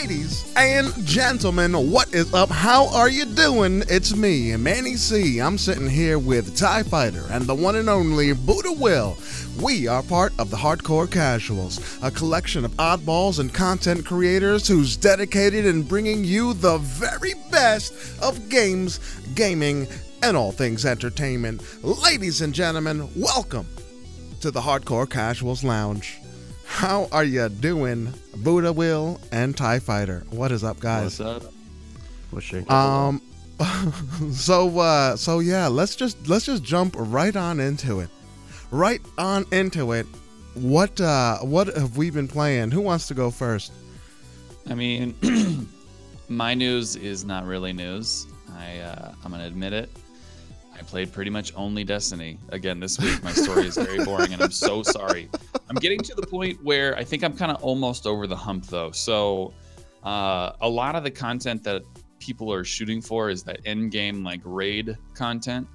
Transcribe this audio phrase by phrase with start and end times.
[0.00, 2.48] Ladies and gentlemen, what is up?
[2.48, 3.82] How are you doing?
[3.88, 5.38] It's me, Manny C.
[5.38, 9.18] I'm sitting here with TIE Fighter and the one and only Buddha Will.
[9.60, 14.96] We are part of the Hardcore Casuals, a collection of oddballs and content creators who's
[14.96, 18.98] dedicated in bringing you the very best of games,
[19.34, 19.86] gaming,
[20.22, 21.62] and all things entertainment.
[21.84, 23.66] Ladies and gentlemen, welcome
[24.40, 26.21] to the Hardcore Casuals Lounge.
[26.82, 30.26] How are you doing, Buddha Will and Tie Fighter?
[30.30, 31.20] What is up, guys?
[31.20, 31.52] What's up?
[32.32, 32.72] What's shaking?
[32.72, 33.22] Um,
[34.32, 38.10] so uh, so yeah, let's just let's just jump right on into it.
[38.72, 40.06] Right on into it.
[40.54, 42.72] What uh, what have we been playing?
[42.72, 43.70] Who wants to go first?
[44.68, 45.14] I mean,
[46.28, 48.26] my news is not really news.
[48.56, 49.88] I uh, I'm gonna admit it.
[50.82, 53.22] I played pretty much only Destiny again this week.
[53.22, 55.28] My story is very boring, and I'm so sorry.
[55.70, 58.66] I'm getting to the point where I think I'm kind of almost over the hump,
[58.66, 58.90] though.
[58.90, 59.54] So,
[60.02, 61.82] uh, a lot of the content that
[62.18, 65.68] people are shooting for is that end game like raid content,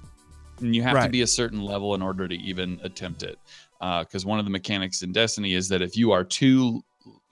[0.60, 3.38] and you have to be a certain level in order to even attempt it.
[3.80, 6.84] Because one of the mechanics in Destiny is that if you are too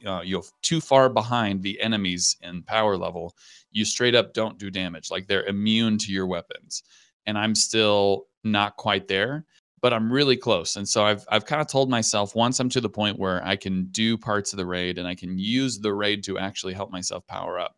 [0.06, 3.34] uh, you're too far behind the enemies in power level,
[3.70, 5.10] you straight up don't do damage.
[5.10, 6.82] Like they're immune to your weapons.
[7.26, 9.44] And I'm still not quite there,
[9.80, 10.76] but I'm really close.
[10.76, 13.56] And so I've I've kind of told myself once I'm to the point where I
[13.56, 16.90] can do parts of the raid and I can use the raid to actually help
[16.90, 17.76] myself power up,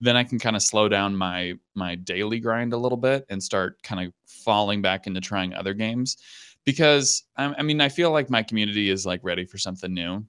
[0.00, 3.42] then I can kind of slow down my my daily grind a little bit and
[3.42, 6.16] start kind of falling back into trying other games.
[6.64, 10.24] Because I, I mean, I feel like my community is like ready for something new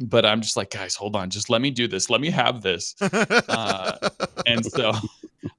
[0.00, 2.62] but I'm just like, guys, hold on, just let me do this, let me have
[2.62, 2.94] this.
[3.48, 3.96] Uh,
[4.46, 4.92] and so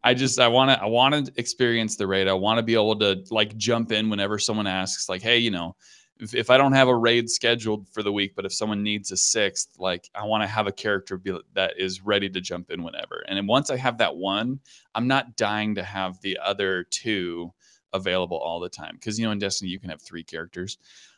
[0.03, 2.27] I just I want to I want to experience the raid.
[2.27, 5.51] I want to be able to like jump in whenever someone asks, like, hey, you
[5.51, 5.75] know,
[6.19, 9.11] if, if I don't have a raid scheduled for the week, but if someone needs
[9.11, 12.71] a sixth, like I want to have a character be, that is ready to jump
[12.71, 13.23] in whenever.
[13.27, 14.59] And then once I have that one,
[14.93, 17.51] I'm not dying to have the other two
[17.93, 20.77] available all the time because you know in Destiny you can have three characters.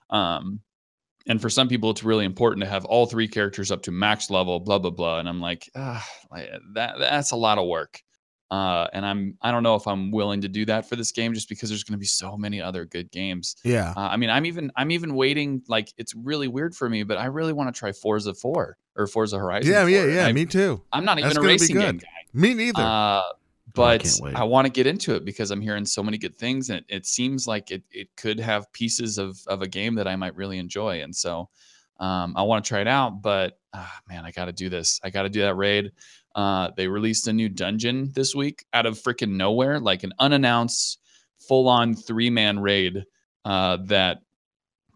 [0.10, 0.62] Um,
[1.28, 4.30] and for some people it's really important to have all three characters up to max
[4.30, 6.08] level blah blah blah and i'm like ah,
[6.74, 8.02] that that's a lot of work
[8.52, 11.34] uh, and i'm i don't know if i'm willing to do that for this game
[11.34, 13.94] just because there's going to be so many other good games yeah.
[13.98, 17.18] uh, i mean i'm even i'm even waiting like it's really weird for me but
[17.18, 20.26] i really want to try forza 4 or forza horizon Yeah, 4, yeah, and yeah.
[20.28, 20.82] I, me too.
[20.94, 22.82] i'm not even a gonna racing game guy Me neither.
[22.82, 23.22] uh,
[23.76, 24.36] Oh, I but.
[24.36, 26.86] I, want to get into it because I'm hearing so many good things, and it,
[26.90, 30.36] it seems like it, it could have pieces of, of a game that I might
[30.36, 31.02] really enjoy.
[31.02, 31.50] And so
[32.00, 33.22] um, I want to try it out.
[33.22, 35.00] But ah, man, I got to do this.
[35.04, 35.92] I got to do that raid.
[36.38, 41.00] Uh, they released a new dungeon this week out of freaking nowhere, like an unannounced,
[41.50, 43.04] full on three man raid
[43.44, 44.20] uh, that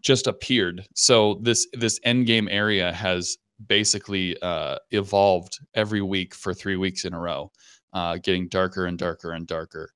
[0.02, 0.86] just appeared.
[0.94, 3.36] So this this end game area has
[3.66, 7.50] basically uh, evolved every week for three weeks in a row
[7.92, 9.90] uh, getting darker and darker and darker.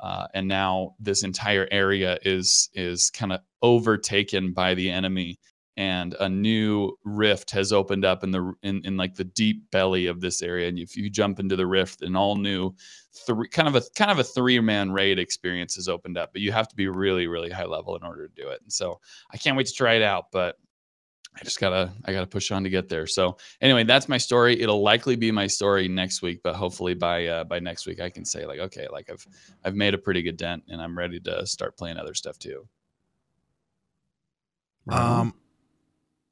[0.00, 5.38] Uh, and now this entire area is is kind of overtaken by the enemy,
[5.78, 10.06] and a new rift has opened up in the in, in like the deep belly
[10.06, 10.68] of this area.
[10.68, 12.74] And if you jump into the rift, an all new
[13.24, 16.32] three kind of a kind of a three man raid experience has opened up.
[16.32, 18.60] But you have to be really really high level in order to do it.
[18.60, 18.98] And so
[19.32, 20.32] I can't wait to try it out.
[20.32, 20.56] But
[21.36, 23.06] I just gotta I gotta push on to get there.
[23.06, 24.60] So anyway, that's my story.
[24.60, 28.10] It'll likely be my story next week, but hopefully by uh, by next week I
[28.10, 29.24] can say like, okay, like I've
[29.64, 32.66] I've made a pretty good dent, and I'm ready to start playing other stuff too.
[34.88, 35.34] Um,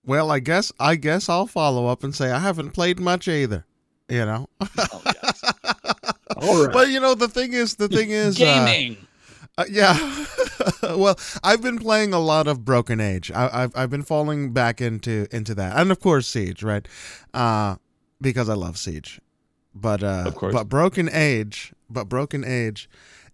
[0.06, 3.67] well, I guess I guess I'll follow up and say I haven't played much either.
[4.09, 4.49] You know.
[4.61, 5.43] Oh, yes.
[6.37, 6.72] All right.
[6.72, 8.97] But you know the thing is the thing is uh, Gaming.
[9.59, 10.25] Uh, yeah.
[10.83, 13.31] well, I've been playing a lot of Broken Age.
[13.33, 16.87] I, I've I've been falling back into into that, and of course Siege, right?
[17.34, 17.77] Uh,
[18.21, 19.21] because I love Siege.
[19.75, 20.54] But uh, Of course.
[20.54, 22.89] but Broken Age, but Broken Age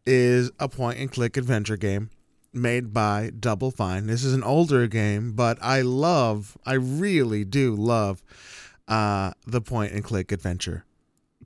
[0.06, 2.11] is a point and click adventure game
[2.52, 4.06] made by Double Fine.
[4.06, 8.22] This is an older game, but I love, I really do love
[8.88, 10.84] uh, the point and click adventure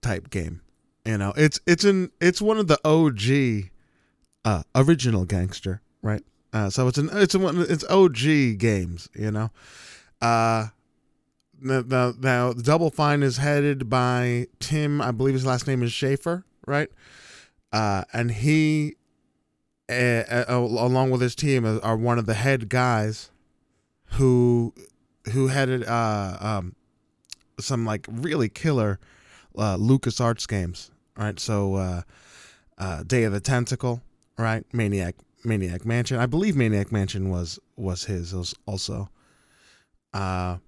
[0.00, 0.62] type game.
[1.04, 3.70] You know, it's it's an it's one of the OG
[4.44, 6.22] uh, original gangster, right?
[6.52, 9.50] Uh, so it's an it's one it's OG games, you know.
[10.20, 10.68] Uh,
[11.60, 15.00] now, now Double Fine is headed by Tim.
[15.00, 16.88] I believe his last name is Schafer, right?
[17.72, 18.96] Uh, and he,
[19.88, 23.30] uh, uh, along with his team, are- are one of the head guys
[24.12, 24.72] who
[25.32, 26.74] who headed uh, um,
[27.58, 28.98] some like really killer
[29.58, 31.38] uh, Lucas Arts games, right?
[31.40, 32.02] So, uh,
[32.78, 34.02] uh, Day of the Tentacle,
[34.38, 34.64] right?
[34.72, 36.18] Maniac Maniac Mansion.
[36.18, 39.08] I believe Maniac Mansion was was his was also.
[40.14, 40.58] Uh,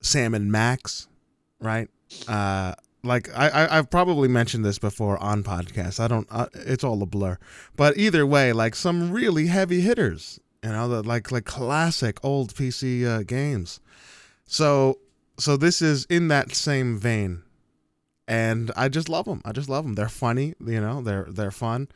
[0.00, 1.08] Sam and Max,
[1.60, 1.88] right?
[3.08, 5.98] Like I, I have probably mentioned this before on podcasts.
[5.98, 6.28] I don't.
[6.54, 7.38] It's all a blur.
[7.74, 10.38] But either way, like some really heavy hitters.
[10.62, 13.80] You know, the, like like classic old PC uh, games.
[14.46, 14.98] So
[15.38, 17.42] so this is in that same vein,
[18.26, 19.40] and I just love them.
[19.44, 19.94] I just love them.
[19.94, 20.54] They're funny.
[20.64, 21.88] You know, they're they're fun.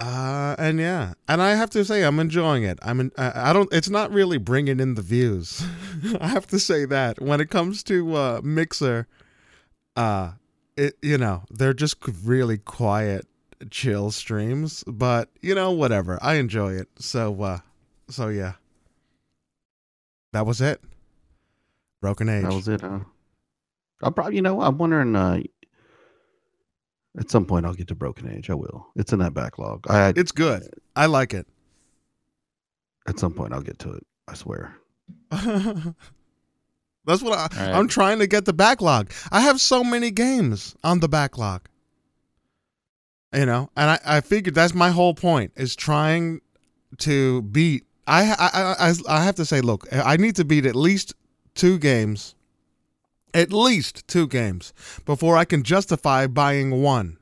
[0.00, 2.78] Uh, and yeah, and I have to say I'm enjoying it.
[2.82, 3.72] I'm in, I don't.
[3.72, 5.64] It's not really bringing in the views.
[6.20, 9.08] I have to say that when it comes to uh, Mixer,
[9.98, 10.32] uh,
[10.76, 13.26] it you know they're just really quiet,
[13.70, 14.84] chill streams.
[14.86, 16.88] But you know whatever, I enjoy it.
[16.98, 17.58] So uh,
[18.08, 18.54] so yeah,
[20.32, 20.80] that was it.
[22.00, 22.44] Broken Age.
[22.44, 23.00] That was it, huh?
[24.02, 25.16] I'll probably, you know, I'm wondering.
[25.16, 25.40] Uh,
[27.18, 28.48] at some point, I'll get to Broken Age.
[28.48, 28.86] I will.
[28.94, 29.86] It's in that backlog.
[29.90, 30.12] I.
[30.14, 30.62] It's good.
[30.94, 31.48] I like it.
[33.08, 34.06] At some point, I'll get to it.
[34.28, 34.76] I swear.
[37.08, 37.74] That's what I, right.
[37.74, 39.10] I'm trying to get the backlog.
[39.32, 41.62] I have so many games on the backlog.
[43.34, 46.40] You know, and I, I figured that's my whole point is trying
[46.98, 47.84] to beat.
[48.06, 51.14] I, I I I have to say, look, I need to beat at least
[51.54, 52.34] two games,
[53.34, 54.72] at least two games,
[55.04, 57.18] before I can justify buying one.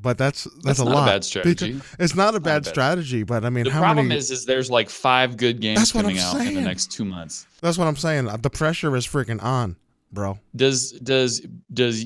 [0.00, 1.08] But that's that's, that's a lot.
[1.08, 1.80] A bad strategy.
[1.98, 4.18] It's not a bad, not a bad strategy, but I mean, how the problem many...
[4.18, 6.48] is, is there's like five good games coming out saying.
[6.48, 7.46] in the next two months.
[7.60, 8.28] That's what I'm saying.
[8.40, 9.76] The pressure is freaking on,
[10.10, 10.38] bro.
[10.56, 12.04] Does does does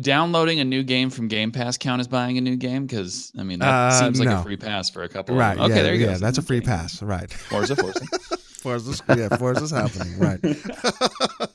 [0.00, 2.86] downloading a new game from Game Pass count as buying a new game?
[2.86, 4.40] Because I mean, that uh, seems like no.
[4.40, 5.36] a free pass for a couple.
[5.36, 5.52] Right.
[5.52, 5.64] Of them.
[5.66, 6.12] Okay, yeah, there you yeah, go.
[6.12, 7.00] Yeah, that's a free pass.
[7.02, 7.32] Right.
[7.32, 8.00] Forza, Forza.
[8.58, 10.40] Forza's yeah, Forza's happening, right?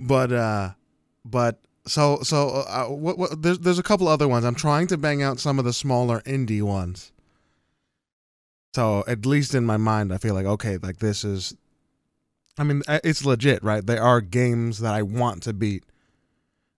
[0.00, 0.70] but uh,
[1.24, 4.44] but so so uh, what, what, there's there's a couple other ones.
[4.44, 7.12] I'm trying to bang out some of the smaller indie ones.
[8.74, 11.54] So at least in my mind, I feel like okay, like this is.
[12.56, 13.84] I mean, uh, it's legit, right?
[13.84, 15.84] There are games that I want to beat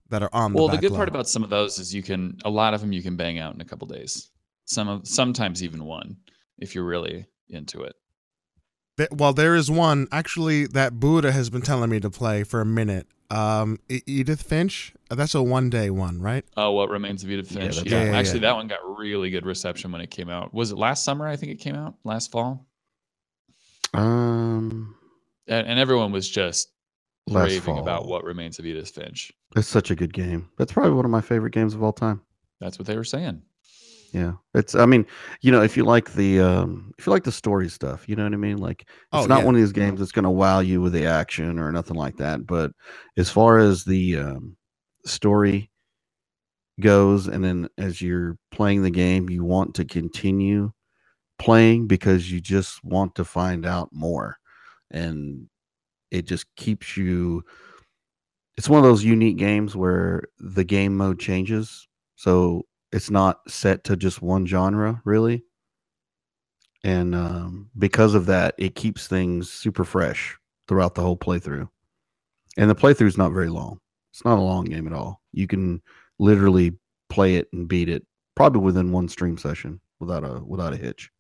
[0.08, 0.53] that are on.
[0.53, 0.58] The.
[0.58, 2.81] Well, the, the good part about some of those is you can a lot of
[2.81, 4.31] them you can bang out in a couple days.
[4.64, 6.17] Some of sometimes even one
[6.58, 7.94] if you're really into it.
[9.12, 12.67] Well, there is one actually that Buddha has been telling me to play for a
[12.67, 13.06] minute.
[13.31, 14.94] Um, Edith Finch.
[15.08, 16.44] That's a one day one, right?
[16.56, 17.76] Oh, what remains of Edith Finch?
[17.76, 20.53] Yeah, yeah, yeah, yeah actually, that one got really good reception when it came out.
[20.53, 21.29] Was it last summer?
[21.29, 22.67] I think it came out last fall.
[23.94, 24.97] Um,
[25.47, 26.70] and, and everyone was just
[27.31, 27.79] raving fall.
[27.79, 29.32] about what remains of Edith Finch.
[29.55, 30.50] It's such a good game.
[30.58, 32.20] That's probably one of my favorite games of all time.
[32.61, 33.43] That's what they were saying.
[34.12, 34.75] Yeah, it's.
[34.75, 35.05] I mean,
[35.43, 38.25] you know, if you like the um, if you like the story stuff, you know
[38.25, 38.56] what I mean.
[38.56, 39.44] Like, it's oh, not yeah.
[39.44, 42.17] one of these games that's going to wow you with the action or nothing like
[42.17, 42.47] that.
[42.47, 42.73] But
[43.17, 44.56] as far as the um,
[45.06, 45.70] story
[46.81, 50.73] goes, and then as you're playing the game, you want to continue
[51.38, 54.37] playing because you just want to find out more,
[54.91, 55.49] and
[56.11, 57.44] it just keeps you.
[58.56, 61.87] It's one of those unique games where the game mode changes.
[62.17, 65.44] So it's not set to just one genre really
[66.85, 70.37] and um, because of that it keeps things super fresh
[70.69, 71.69] throughout the whole playthrough
[72.56, 73.79] and the playthrough is not very long
[74.17, 75.81] it's not a long game at all you can
[76.19, 76.73] literally
[77.08, 78.05] play it and beat it
[78.35, 81.11] probably within one stream session without a without a hitch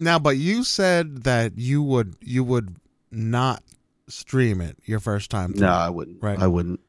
[0.00, 2.76] now but you said that you would you would
[3.10, 3.62] not
[4.08, 6.80] stream it your first time through, no i wouldn't right i wouldn't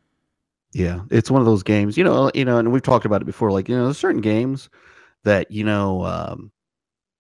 [0.74, 3.26] yeah, it's one of those games, you know, you know, and we've talked about it
[3.26, 3.52] before.
[3.52, 4.70] Like, you know, there's certain games
[5.24, 6.52] that you know um,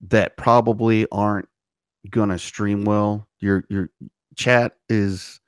[0.02, 1.50] that probably aren't
[2.10, 3.28] gonna stream well.
[3.40, 3.90] Your your
[4.36, 5.39] chat is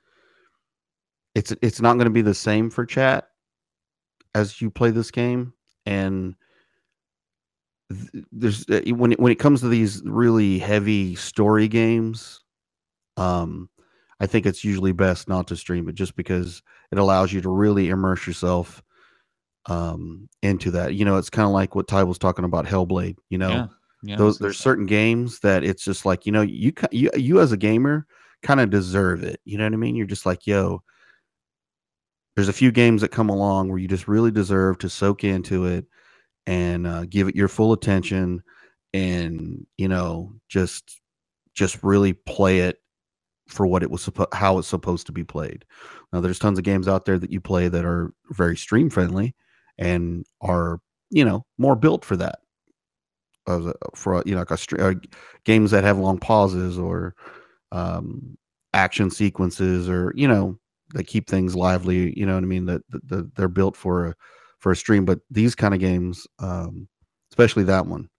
[1.35, 3.27] it's it's not going to be the same for chat
[4.35, 5.53] as you play this game,
[5.85, 6.35] and
[8.31, 12.41] there's uh, when it, when it comes to these really heavy story games,
[13.17, 13.69] um,
[14.19, 16.61] I think it's usually best not to stream it just because
[16.91, 18.83] it allows you to really immerse yourself
[19.67, 20.95] um, into that.
[20.95, 23.17] You know, it's kind of like what Ty was talking about Hellblade.
[23.29, 23.67] You know, yeah,
[24.03, 27.51] yeah, those there's certain games that it's just like you know you you you as
[27.51, 28.05] a gamer
[28.43, 29.39] kind of deserve it.
[29.45, 29.95] You know what I mean?
[29.95, 30.83] You're just like yo.
[32.35, 35.65] There's a few games that come along where you just really deserve to soak into
[35.65, 35.85] it
[36.45, 38.41] and uh, give it your full attention
[38.93, 41.00] and you know just
[41.53, 42.77] just really play it
[43.47, 45.65] for what it was supposed how it's supposed to be played.
[46.13, 49.35] Now there's tons of games out there that you play that are very stream friendly
[49.77, 52.39] and are you know more built for that.
[53.47, 54.93] As for you know like a, uh,
[55.43, 57.15] games that have long pauses or
[57.71, 58.38] um,
[58.73, 60.57] action sequences or you know
[60.93, 62.17] they keep things lively.
[62.17, 62.65] You know what I mean?
[62.65, 64.15] That, that, they're built for a
[64.60, 65.05] for a stream.
[65.05, 66.88] But these kind of games, um,
[67.31, 68.10] especially that one,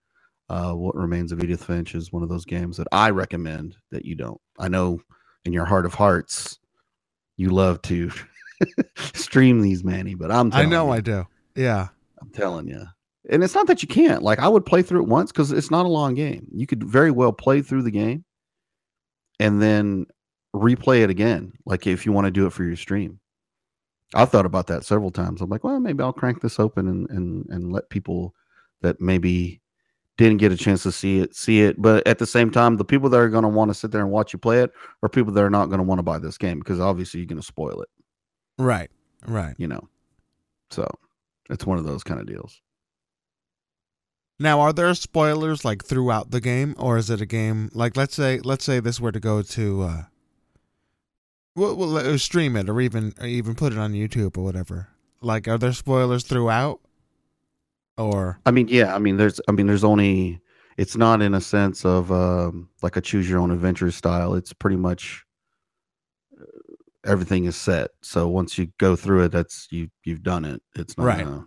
[0.49, 4.05] uh, what remains of Edith Finch is one of those games that I recommend that
[4.05, 4.41] you don't.
[4.59, 5.01] I know
[5.45, 6.59] in your heart of hearts,
[7.37, 8.11] you love to
[8.97, 10.15] stream these, Manny.
[10.15, 11.27] But I'm I know you, I do.
[11.55, 11.89] Yeah.
[12.21, 12.85] I'm telling you.
[13.31, 14.23] And it's not that you can't.
[14.23, 16.49] Like I would play through it once because it's not a long game.
[16.53, 18.25] You could very well play through the game
[19.43, 20.07] and then
[20.55, 21.53] replay it again.
[21.67, 23.19] Like if you want to do it for your stream.
[24.15, 25.41] I've thought about that several times.
[25.41, 28.35] I'm like, well, maybe I'll crank this open and and and let people
[28.83, 29.63] that maybe
[30.19, 31.81] didn't get a chance to see it see it.
[31.81, 34.03] But at the same time, the people that are going to want to sit there
[34.03, 34.71] and watch you play it
[35.03, 37.27] are people that are not going to want to buy this game because obviously you're
[37.27, 37.89] going to spoil it.
[38.59, 38.91] Right.
[39.27, 39.55] Right.
[39.57, 39.89] You know,
[40.71, 40.87] so
[41.49, 42.61] it's one of those kind of deals.
[44.39, 48.15] Now, are there spoilers like throughout the game, or is it a game like let's
[48.15, 50.03] say let's say this were to go to, uh,
[51.55, 54.89] well, well stream it or even or even put it on YouTube or whatever.
[55.21, 56.81] Like, are there spoilers throughout,
[57.97, 60.41] or I mean, yeah, I mean, there's, I mean, there's only,
[60.77, 64.35] it's not in a sense of um, like a choose your own adventure style.
[64.35, 65.25] It's pretty much
[66.41, 66.45] uh,
[67.05, 67.91] everything is set.
[68.01, 70.61] So once you go through it, that's you, you've done it.
[70.75, 71.25] It's not, Right.
[71.25, 71.47] gonna,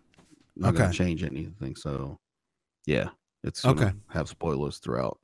[0.55, 0.97] not gonna Okay.
[0.97, 1.75] change anything.
[1.75, 2.17] So
[2.85, 3.09] yeah,
[3.43, 3.91] it's gonna Okay.
[4.09, 5.19] have spoilers throughout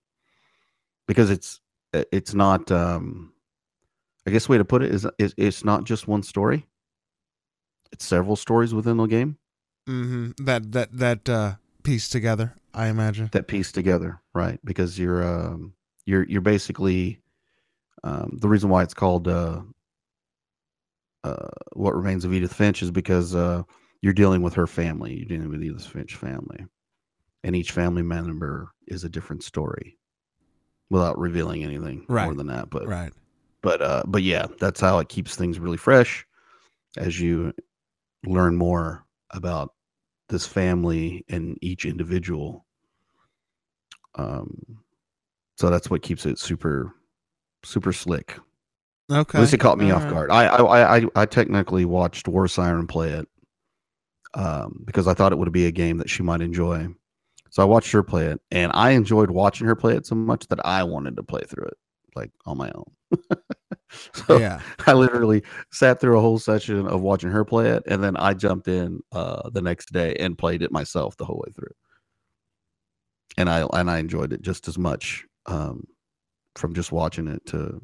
[1.08, 1.62] because it's,
[1.94, 3.32] it's not, um,
[4.28, 6.68] I guess the way to put it is, is it's not just one story.
[7.92, 9.38] It's several stories within the game.
[9.88, 12.56] hmm that that that uh, piece together?
[12.74, 13.30] I imagine.
[13.34, 14.60] that piece together, right?
[14.64, 15.74] Because you're um,
[16.06, 17.20] you're you're basically
[18.04, 19.62] um, the reason why it's called uh,
[21.24, 23.64] uh, "What Remains of Edith Finch" is because uh,
[24.02, 25.16] you're dealing with her family.
[25.16, 26.66] You're dealing with Edith Finch family,
[27.44, 29.98] and each family member is a different story,
[30.90, 32.70] without revealing anything more than that.
[32.70, 33.14] But Right.
[33.62, 36.26] But uh, but yeah, that's how it keeps things really fresh
[36.98, 37.54] as you
[38.26, 39.74] learn more about
[40.30, 42.66] this family and each individual.
[44.16, 44.80] Um,
[45.58, 46.94] so that's what keeps it super,
[47.64, 48.38] super slick.
[49.12, 49.38] Okay.
[49.38, 50.30] At least it caught me off Alright.
[50.30, 50.32] guard.
[50.32, 53.28] I, I I I technically watched War Siren play it
[54.34, 56.88] um, because I thought it would be a game that she might enjoy.
[57.50, 60.48] So I watched her play it, and I enjoyed watching her play it so much
[60.48, 61.78] that I wanted to play through it,
[62.16, 62.90] like on my own.
[64.14, 64.62] so Yeah.
[64.88, 68.34] I literally sat through a whole session of watching her play it, and then I
[68.34, 71.74] jumped in uh, the next day and played it myself the whole way through.
[73.38, 75.86] And I and I enjoyed it just as much um,
[76.56, 77.82] from just watching it to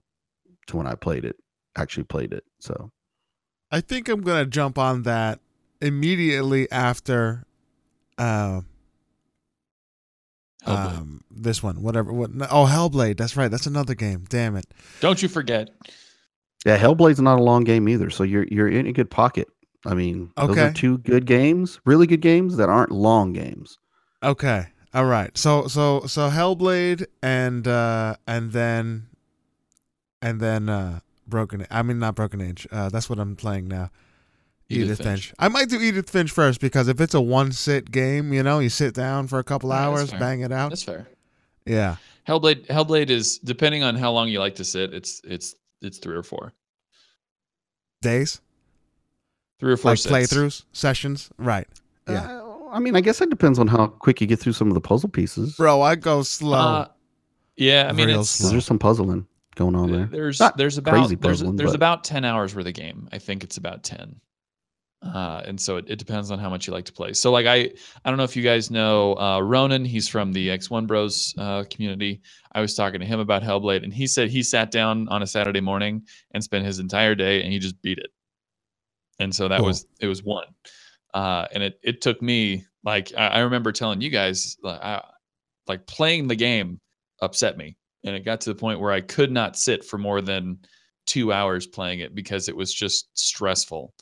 [0.68, 1.38] to when I played it,
[1.78, 2.44] actually played it.
[2.60, 2.92] So
[3.72, 5.40] I think I'm gonna jump on that
[5.82, 7.46] immediately after
[8.18, 8.62] uh.
[10.68, 11.82] Um this one.
[11.82, 12.12] Whatever.
[12.14, 12.32] What?
[12.52, 13.18] Oh, Hellblade.
[13.18, 13.50] That's right.
[13.50, 14.26] That's another game.
[14.30, 14.66] Damn it.
[15.00, 15.70] Don't you forget.
[16.66, 18.10] yeah, Hellblade's not a long game either.
[18.10, 19.48] So you're you're in a good pocket.
[19.86, 23.78] I mean, those are two good games, really good games that aren't long games.
[24.22, 24.68] Okay.
[24.94, 25.38] All right.
[25.38, 29.08] So so so Hellblade and uh and then
[30.22, 32.68] and then uh Broken I mean not Broken Age.
[32.72, 33.92] Uh that's what I'm playing now.
[34.70, 35.08] Edith, Edith Finch.
[35.28, 35.34] Finch.
[35.40, 38.60] I might do Edith Finch first because if it's a one sit game, you know,
[38.60, 40.70] you sit down for a couple Yeah, hours, bang it out.
[40.70, 41.08] That's fair.
[41.66, 41.96] Yeah.
[42.28, 46.16] Hellblade Hellblade is depending on how long you like to sit, it's it's it's three
[46.16, 46.54] or four.
[48.02, 48.42] Days?
[49.60, 50.14] Three or four Like sits.
[50.14, 51.30] playthroughs, sessions.
[51.38, 51.68] Right.
[52.08, 52.40] Yeah.
[52.42, 54.74] Uh, I mean, I guess it depends on how quick you get through some of
[54.74, 55.56] the puzzle pieces.
[55.56, 56.58] Bro, I go slow.
[56.58, 56.88] Uh,
[57.56, 58.38] yeah, I mean Real it's.
[58.38, 60.06] There's some puzzling going on there.
[60.06, 63.08] there's Not there's about crazy there's puzzling, there's but- about 10 hours worth of game.
[63.12, 64.20] I think it's about 10.
[65.04, 67.14] Uh, and so it, it depends on how much you like to play.
[67.14, 67.72] So like I
[68.04, 71.66] I don't know if you guys know uh, Ronan, he's from the X1 Bros uh,
[71.70, 72.22] community.
[72.54, 75.28] I was talking to him about Hellblade and he said he sat down on a
[75.28, 78.10] Saturday morning and spent his entire day and he just beat it.
[79.20, 79.68] And so that Cool.
[79.68, 80.48] was it was one.
[81.14, 85.04] Uh, and it it took me like I, I remember telling you guys like, I,
[85.68, 86.80] like playing the game
[87.22, 90.22] upset me and it got to the point where I could not sit for more
[90.22, 90.60] than
[91.06, 93.94] two hours playing it because it was just stressful.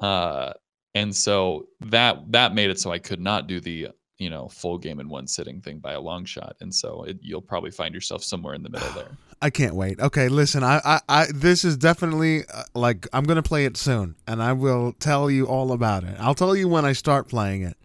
[0.00, 0.52] Uh,
[0.94, 3.88] and so that that made it so I could not do the
[4.18, 6.56] you know full game in one sitting thing by a long shot.
[6.60, 9.16] And so it, you'll probably find yourself somewhere in the middle there.
[9.42, 9.98] I can't wait.
[9.98, 14.16] Okay, listen, I, I, I this is definitely uh, like I'm gonna play it soon,
[14.26, 16.14] and I will tell you all about it.
[16.20, 17.76] I'll tell you when I start playing it.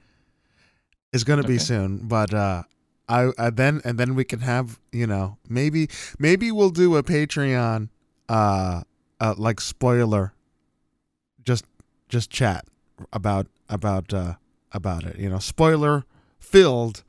[1.14, 2.64] It's gonna be soon, but uh,
[3.08, 7.04] I, I then and then we can have you know maybe maybe we'll do a
[7.04, 7.88] Patreon,
[8.28, 8.82] uh,
[9.22, 10.35] uh like spoiler.
[12.10, 12.66] Just just chat
[13.14, 14.34] about about uh
[14.72, 15.18] about it.
[15.18, 16.04] You know, spoiler
[16.40, 17.04] filled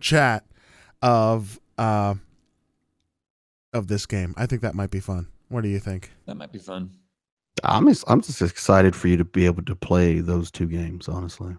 [0.00, 0.44] chat
[1.00, 2.14] of uh
[3.72, 4.34] of this game.
[4.36, 5.28] I think that might be fun.
[5.48, 6.12] What do you think?
[6.26, 6.90] That might be fun.
[7.64, 11.08] I'm just, I'm just excited for you to be able to play those two games.
[11.08, 11.56] Honestly,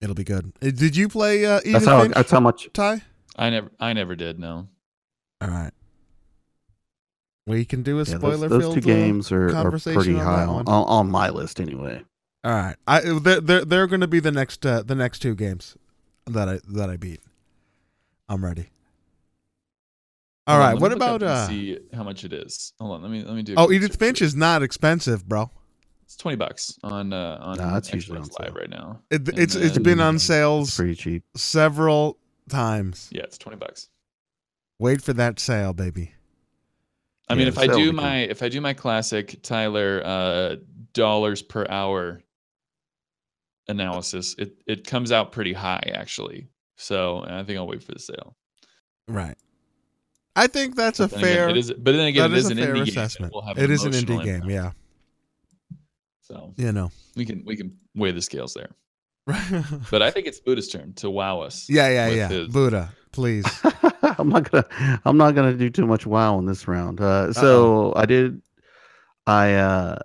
[0.00, 0.52] It'll be good.
[0.60, 2.70] Did you play uh, Edith that's how Finch, that's how much.
[2.72, 3.02] Ty?
[3.36, 4.68] I never I never did no.
[5.40, 5.72] All right.
[7.46, 10.24] We can do a Yeah, spoiler those filled two games are, are conversation pretty on
[10.24, 10.68] high that on, one.
[10.68, 12.02] on, on my list anyway.
[12.44, 15.34] All right, I they're they're, they're going to be the next uh, the next two
[15.34, 15.76] games
[16.26, 17.20] that I that I beat.
[18.28, 18.68] I'm ready.
[20.46, 21.46] All Hold right, let what me look up about uh?
[21.48, 22.72] see how much it is?
[22.80, 23.54] Hold on, let me let me do.
[23.56, 25.50] Oh, Edith Finch is not expensive, bro.
[26.04, 28.54] It's twenty bucks on uh on Nah, that's usually on Live sale.
[28.54, 29.00] right now.
[29.10, 31.24] It, And it's it's then- been on sales pretty cheap.
[31.36, 32.16] several
[32.48, 33.08] times.
[33.12, 33.88] Yeah, it's twenty bucks.
[34.78, 36.14] Wait for that sale, baby.
[37.30, 40.02] I mean, Yeah, if I do will be my if I do my classic Tyler
[40.04, 40.56] uh,
[40.92, 42.22] dollars per hour
[43.68, 46.48] analysis, it it comes out pretty high actually.
[46.76, 48.36] So I think I'll wait for the sale.
[49.08, 49.36] Right.
[50.36, 51.48] I think that's a But then again, fair.
[51.50, 52.80] it is, but then again, it is is a an fair indie game.
[52.80, 53.32] and assessment.
[53.32, 54.50] It, will have It is an emotional indie game, impact.
[54.50, 54.70] yeah.
[56.22, 56.90] So You know.
[57.16, 58.70] we can we can weigh the scales there.
[59.26, 59.64] Right.
[59.90, 61.68] But I think it's Buddha's turn to wow us.
[61.68, 62.28] yeah, yeah, yeah.
[62.28, 63.44] his- Buddha, please.
[64.18, 67.00] I'm not gonna I'm not gonna do too much wow in this round.
[67.00, 68.40] Uh, so I did
[69.26, 69.98] I uh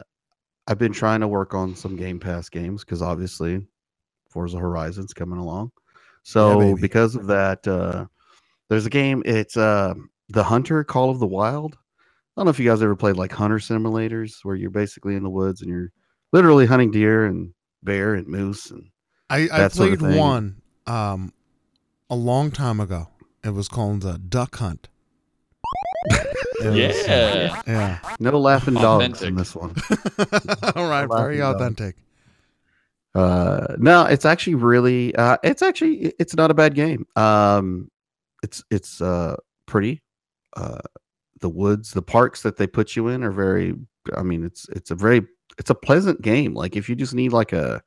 [0.67, 3.65] I've been trying to work on some Game Pass games because obviously
[4.29, 5.71] Forza Horizon's coming along.
[6.23, 6.81] So baby.
[6.81, 8.05] because of that, uh
[8.69, 9.93] there's a game, it's uh
[10.29, 11.75] the Hunter Call of the Wild.
[11.75, 15.23] I don't know if you guys ever played like hunter simulators where you're basically in
[15.23, 15.91] the woods and you're
[16.33, 18.89] literally hunting deer and bear and moose and
[19.29, 21.31] I, I That sort of played one um
[22.09, 23.07] a long time ago.
[23.45, 24.89] It was called uh, Duck Hunt.
[26.61, 27.99] It was, uh, Yeah.
[28.03, 28.15] yeah.
[28.19, 29.27] no laughing dogs Authentic.
[29.27, 29.75] in this one.
[30.75, 31.55] All right, very Laughing dog.
[31.55, 31.95] authentic.
[33.13, 37.05] Uh, no, it's actually really, uh, it's actually, it's not a bad game.
[37.17, 37.91] Um,
[38.41, 39.35] it's, it's, uh,
[39.65, 40.01] pretty.
[40.55, 40.79] Uh,
[41.41, 43.75] the woods, the parks that they put you in are very,
[44.15, 45.21] I mean, it's, it's a very,
[45.57, 46.53] it's a pleasant game.
[46.53, 47.83] Like if you just need like a,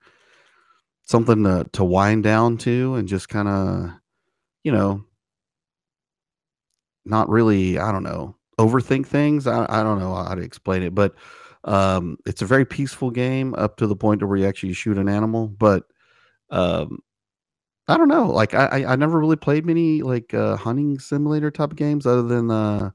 [1.04, 3.90] something to, to wind down to and just kind of,
[4.62, 5.04] you know,
[7.08, 9.46] not really, I don't know, overthink things.
[9.46, 11.14] I, I don't know how to explain it, but
[11.64, 15.08] um, it's a very peaceful game up to the point where you actually shoot an
[15.08, 15.48] animal.
[15.48, 15.84] But
[16.50, 16.98] um,
[17.88, 18.28] I don't know.
[18.28, 22.06] Like I, I, I never really played many like uh, hunting simulator type of games
[22.06, 22.90] other than uh,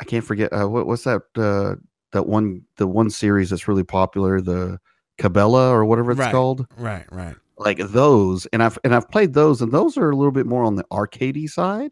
[0.00, 1.76] I can't forget uh, what what's that uh,
[2.12, 4.78] that one the one series that's really popular the
[5.18, 6.32] Cabela or whatever it's Right.
[6.32, 7.34] called Right, right.
[7.58, 10.62] like those and i've and i've played those and those are a little bit more
[10.62, 11.90] on the arcadey side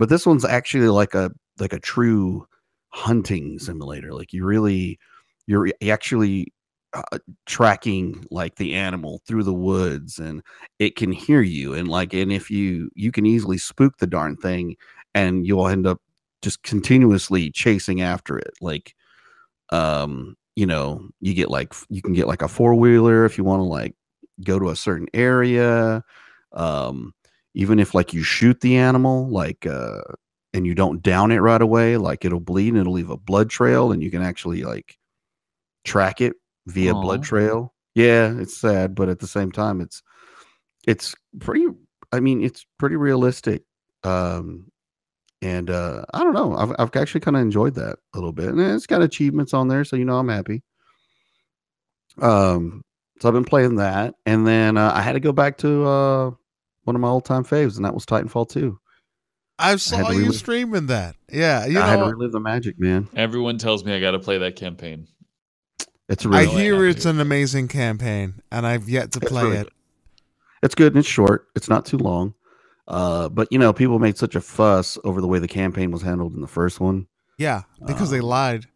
[0.00, 2.46] but this one's actually like a like a true
[2.88, 4.98] hunting simulator like you really
[5.46, 6.52] you're actually
[6.94, 10.42] uh, tracking like the animal through the woods and
[10.80, 14.36] it can hear you and like and if you you can easily spook the darn
[14.36, 14.74] thing
[15.14, 16.00] and you'll end up
[16.42, 18.94] just continuously chasing after it like
[19.70, 23.60] um you know you get like you can get like a four-wheeler if you want
[23.60, 23.94] to like
[24.42, 26.02] go to a certain area
[26.54, 27.12] um
[27.54, 30.00] even if like you shoot the animal like uh
[30.52, 33.50] and you don't down it right away like it'll bleed and it'll leave a blood
[33.50, 34.98] trail and you can actually like
[35.84, 36.34] track it
[36.66, 37.74] via blood trail.
[37.94, 40.02] Yeah it's sad but at the same time it's
[40.86, 41.66] it's pretty
[42.12, 43.62] i mean it's pretty realistic
[44.04, 44.70] um
[45.42, 48.48] and uh i don't know i've, I've actually kind of enjoyed that a little bit
[48.48, 50.62] and it's got achievements on there so you know i'm happy.
[52.20, 52.82] Um
[53.20, 56.30] so I've been playing that, and then uh, I had to go back to uh,
[56.84, 58.78] one of my old time faves, and that was Titanfall 2.
[59.58, 61.16] I had saw to you relive- streaming that.
[61.30, 63.08] Yeah, you I had to know, relive the magic, man.
[63.14, 65.06] Everyone tells me I got to play that campaign.
[66.08, 69.18] It's a I really, I hear have it's an amazing campaign, and I've yet to
[69.20, 69.62] It's play really it.
[69.64, 69.72] good.
[70.62, 71.48] it's good and it's short.
[71.54, 72.34] It's not too long.
[72.88, 76.02] Uh, but you know, people made such a fuss over the way the campaign was
[76.02, 77.06] handled in the first one.
[77.38, 78.66] Yeah, because they Um, lied.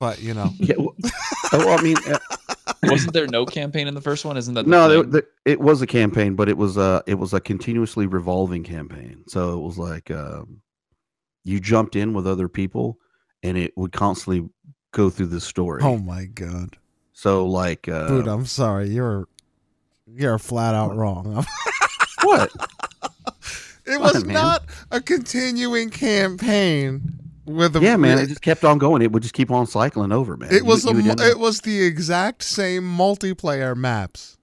[0.00, 0.94] But you know, Yeah, well,
[1.52, 2.18] well, I mean, uh,
[2.84, 4.36] Wasn't there no campaign in the first one?
[4.36, 5.10] Isn't that the no, there, thing?
[5.10, 9.22] there, it was a campaign, but it was a it was a continuously revolving campaign.
[9.28, 10.60] So it was like um,
[11.44, 12.98] you jumped in with other people,
[13.42, 14.48] and it would constantly
[14.92, 15.80] go through the story.
[15.82, 16.76] oh my god,
[17.12, 18.88] So like, uh, dude, I'm sorry.
[18.88, 19.28] You're
[20.06, 21.44] you're flat out wrong.
[22.22, 22.50] what?
[23.86, 28.78] it was on, not a continuing campaign with a yeah, man, it just kept on
[28.78, 29.02] going.
[29.02, 30.52] It would just keep on cycling over, man.
[30.52, 34.36] It was you a, would mu- end up- it was the exact same multiplayer maps,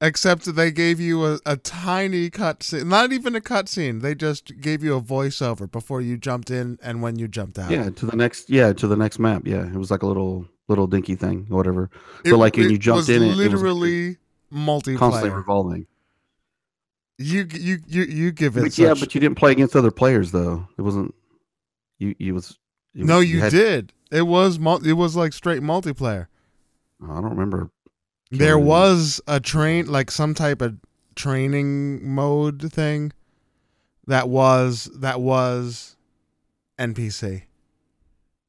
[0.00, 2.86] except they gave you a, a tiny cutscene.
[2.86, 4.00] Not even a cutscene.
[4.02, 7.70] They just gave you a voiceover before you jumped in and when you jumped out.
[7.70, 9.42] yeah to the next yeah to the next map.
[9.46, 11.90] Yeah, it was like a little little dinky thing, or whatever.
[12.24, 14.16] It- So, like, when you jumped was in it, it was literally
[14.52, 15.86] multiplayer Constantly revolving.
[17.18, 18.62] You you you you give it.
[18.62, 20.66] But yeah, but you didn't play against other players though.
[20.78, 21.14] It wasn't.
[21.98, 22.58] You you was.
[22.94, 23.92] it no, was- you had- did.
[24.10, 26.26] It was mul- it was like straight multiplayer.
[27.02, 27.70] Oh, I don't remember.
[28.30, 30.76] There was a train, like some type of
[31.14, 33.12] training mode thing.
[34.06, 35.96] That was that was
[36.78, 37.44] NPC.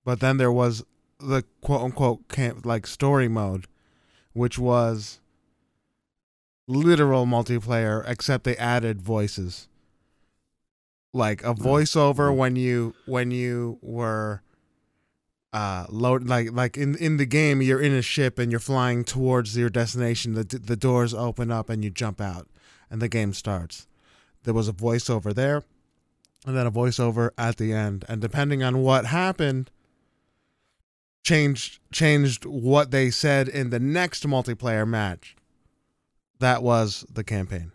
[0.03, 0.83] But then there was
[1.19, 3.65] the quote unquote camp like story mode,
[4.33, 5.19] which was
[6.67, 9.67] literal multiplayer, except they added voices.
[11.15, 11.59] Like a mm.
[11.59, 12.35] voiceover mm.
[12.35, 14.41] when you when you were
[15.53, 19.05] uh load like like in in the game you're in a ship and you're flying
[19.05, 20.33] towards your destination.
[20.33, 22.49] The the doors open up and you jump out
[22.91, 23.87] and the game starts.
[24.43, 25.63] There was a voiceover there
[26.45, 28.03] and then a voiceover at the end.
[28.09, 29.71] And depending on what happened
[31.23, 35.35] changed changed what they said in the next multiplayer match.
[36.39, 37.71] That was the campaign.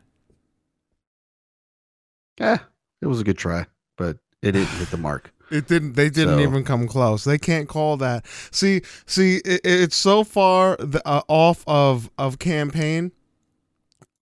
[2.38, 2.59] Yeah,
[3.00, 5.32] it was a good try, but it didn't hit the mark.
[5.50, 5.94] It didn't.
[5.94, 7.24] They didn't So- even come close.
[7.24, 8.24] They can't call that.
[8.52, 13.10] See, see, it, it's so far the, uh, off of of campaign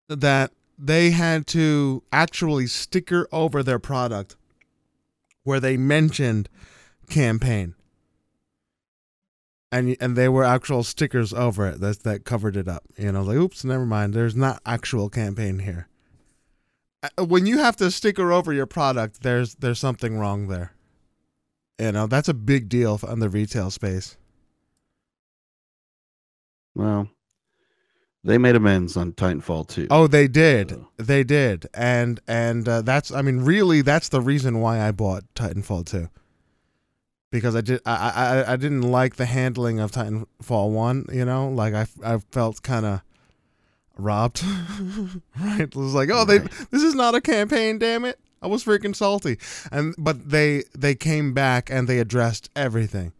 [0.08, 4.38] that they had to actually sticker over their product
[5.44, 6.48] where they mentioned
[7.10, 7.76] campaign,
[9.70, 12.84] and and they were actual stickers over it that that covered it up.
[12.98, 14.13] You know, like oops, never mind.
[14.13, 15.90] There's not actual campaign here.
[17.04, 20.74] Uh, When you have to sticker over your product, there's there's something wrong there.
[21.80, 24.18] You know, that's a big deal on the retail space.
[26.76, 27.10] Well,
[28.24, 29.88] they made amends on Titanfall 2.
[29.90, 30.72] Oh, they did.
[30.72, 31.68] So- They did.
[31.74, 36.10] And and uh, that's I mean, really that's the reason why I bought Titanfall 2.
[37.32, 41.50] Because I did I I I didn't like the handling of Titanfall 1, you know?
[41.50, 43.02] Like I I felt kind of
[44.00, 44.44] robbed.
[45.40, 45.62] right?
[45.62, 46.52] It was like, "Oh, they Right.
[46.72, 49.38] this is not a campaign, damn it." I was freaking salty.
[49.72, 53.14] And but they they came back and they addressed everything.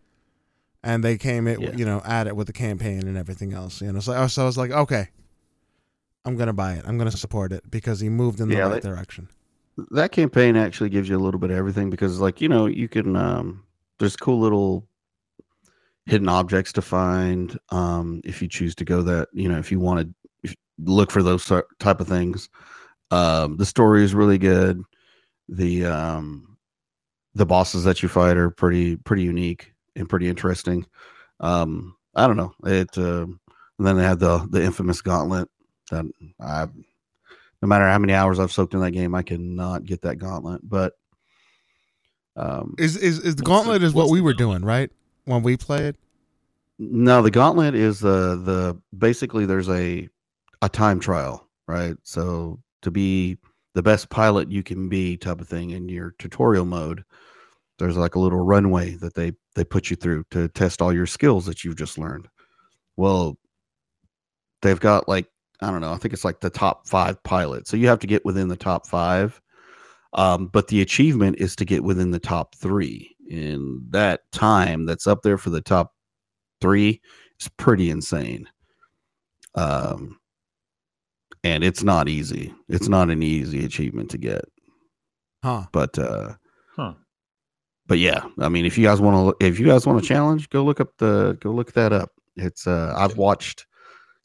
[0.84, 1.76] And they came it Yeah.
[1.76, 4.00] you know at it with the campaign and everything else, you know.
[4.00, 5.10] So so I was like, "Okay,
[6.24, 6.86] I'm gonna buy it.
[6.86, 9.28] I'm gonna support it because he moved in the Yeah, right they- direction.
[9.92, 12.88] that campaign actually gives you a little bit of everything because like you know you
[12.88, 13.64] can um
[14.00, 14.88] there's cool little
[16.06, 19.80] hidden objects to find um if you choose to go that you know if you
[19.80, 20.14] want to
[20.80, 21.46] look for those
[21.80, 22.50] type of things.
[23.12, 24.82] Um the story is really good.
[25.50, 26.58] The um
[27.36, 30.86] the bosses that you fight are pretty pretty unique and pretty interesting.
[31.40, 32.54] Um i don't know.
[32.66, 33.24] It uh,
[33.80, 35.50] and then they had the the infamous gauntlet
[35.92, 36.06] that
[36.42, 36.68] i
[37.62, 40.62] no matter how many hours I've soaked in that game, I cannot get that gauntlet.
[40.64, 40.94] But
[42.36, 44.92] um, Is is is the What's the- gauntlet is what we were doing right?
[45.26, 45.96] When we played?
[46.80, 50.08] no, the gauntlet is the the basically there's a
[50.62, 51.96] a time trial, right?
[52.04, 53.38] So to be
[53.74, 57.04] the best pilot you can be, type of thing, in your tutorial mode,
[57.80, 61.06] there's like a little runway that they they put you through to test all your
[61.06, 62.28] skills that you've just learned.
[62.96, 63.38] Well,
[64.62, 65.28] they've got like
[65.62, 67.70] I don't know, I think it's like the top five pilots.
[67.70, 69.42] So you have to get within the top five.
[70.14, 73.16] Um, but the achievement is to get within the top three.
[73.30, 75.94] And that time that's up there for the top
[76.62, 77.02] three
[77.40, 78.48] is pretty insane.
[79.56, 80.18] Um,
[81.54, 82.54] and it's not easy.
[82.68, 84.46] It's not an easy achievement to get.
[85.44, 85.66] Huh.
[85.72, 86.34] But uh,
[86.76, 86.94] Huh.
[87.88, 90.50] but yeah, I mean, if you guys want to, if you guys want to challenge,
[90.50, 92.12] go look up the, go look that up.
[92.36, 93.66] It's uh, I've watched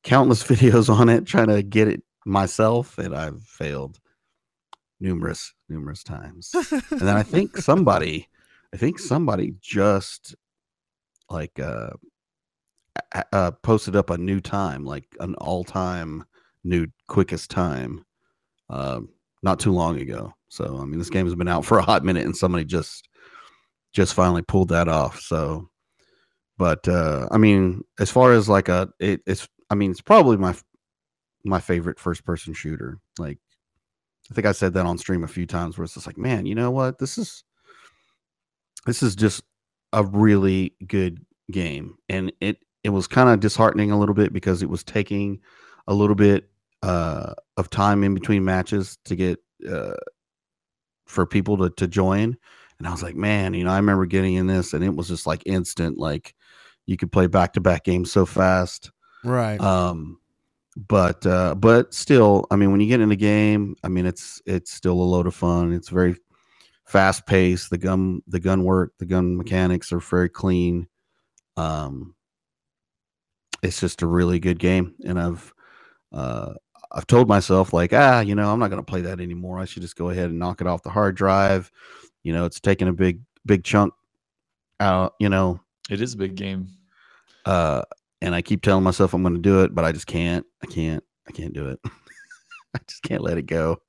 [0.04, 3.98] countless videos on it trying to get it myself, and I've failed
[5.00, 6.50] numerous, numerous times.
[6.54, 8.28] and then I think somebody,
[8.74, 10.34] I think somebody just
[11.30, 11.90] like uh,
[13.32, 16.24] uh posted up a new time, like an all-time
[16.64, 18.04] new quickest time,
[18.70, 19.08] um,
[19.42, 20.32] not too long ago.
[20.48, 23.08] So I mean, this game has been out for a hot minute, and somebody just
[23.92, 25.20] just finally pulled that off.
[25.20, 25.68] So,
[26.58, 30.36] but uh, I mean, as far as like a, it, it's I mean, it's probably
[30.36, 30.54] my
[31.44, 32.98] my favorite first person shooter.
[33.18, 33.38] Like,
[34.30, 36.46] I think I said that on stream a few times, where it's just like, man,
[36.46, 36.98] you know what?
[36.98, 37.44] This is
[38.86, 39.42] this is just
[39.92, 44.62] a really good game, and it it was kind of disheartening a little bit because
[44.62, 45.40] it was taking
[45.86, 46.50] a little bit
[46.82, 49.94] uh, of time in between matches to get uh,
[51.06, 52.36] for people to to join.
[52.78, 55.08] And I was like, man, you know, I remember getting in this, and it was
[55.08, 55.98] just like instant.
[55.98, 56.34] Like,
[56.86, 58.90] you could play back to back games so fast.
[59.24, 59.60] Right.
[59.60, 60.18] Um,
[60.76, 64.40] but uh, but still, I mean, when you get in the game, I mean, it's
[64.46, 65.72] it's still a load of fun.
[65.72, 66.16] It's very
[66.86, 67.70] fast paced.
[67.70, 70.88] The gun the gun work, the gun mechanics are very clean.
[71.56, 72.14] Um,
[73.62, 75.52] it's just a really good game, and I've
[76.10, 76.54] uh,
[76.92, 79.58] I've told myself like, ah, you know, I'm not going to play that anymore.
[79.58, 81.70] I should just go ahead and knock it off the hard drive.
[82.22, 83.94] You know, it's taking a big big chunk
[84.80, 85.14] out.
[85.18, 86.68] You know, It is a big game.
[87.46, 87.82] uh,
[88.20, 90.46] and I keep telling myself I'm going to do it, but I just can't.
[90.62, 91.02] I can't.
[91.28, 91.80] I can't do it.
[92.74, 93.80] I just can't let it go.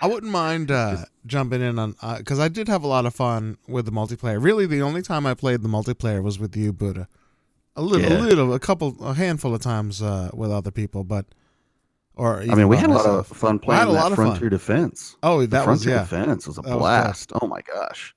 [0.00, 3.56] I wouldn't mind uh, jumping in on because I did have a lot of fun
[3.66, 4.42] with the multiplayer.
[4.42, 7.08] Really, the only time I played the multiplayer was with you, Buddha.
[7.76, 8.18] A little, Yeah.
[8.18, 11.26] a little, a couple, a handful of times uh, with other people, but
[12.16, 14.12] or I mean, we had a lot of fun We had playing a lot that
[14.12, 14.26] of fun.
[14.28, 15.16] Frontier Defense.
[15.22, 16.02] Oh, The that was Frontier yeah.
[16.02, 17.32] Defense was a That was blast.
[17.40, 18.14] oh my gosh,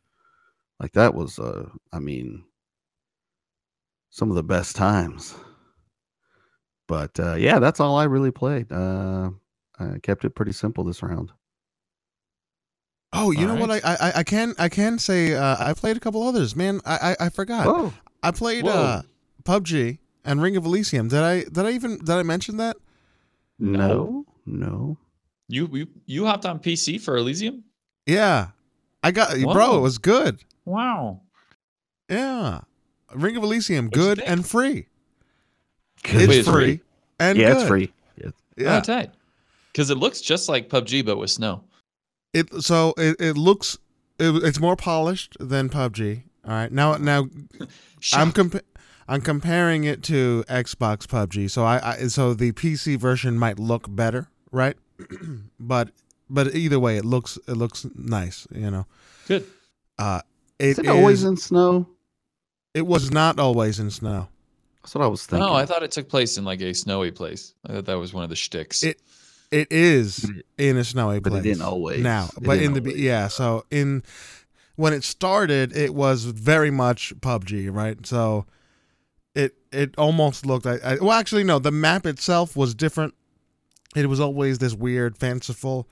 [0.79, 2.43] like that was uh, I mean,
[4.09, 5.35] some of the best times.
[6.87, 8.71] But uh, yeah, that's all I really played.
[8.71, 9.29] Uh,
[9.79, 11.31] I kept it pretty simple this round.
[13.13, 13.71] Oh, you know what?
[13.71, 16.55] I, I I can I can say uh, I played a couple others.
[16.55, 17.67] Man, I I, I forgot.
[17.67, 18.71] Oh, I played Whoa.
[18.71, 19.01] uh,
[19.43, 21.07] PUBG and Ring of Elysium.
[21.09, 22.77] Did I did I even did I mention that?
[23.59, 24.97] No, no.
[25.47, 27.63] You you you hopped on PC for Elysium?
[28.05, 28.49] Yeah,
[29.03, 29.77] I got bro.
[29.77, 30.43] It was good.
[30.65, 31.21] Wow.
[32.09, 32.61] Yeah,
[33.13, 34.29] Ring of Elysium, What'd good think?
[34.29, 34.87] and free.
[36.05, 36.81] It's it's free, free?
[37.19, 37.57] and yeah, good.
[37.57, 37.93] it's free.
[38.21, 38.29] Yeah.
[38.57, 39.11] Yeah, Oh, tight.
[39.71, 41.63] Because it looks just like PUBG but with snow.
[42.33, 43.77] it so it, it looks
[44.19, 46.23] it, it's more polished than PUBG.
[46.45, 47.27] All right, now now
[47.61, 47.67] I'm
[47.99, 48.33] Shock.
[48.35, 48.61] compa-
[49.09, 51.49] I'm comparing it to Xbox PUBG.
[51.49, 54.77] So I, I so the PC version might look better, right?
[55.59, 55.89] but
[56.29, 58.47] but either way, it looks it looks nice.
[58.53, 58.85] You know,
[59.27, 59.45] Good.
[59.97, 60.21] uh,
[60.59, 61.87] Is it it always is- in snow?
[62.75, 64.27] It was not always in snow.
[64.83, 65.49] That's what I was thinking.
[65.49, 67.55] Oh, I thought it took place in like a snowy place.
[67.67, 68.83] I thought that was one of the shticks.
[68.83, 69.01] It-
[69.51, 71.39] It is in a snowy but place.
[71.41, 72.01] it didn't always.
[72.03, 73.01] now, It but didn't in the always.
[73.03, 73.27] yeah.
[73.27, 74.03] So in
[74.75, 78.05] when it started, it was very much PUBG, right?
[78.05, 78.45] So
[79.35, 81.59] it it almost looked like I, well, actually, no.
[81.59, 83.13] The map itself was different.
[83.95, 85.87] It was always this weird, fanciful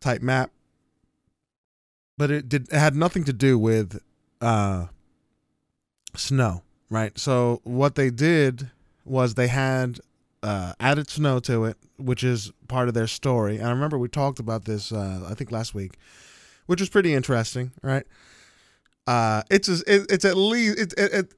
[0.00, 0.50] type map,
[2.16, 4.00] but it did it had nothing to do with
[4.40, 4.86] uh,
[6.16, 7.18] snow, right?
[7.18, 8.70] So what they did
[9.04, 10.00] was they had
[10.42, 13.58] uh, added snow to it, which is part of their story.
[13.58, 15.94] And I remember we talked about this, uh, I think last week,
[16.66, 18.06] which was pretty interesting, right?
[19.06, 21.34] Uh, it's it, it's at least it, it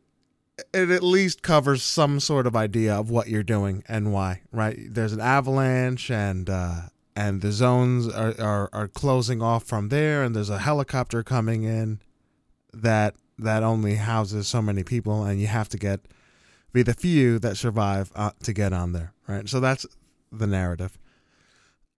[0.58, 4.78] it at least covers some sort of idea of what you're doing and why, right?
[4.88, 6.80] There's an avalanche and uh,
[7.16, 11.64] and the zones are, are are closing off from there, and there's a helicopter coming
[11.64, 12.00] in
[12.72, 16.00] that that only houses so many people, and you have to get
[16.72, 19.48] be the few that survive uh, to get on there, right?
[19.48, 19.86] So that's
[20.30, 20.98] the narrative.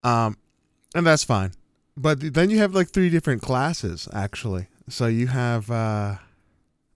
[0.02, 0.36] Um,
[0.94, 1.52] and that's fine.
[1.96, 4.66] But then you have like three different classes actually.
[4.88, 6.16] So you have uh,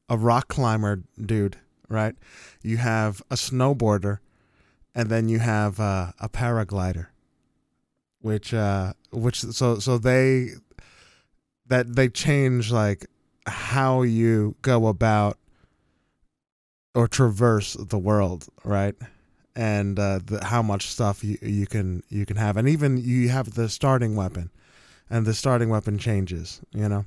[0.09, 1.57] a rock climber dude,
[1.89, 2.15] right?
[2.63, 4.19] You have a snowboarder,
[4.95, 7.09] and then you have uh, a paraglider,
[8.21, 10.51] which uh, which so so they
[11.67, 13.07] that they change like
[13.47, 15.39] how you go about
[16.95, 18.95] or traverse the world, right?
[19.55, 23.29] And uh, the, how much stuff you, you can you can have, and even you
[23.29, 24.51] have the starting weapon,
[25.11, 27.05] and the starting weapon changes, you know.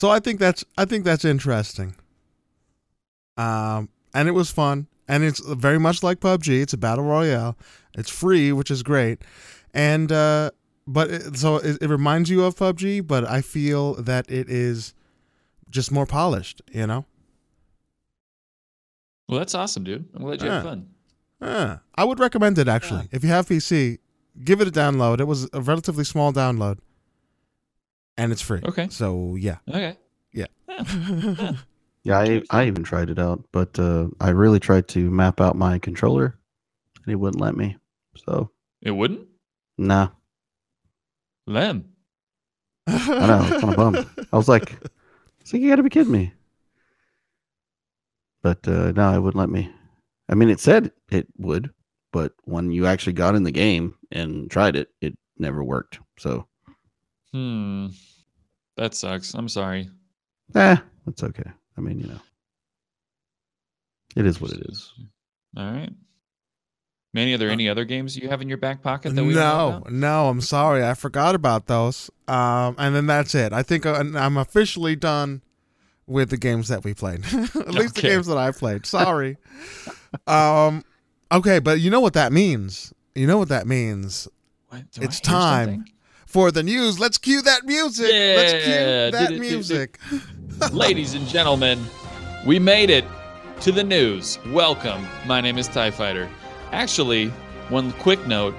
[0.00, 1.94] So I think that's I think that's interesting.
[3.36, 6.62] Um, and it was fun, and it's very much like PUBG.
[6.62, 7.56] It's a battle royale.
[7.94, 9.22] It's free, which is great,
[9.72, 10.50] and uh,
[10.86, 14.94] but it, so it, it reminds you of PUBG, but I feel that it is
[15.70, 17.04] just more polished, you know.
[19.28, 20.08] well, that's awesome, dude.
[20.14, 20.62] I'm glad you had Yeah.
[20.62, 20.88] fun.
[21.40, 23.08] Yeah, I would recommend it actually.
[23.12, 23.98] If you have PC,
[24.44, 25.20] give it a download.
[25.20, 26.78] It was a relatively small download,
[28.20, 28.60] and it's free.
[28.64, 28.88] Okay.
[28.90, 29.56] So yeah.
[29.68, 29.96] Okay.
[30.32, 30.46] Yeah.
[30.68, 31.52] Yeah.
[32.02, 35.54] Yeah, I, I even tried it out, but uh, I really tried to map out
[35.54, 36.38] my controller,
[37.04, 37.76] and it wouldn't let me.
[38.16, 39.28] So, It wouldn't?
[39.76, 40.08] nah.
[41.46, 41.84] Lem.
[42.86, 44.06] I know, I was kinda bummed.
[44.32, 44.88] I was like, I
[45.42, 46.32] was like, you got to be kidding me.
[48.42, 49.70] But uh, no, it wouldn't let me.
[50.30, 51.70] I mean, it said it would,
[52.12, 55.98] but when you actually got in the game and tried it, it never worked.
[56.18, 56.46] So,
[57.32, 57.88] Hmm.
[58.76, 59.34] That sucks.
[59.34, 59.88] I'm sorry.
[60.54, 61.50] eh, that's okay.
[61.76, 62.20] I mean, you know,
[64.16, 64.92] it is what it is.
[65.56, 65.90] All right.
[67.12, 69.82] Manny, are there any other games you have in your back pocket that we no,
[69.90, 70.84] no, I'm sorry.
[70.84, 72.08] I forgot about those.
[72.28, 73.52] Um, and then that's it.
[73.52, 75.42] I think uh, I'm officially done
[76.06, 77.24] with the games that we played.
[77.34, 78.86] At least the games that I played.
[78.86, 79.38] Sorry.
[80.28, 80.84] um,
[81.32, 82.92] okay, but you know what that means.
[83.16, 84.28] You know what that means
[84.68, 84.82] What?
[85.00, 85.84] It's I hear time.
[86.30, 87.00] For the news.
[87.00, 88.06] Let's cue that music.
[88.08, 89.40] Let's cue that did it, did it.
[89.40, 89.98] music.
[90.72, 91.84] Ladies and gentlemen,
[92.46, 93.04] we made it
[93.62, 94.38] to the news.
[94.52, 95.04] Welcome.
[95.26, 96.30] My name is TIE Fighter.
[96.70, 97.28] Actually,
[97.68, 98.54] one quick note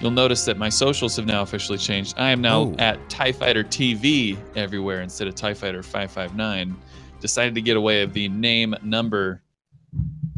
[0.00, 2.14] you'll notice that my socials have now officially changed.
[2.16, 2.74] I am now Oh.
[2.78, 6.76] at TIE Fighter TV everywhere instead of TIE Fighter 559.
[7.20, 9.42] Decided to get away of the name number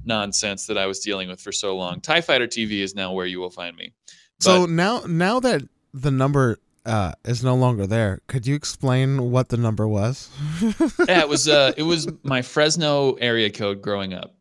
[0.04, 2.00] nonsense that I was dealing with for so long.
[2.00, 3.92] TIE Fighter TV is now where you will find me.
[4.40, 8.20] So now, now that the number uh, is no longer there.
[8.26, 10.30] Could you explain what the number was?
[11.08, 14.34] yeah, it was uh, it was my Fresno area code growing up.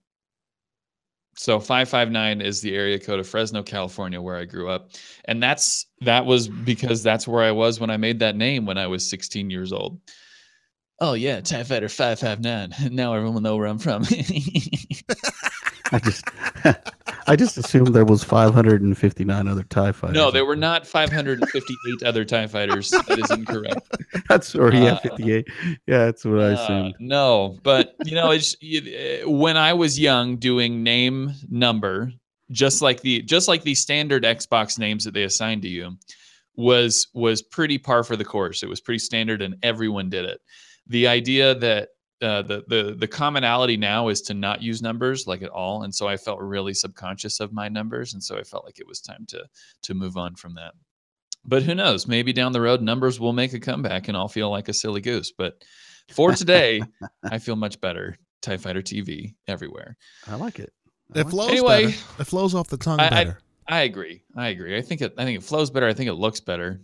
[1.35, 4.89] So 559 is the area code of Fresno, California, where I grew up.
[5.25, 8.79] And that's that was because that's where I was when I made that name when
[8.79, 9.99] I was 16 years old.
[10.99, 12.91] Oh yeah, TIE Fighter 559.
[12.95, 14.03] Now everyone will know where I'm from.
[15.91, 16.25] I just
[17.27, 20.15] I just assumed there was 559 other TIE fighters.
[20.15, 22.89] No, there were not 558 other TIE fighters.
[22.91, 23.81] That is incorrect.
[24.29, 25.47] That's or yeah, Uh, 58.
[25.87, 26.95] Yeah, that's what I Uh, assumed.
[26.99, 32.11] no, but you know, it's it, when I was young, doing name number,
[32.51, 35.97] just like the just like the standard Xbox names that they assigned to you,
[36.55, 38.63] was was pretty par for the course.
[38.63, 40.39] It was pretty standard, and everyone did it.
[40.87, 41.89] The idea that
[42.21, 45.93] uh, the the the commonality now is to not use numbers like at all, and
[45.93, 49.01] so I felt really subconscious of my numbers, and so I felt like it was
[49.01, 49.45] time to
[49.83, 50.73] to move on from that.
[51.45, 52.07] But who knows?
[52.07, 54.99] Maybe down the road, numbers will make a comeback, and I'll feel like a silly
[55.01, 55.31] goose.
[55.31, 55.63] But
[56.09, 56.81] for today,
[57.23, 58.17] I feel much better.
[58.41, 59.97] TIE Fighter TV everywhere.
[60.27, 60.71] I like it.
[61.15, 61.97] I It like flows Anyway, better.
[62.19, 63.39] It flows off the tongue I- I- better.
[63.69, 64.23] I agree.
[64.35, 64.77] I agree.
[64.77, 65.13] I think it.
[65.17, 65.87] I think it flows better.
[65.87, 66.81] I think it looks better.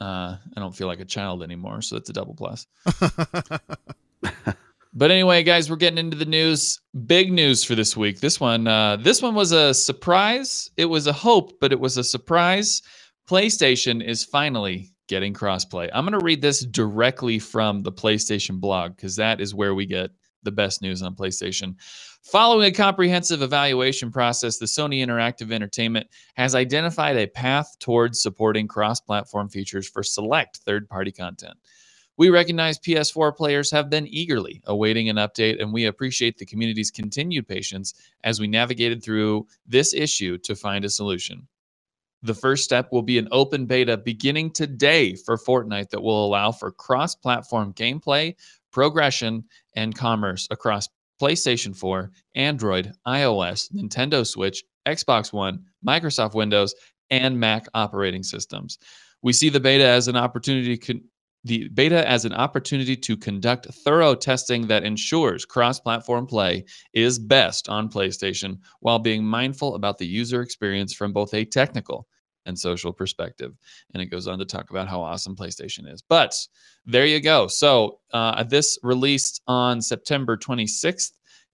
[0.00, 2.66] Uh, I don't feel like a child anymore, so it's a double plus.
[4.96, 6.80] But anyway, guys, we're getting into the news.
[7.06, 8.20] Big news for this week.
[8.20, 10.70] This one, uh, this one was a surprise.
[10.76, 12.80] It was a hope, but it was a surprise.
[13.28, 15.90] PlayStation is finally getting crossplay.
[15.92, 19.84] I'm going to read this directly from the PlayStation blog because that is where we
[19.84, 20.10] get
[20.44, 21.74] the best news on PlayStation.
[22.22, 26.06] Following a comprehensive evaluation process, the Sony Interactive Entertainment
[26.36, 31.54] has identified a path towards supporting cross platform features for select third party content.
[32.16, 36.90] We recognize PS4 players have been eagerly awaiting an update, and we appreciate the community's
[36.90, 41.48] continued patience as we navigated through this issue to find a solution.
[42.22, 46.52] The first step will be an open beta beginning today for Fortnite that will allow
[46.52, 48.34] for cross platform gameplay,
[48.72, 50.88] progression, and commerce across
[51.20, 56.74] PlayStation 4, Android, iOS, Nintendo Switch, Xbox One, Microsoft Windows,
[57.10, 58.78] and Mac operating systems.
[59.22, 60.78] We see the beta as an opportunity
[61.44, 67.68] the beta as an opportunity to conduct thorough testing that ensures cross-platform play is best
[67.68, 72.08] on PlayStation while being mindful about the user experience from both a technical
[72.46, 73.52] and social perspective.
[73.92, 76.02] And it goes on to talk about how awesome PlayStation is.
[76.02, 76.34] But
[76.86, 77.46] there you go.
[77.46, 81.12] So uh, this released on September 26th,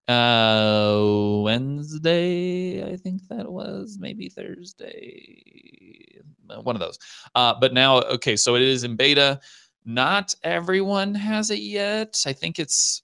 [0.08, 6.98] uh, Wednesday, I think that was, maybe Thursday, uh, one of those.
[7.34, 9.40] Uh, but now, okay, so it is in beta.
[9.84, 12.22] Not everyone has it yet.
[12.26, 13.02] I think it's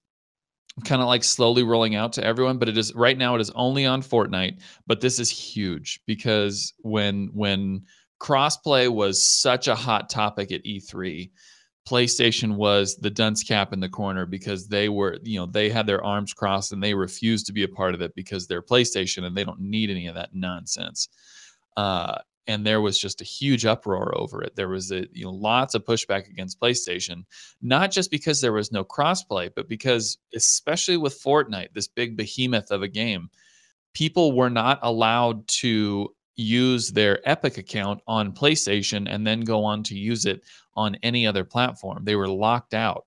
[0.84, 3.34] kind of like slowly rolling out to everyone, but it is right now.
[3.34, 7.82] It is only on Fortnite, but this is huge because when when
[8.20, 11.30] crossplay was such a hot topic at E3,
[11.88, 15.86] PlayStation was the dunce cap in the corner because they were, you know, they had
[15.86, 19.24] their arms crossed and they refused to be a part of it because they're PlayStation
[19.24, 21.08] and they don't need any of that nonsense.
[21.76, 24.54] Uh, and there was just a huge uproar over it.
[24.56, 27.24] There was a, you know lots of pushback against PlayStation,
[27.60, 32.70] not just because there was no crossplay, but because especially with Fortnite, this big behemoth
[32.70, 33.28] of a game,
[33.94, 39.82] people were not allowed to use their Epic account on PlayStation and then go on
[39.84, 40.42] to use it
[40.74, 42.04] on any other platform.
[42.04, 43.06] They were locked out.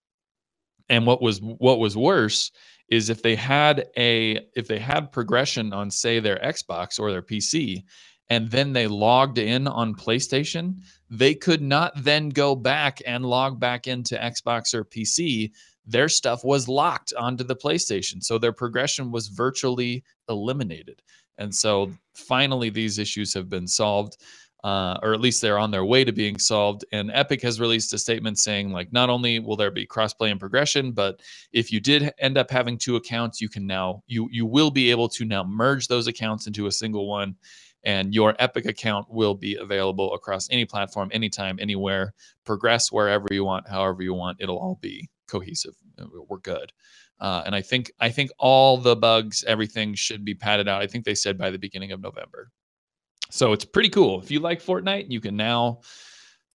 [0.90, 2.52] And what was what was worse
[2.90, 7.22] is if they had a if they had progression on say their Xbox or their
[7.22, 7.84] PC
[8.30, 13.60] and then they logged in on PlayStation, they could not then go back and log
[13.60, 15.52] back into Xbox or PC.
[15.86, 18.24] Their stuff was locked onto the PlayStation.
[18.24, 21.02] So their progression was virtually eliminated.
[21.40, 24.18] And so finally, these issues have been solved.
[24.62, 26.84] Uh, or at least they're on their way to being solved.
[26.92, 30.40] And Epic has released a statement saying, like, not only will there be crossplay and
[30.40, 31.22] progression, but
[31.54, 34.92] if you did end up having two accounts, you can now you you will be
[34.92, 37.38] able to now merge those accounts into a single one
[37.84, 42.14] and your Epic account will be available across any platform, anytime, anywhere.
[42.46, 44.38] Progress wherever you want, however you want.
[44.40, 45.76] It'll all be cohesive.
[46.28, 46.72] We're good.
[47.20, 50.82] Uh, and I think I think all the bugs, everything should be padded out.
[50.82, 52.50] I think they said by the beginning of November.
[53.30, 54.22] So it's pretty cool.
[54.22, 55.82] If you like Fortnite, you can now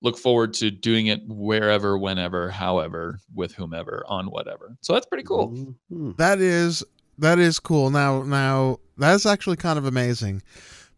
[0.00, 4.76] look forward to doing it wherever, whenever, however, with whomever, on whatever.
[4.80, 5.74] So that's pretty cool.
[5.90, 6.16] Mhm.
[6.16, 6.82] That is
[7.18, 7.90] that is cool.
[7.90, 10.42] Now now that's actually kind of amazing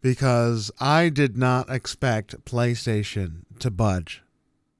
[0.05, 4.21] because I did not expect PlayStation to budge.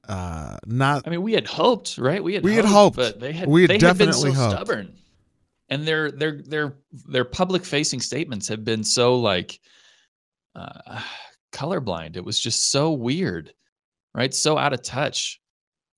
[0.08, 2.22] Uh not I mean, we had hoped, right?
[2.22, 3.14] We had We had hoped, hoped.
[3.14, 4.56] but they had We had they definitely had been so hoped.
[4.56, 4.94] stubborn,
[5.68, 6.76] and their their their
[7.08, 9.58] their public facing statements have been so like
[10.54, 11.00] uh,
[11.52, 12.16] colorblind.
[12.16, 13.52] It was just so weird.
[14.14, 14.32] right?
[14.32, 15.40] So out of touch.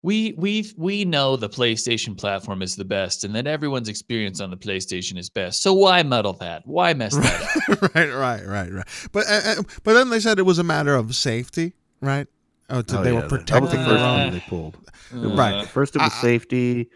[0.03, 4.51] We we we know the PlayStation platform is the best, and that everyone's experience on
[4.51, 5.61] the PlayStation is best.
[5.63, 6.63] So why muddle that?
[6.67, 7.95] Why mess that up?
[7.95, 9.09] right, right, right, right.
[9.11, 12.29] But uh, uh, but then they said it was a matter of safety, right?
[12.71, 14.33] Oh, to, Oh, they yeah, were that- that was protecting the their first own.
[14.33, 14.77] they pulled.
[15.13, 15.55] Right.
[15.55, 16.91] Uh, First it was I- I- safety,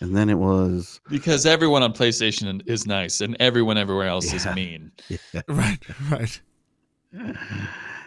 [0.00, 4.46] and then it was because everyone on PlayStation is nice, and everyone everywhere else is
[4.56, 4.90] mean.
[5.08, 5.42] yeah.
[5.46, 5.78] Right,
[6.10, 6.40] right.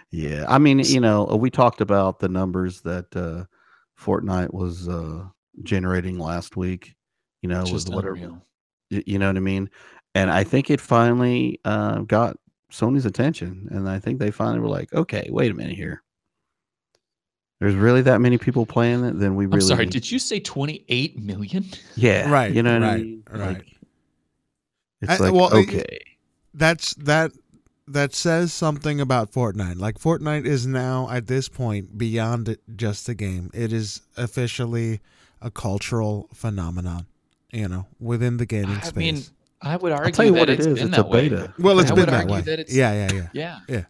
[0.09, 3.45] Yeah, I mean, you know, we talked about the numbers that uh,
[4.01, 5.25] Fortnite was uh,
[5.63, 6.95] generating last week.
[7.41, 8.41] You know, with whatever, unreal.
[8.89, 9.69] you know what I mean.
[10.13, 12.37] And I think it finally uh, got
[12.71, 16.03] Sony's attention, and I think they finally were like, "Okay, wait a minute here.
[17.59, 19.19] There's really that many people playing it?
[19.19, 19.85] Then we really, I'm sorry.
[19.85, 21.65] Did you say 28 million?
[21.95, 23.23] yeah, Right, You know what I right, mean?
[23.29, 23.39] right.
[23.57, 23.65] Like,
[25.01, 25.99] it's I- like well, it- okay,
[26.53, 27.31] That's that.
[27.87, 29.77] That says something about Fortnite.
[29.79, 33.49] Like Fortnite is now at this point beyond it just a game.
[33.53, 35.01] It is officially
[35.41, 37.05] a cultural phenomenon.
[37.51, 38.85] You know, within the gaming space.
[38.85, 38.95] I space.
[38.95, 39.23] mean,
[39.61, 41.27] I would argue tell you that what it it's been it's that a way.
[41.29, 41.53] beta.
[41.59, 42.41] well, it's I been would that argue way.
[42.41, 43.59] that it's- yeah, yeah, yeah.
[43.67, 43.83] Yeah.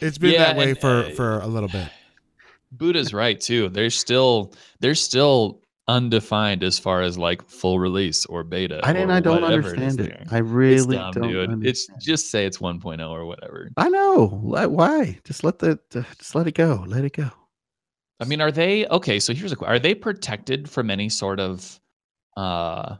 [0.00, 1.88] It's been Yeah, that way and, for uh, for a little bit.
[2.72, 3.68] Buddha's right too.
[3.68, 8.80] They're still they're still undefined as far as like full release or beta.
[8.82, 10.26] I and or I don't understand is it.
[10.30, 11.28] I really it's dumb, don't.
[11.28, 11.50] dude.
[11.50, 11.66] understand.
[11.66, 13.68] It's just say it's 1.0 or whatever.
[13.76, 14.26] I know.
[14.28, 15.18] Why?
[15.24, 16.84] Just let the uh, just let it go.
[16.86, 17.30] Let it go.
[18.20, 19.18] I mean, are they okay?
[19.18, 21.80] So here's a question: Are they protected from any sort of
[22.36, 22.96] uh,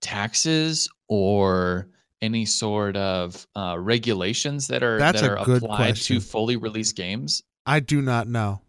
[0.00, 1.88] taxes or
[2.20, 6.16] any sort of uh, regulations that are That's that are good applied question.
[6.16, 7.42] to fully released games?
[7.64, 8.60] I do not know.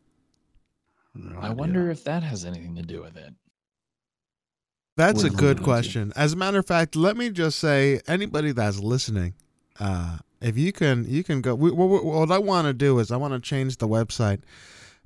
[1.15, 3.33] No I wonder if that has anything to do with it.
[4.99, 6.11] That's a good question.
[6.17, 9.33] As a matter of fact, let me just say, anybody that's listening,
[9.79, 11.55] uh, if you can, you can go.
[11.55, 14.41] We, what, what I want to do is I want to change the website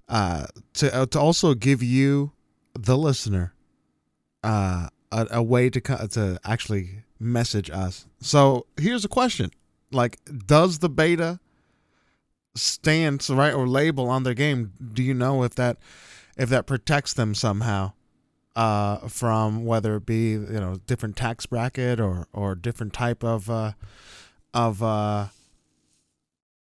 [0.10, 2.32] uh, to uh, to also give you,
[2.74, 3.54] the listener,
[4.44, 8.08] uh, a, a way to to actually message us.
[8.20, 9.52] So here's a question:
[9.92, 11.40] Like, does the beta
[12.56, 14.74] stance right or label on their game?
[14.94, 15.78] Do you know if that
[16.36, 17.94] if that protects them somehow?
[18.56, 23.50] Uh, from whether it be you know different tax bracket or or different type of
[23.50, 23.72] uh,
[24.54, 25.28] of uh,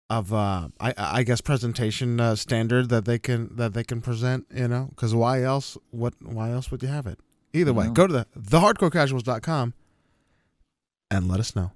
[0.10, 4.46] of uh, I I guess presentation uh, standard that they can that they can present.
[4.54, 5.78] You know, because why else?
[5.92, 7.20] What why else would you have it?
[7.54, 9.74] Either way, go to the thehardcorecasuals.com
[11.10, 11.72] and let us know.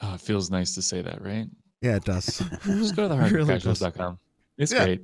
[0.00, 1.46] Oh, it feels nice to say that, right?
[1.80, 2.42] Yeah, it does.
[2.64, 4.16] Just go to the It really
[4.58, 4.84] It's Yeah.
[4.84, 5.02] great.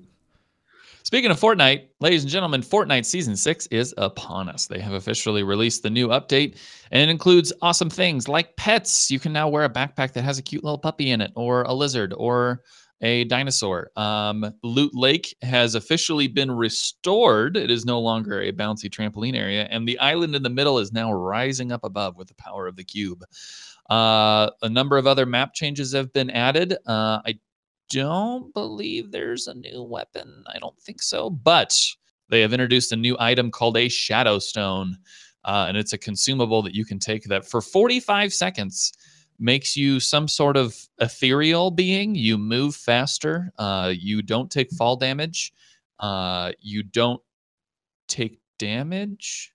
[1.05, 4.66] Speaking of Fortnite, ladies and gentlemen, Fortnite Season 6 is upon us.
[4.66, 6.57] They have officially released the new update,
[6.92, 9.11] and it includes awesome things like pets.
[9.11, 11.64] You can now wear a backpack that has a cute little puppy in it, or
[11.64, 12.62] a lizard, or
[13.02, 13.90] a dinosaur.
[13.96, 17.59] Um, Loot Lake has officially been restored.
[17.59, 20.90] It is no longer a bouncy trampoline area, and the island in the middle is
[20.90, 23.22] now rising up above with the power of the cube.
[23.90, 26.72] Uh, a number of other map changes have been added.
[26.86, 27.38] Uh, I
[27.91, 30.45] don't believe there's a new weapon.
[30.53, 31.30] I don't think so.
[31.30, 31.78] But
[32.28, 34.97] they have introduced a new item called a Shadow Stone.
[35.45, 38.93] Uh, and it's a consumable that you can take that for 45 seconds
[39.39, 42.14] makes you some sort of ethereal being.
[42.14, 43.53] You move faster.
[43.59, 45.53] Uh, you don't take fall damage.
[45.99, 47.20] Uh, you don't
[48.09, 49.53] take damage.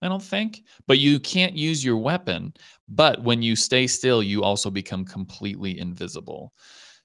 [0.00, 2.54] I don't think, but you can't use your weapon.
[2.88, 6.52] But when you stay still, you also become completely invisible.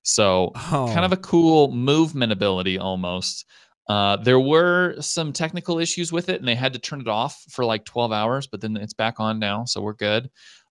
[0.04, 3.46] So Oh, kind of a cool movement ability almost.
[3.90, 7.44] Uh, there were some technical issues with it, and they had to turn it off
[7.50, 10.30] for like 12 hours, but then it's back on now, so we're good.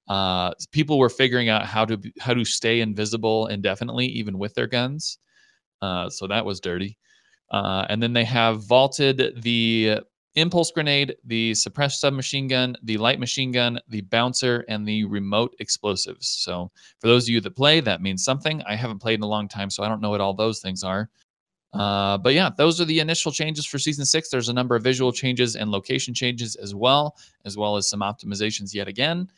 [0.09, 4.67] Uh, people were figuring out how to how to stay invisible indefinitely, even with their
[4.67, 5.19] guns.
[5.81, 6.99] Uh, so that was dirty.
[7.51, 10.01] Uh, and then they have vaulted the
[10.35, 15.55] impulse grenade, the suppressed submachine gun, the light machine gun, the bouncer, and the remote
[15.59, 16.29] explosives.
[16.29, 16.71] So
[17.01, 18.63] for those of you that play, that means something.
[18.63, 20.83] I haven't played in a long time, so I don't know what all those things
[20.83, 21.11] are.
[21.73, 24.29] Uh, but yeah, those are the initial changes for season six.
[24.29, 28.01] There's a number of visual changes and location changes as well, as well as some
[28.01, 29.29] optimizations yet again.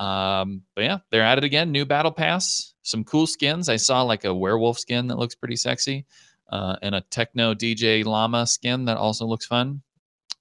[0.00, 1.70] Um, but yeah, they're at it again.
[1.70, 3.68] New battle pass, some cool skins.
[3.68, 6.04] I saw like a werewolf skin that looks pretty sexy,
[6.50, 9.80] uh, and a techno DJ llama skin that also looks fun.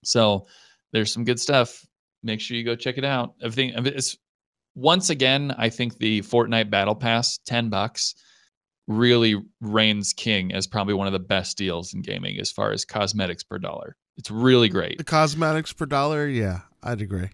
[0.06, 0.48] So
[0.92, 1.86] there's some good stuff.
[2.24, 3.34] Make sure you go check it out.
[3.42, 4.18] Everything it's
[4.76, 8.16] once again, I think the Fortnite Battle Pass, 10 bucks,
[8.88, 12.84] really reigns king as probably one of the best deals in gaming as far as
[12.84, 13.96] cosmetics per dollar.
[14.18, 14.98] It's really great.
[14.98, 16.28] the cosmetics per dollar.
[16.28, 17.30] Yeah, I'd agree.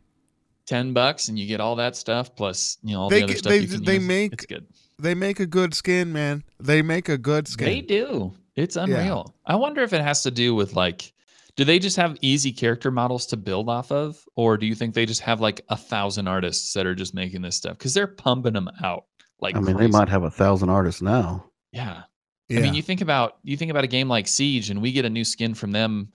[0.68, 3.36] 10 bucks and you get all that stuff plus, you know, all They the other
[3.36, 4.04] stuff they- they use.
[4.08, 4.68] make it's good.
[5.00, 6.44] They make a good skin, man.
[6.60, 7.66] They make a good skin.
[7.66, 8.34] They do.
[8.56, 9.34] It's unreal.
[9.46, 11.14] I wonder if it has to do with like,
[11.60, 14.94] do they just have easy character models to build off of, or do you think
[14.94, 18.08] they just have like a thousand artists that are just making this stuff because they're
[18.08, 19.04] pumping them out?
[19.42, 21.52] Like, I mean, they might have a thousand artists now.
[21.74, 22.04] Yeah.
[22.48, 22.60] Yeah.
[22.60, 25.04] I mean, you think about you think about a game like Siege, and we get
[25.04, 26.14] a new skin from them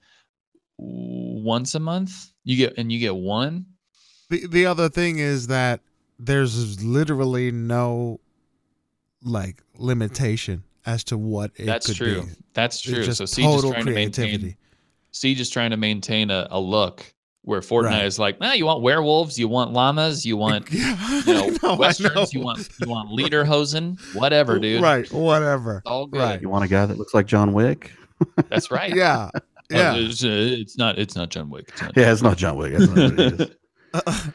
[0.79, 2.33] once a month.
[2.45, 3.67] You get and you get one.
[4.31, 5.81] the the other thing is that
[6.19, 8.19] there's literally no
[9.23, 12.23] like limitation as to what it That's could true.
[12.23, 12.29] be.
[12.55, 12.95] That's true.
[12.95, 13.07] It's true.
[13.09, 14.57] just So Siege is total trying to maintain creativity.
[15.15, 17.05] Siege is trying to maintain a, a look
[17.43, 18.05] where Fortnite Right.
[18.05, 21.77] is like, nah, you want werewolves, you want llamas, you want you know, I know,
[21.77, 24.83] westerns, you want you want lederhosen, whatever, dude.
[24.83, 25.83] Right, whatever.
[25.87, 26.19] All good.
[26.21, 26.41] Right.
[26.43, 27.93] You want a guy that looks like John Wick?
[28.49, 28.95] That's right.
[28.95, 29.41] Yeah, Oh,
[29.71, 29.95] yeah.
[29.97, 31.67] it's, uh, it's not it's not John Wick.
[31.69, 32.73] It's not Yeah, it's not John Wick.
[32.73, 34.31] That's not what it is.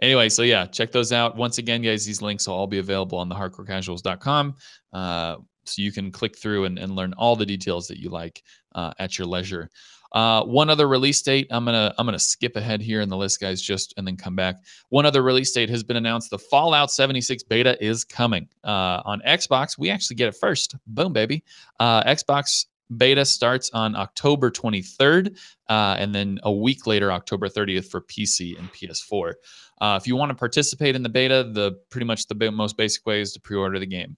[0.00, 1.36] anyway, so yeah, check those out.
[1.36, 4.54] Once again, guys, these links will all be available on the hardcorecasuals.com.
[4.92, 8.42] Uh, so you can click through and, and learn all the details that you like
[8.74, 9.70] uh, at your leisure.
[10.12, 11.48] Uh, one other release date.
[11.50, 14.36] I'm gonna I'm gonna skip ahead here in the list, guys, just and then come
[14.36, 14.62] back.
[14.90, 16.30] One other release date has been announced.
[16.30, 19.76] The Fallout 76 beta is coming uh, on Xbox.
[19.76, 20.76] We actually get it first.
[20.86, 21.42] Boom, baby.
[21.80, 25.36] Uh, Xbox beta starts on October 23rd,
[25.68, 29.32] uh, and then a week later, October 30th for PC and PS4.
[29.80, 33.04] Uh, if you want to participate in the beta, the pretty much the most basic
[33.04, 34.16] way is to pre-order the game.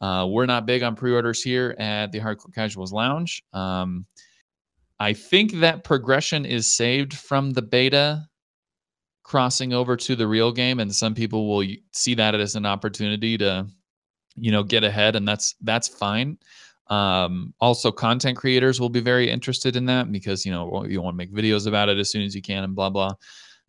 [0.00, 3.42] Uh, we're not big on pre-orders here at the Hardcore Casuals Lounge.
[3.52, 4.06] Um,
[5.00, 8.28] I think that progression is saved from the beta
[9.22, 13.36] crossing over to the real game, and some people will see that as an opportunity
[13.38, 13.66] to,
[14.36, 16.38] you know, get ahead, and that's that's fine.
[16.88, 21.14] Um, also, content creators will be very interested in that because you know you want
[21.14, 23.12] to make videos about it as soon as you can, and blah blah.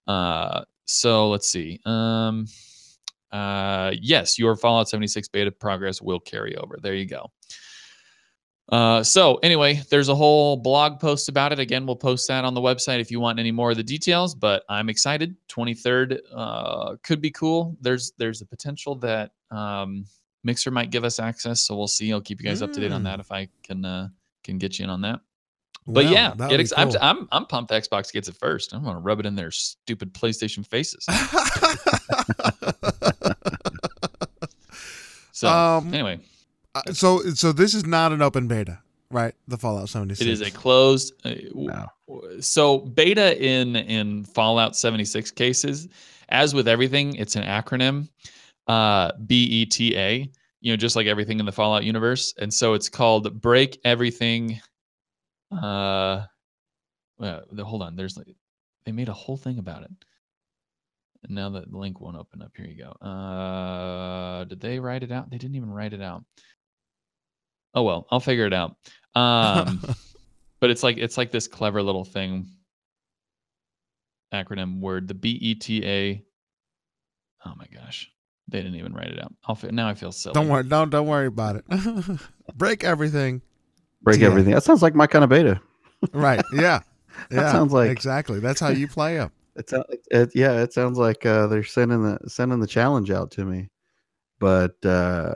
[0.08, 1.80] Uh, so let's see.
[1.86, 2.48] Um,
[3.32, 6.78] uh, yes, your Fallout 76 beta progress will carry over.
[6.82, 7.32] There you go.
[8.72, 11.58] Uh, so anyway, there's a whole blog post about it.
[11.58, 14.36] Again, we'll post that on the website if you want any more of the details.
[14.36, 15.36] But I'm excited.
[15.50, 17.76] 23rd uh, could be cool.
[17.82, 20.06] There's there's a potential that um,
[20.44, 22.14] Mixer might give us access, so we'll see.
[22.14, 23.06] I'll keep you guys up to date on Mm.
[23.06, 24.10] that if I can uh,
[24.44, 25.20] can get you in on that.
[25.88, 26.98] But yeah, that ex- be I'm, cool.
[27.02, 27.72] I'm I'm pumped.
[27.72, 28.74] Xbox gets it first.
[28.74, 31.04] I'm gonna rub it in their stupid PlayStation faces.
[35.40, 36.20] So Um, anyway,
[36.76, 38.80] Uh, so so this is not an open beta,
[39.10, 39.34] right?
[39.48, 40.20] The Fallout 76.
[40.22, 41.14] it is a closed.
[41.24, 41.88] Uh, No.
[42.42, 45.88] So beta in in Fallout 76 cases,
[46.28, 48.10] as with everything, it's an acronym.
[48.68, 50.30] Uh, BETA.
[50.62, 54.60] You know, just like everything in the Fallout universe, and so it's called Break Everything.
[55.54, 56.26] Uh,
[57.18, 57.96] well, hold on.
[57.96, 58.28] There's like
[58.86, 59.92] they made a whole thing about it.
[61.24, 62.52] And now that the link won't open up.
[62.56, 62.92] Here you go.
[63.06, 65.30] Uh, did they write it out?
[65.30, 66.24] They didn't even write it out.
[67.76, 68.76] Oh well, I'll figure it out.
[69.16, 69.82] Um,
[70.60, 72.48] but it's like it's like this clever little thing
[74.34, 76.20] acronym word the beta
[77.46, 78.08] oh my gosh
[78.48, 80.92] they didn't even write it out i'll fi- now i feel silly don't worry, don't
[80.92, 81.66] don't worry about it.
[82.56, 83.42] Break everything.
[84.04, 84.28] Break Yeah.
[84.28, 84.54] everything.
[84.54, 85.60] That sounds like my kind of beta.
[86.14, 86.42] Right.
[86.54, 86.82] Yeah.
[87.32, 87.52] That yeah.
[87.52, 88.40] sounds like- exactly.
[88.40, 89.32] That's how you play them.
[89.60, 93.32] It, sou- it, yeah, it sounds like uh, they're sending the sending the challenge out
[93.32, 93.70] to me.
[94.40, 95.36] But uh,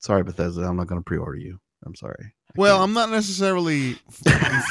[0.00, 1.60] sorry, Bethesda, I'm not going to pre-order you.
[1.86, 2.34] I'm sorry.
[2.48, 2.90] I Well, can't.
[2.90, 3.94] I'm not necessarily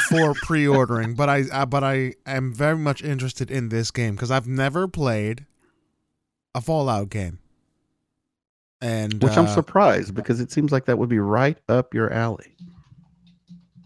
[0.10, 4.30] for pre-ordering, but I, I but I am very much interested in this game because
[4.30, 5.46] I've never played
[6.54, 7.40] a Fallout game.
[8.82, 12.12] And which I'm uh, surprised because it seems like that would be right up your
[12.12, 12.56] alley.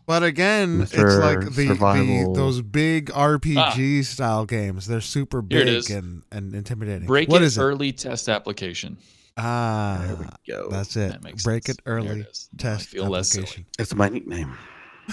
[0.08, 4.86] But again, it's like the, the those big RPG style games.
[4.88, 7.08] They're super big and, and intimidating.
[7.08, 7.62] break What it is it?
[7.62, 8.98] early test application
[9.38, 10.70] Ah, there we go.
[10.70, 11.12] that's it.
[11.12, 11.80] that makes Break sense.
[11.80, 12.22] it early.
[12.22, 12.50] is.
[12.54, 13.44] Now I Test feel less silly.
[13.44, 13.66] application.
[13.80, 14.56] It's my nickname.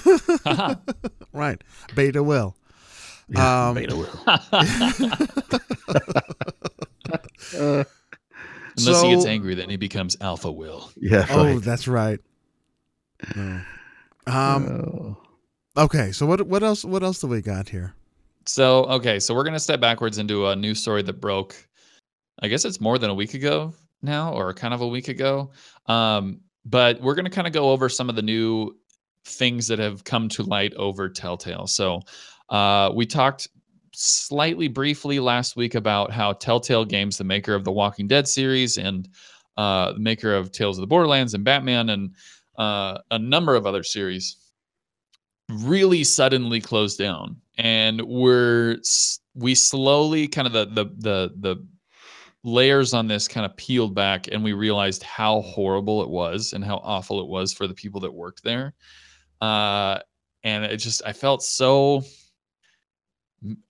[1.33, 1.61] Right.
[1.97, 2.55] Beta will.
[3.29, 4.09] Yeah, Um, beta will.
[4.27, 4.39] Uh,
[8.79, 11.27] unless he gets angry then he becomes alpha will yeah.
[11.31, 12.21] Oh, that's right.
[13.37, 13.61] No.
[14.27, 14.67] Um.
[14.67, 15.17] Oh.
[15.77, 16.13] Okay.
[16.13, 17.95] So what what else what else do we got here?
[18.47, 21.57] So, okay, so we're going to step backwards into a news story that broke,
[22.41, 25.51] I guess it's more than a week ago now, or kind of a week ago.
[25.87, 28.77] Um, but we're going to kind of go over some of the new
[29.25, 31.67] things that have come to light over Telltale.
[31.67, 32.01] So,
[32.49, 33.49] uh, we talked
[33.95, 38.77] slightly briefly last week about how Telltale Games, the maker of the Walking Dead series
[38.77, 39.09] and
[39.57, 42.15] uh, the maker of Tales of the Borderlands and Batman and
[42.59, 44.37] uh, a number of other series,
[45.49, 48.79] really suddenly closed down and we're
[49.35, 51.67] we slowly kind of the the the the
[52.45, 56.65] layers on this kind of peeled back and we realized how horrible it was and
[56.65, 58.75] how awful it was for the people that worked there.
[59.41, 59.99] Uh,
[60.43, 62.03] and it just, I felt so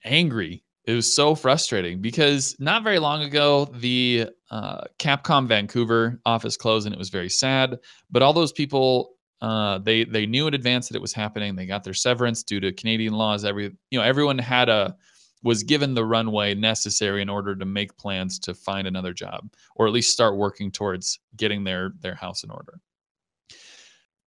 [0.05, 0.65] angry.
[0.85, 6.87] It was so frustrating because not very long ago, the uh, Capcom Vancouver office closed
[6.87, 7.79] and it was very sad.
[8.11, 11.55] But all those people, uh, they they knew in advance that it was happening.
[11.55, 13.45] They got their severance due to Canadian laws.
[13.45, 14.97] Every you know, everyone had a
[15.45, 19.87] was given the runway necessary in order to make plans to find another job or
[19.87, 22.81] at least start working towards getting their their house in order.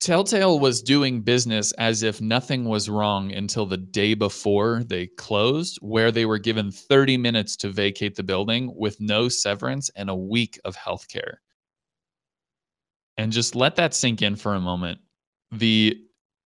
[0.05, 5.79] Telltale was doing business as if nothing was wrong until the day before they closed,
[5.81, 10.15] where they were given 30 minutes to vacate the building with no severance and a
[10.15, 11.41] week of health care.
[13.17, 14.99] And just let that sink in for a moment.
[15.51, 15.97] The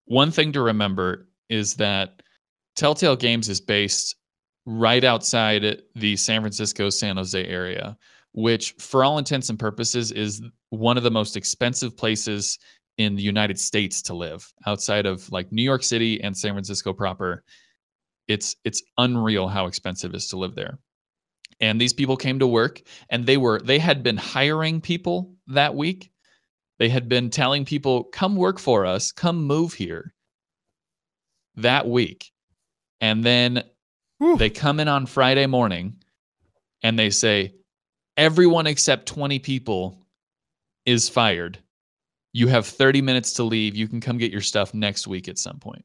[0.04, 2.22] one thing to remember is that
[2.76, 4.14] Telltale Games is based
[4.66, 7.98] right outside the San Francisco San Jose area,
[8.30, 10.40] which, for all intents and purposes, is
[10.70, 12.56] one of the most expensive places
[12.98, 16.92] in the United States to live outside of like New York City and San Francisco
[16.92, 17.44] proper.
[18.28, 20.78] It's it's unreal how expensive it is to live there.
[21.60, 25.74] And these people came to work and they were they had been hiring people that
[25.74, 26.10] week.
[26.78, 30.14] They had been telling people, "Come work for us, come move here."
[31.56, 32.30] That week.
[33.00, 33.64] And then
[34.18, 34.36] Whew.
[34.36, 35.96] They come in on Friday morning
[36.82, 37.54] and they say,
[38.16, 40.04] everyone except 20 people
[40.84, 41.58] is fired.
[42.32, 43.74] You have 30 minutes to leave.
[43.74, 45.84] You can come get your stuff next week at some point.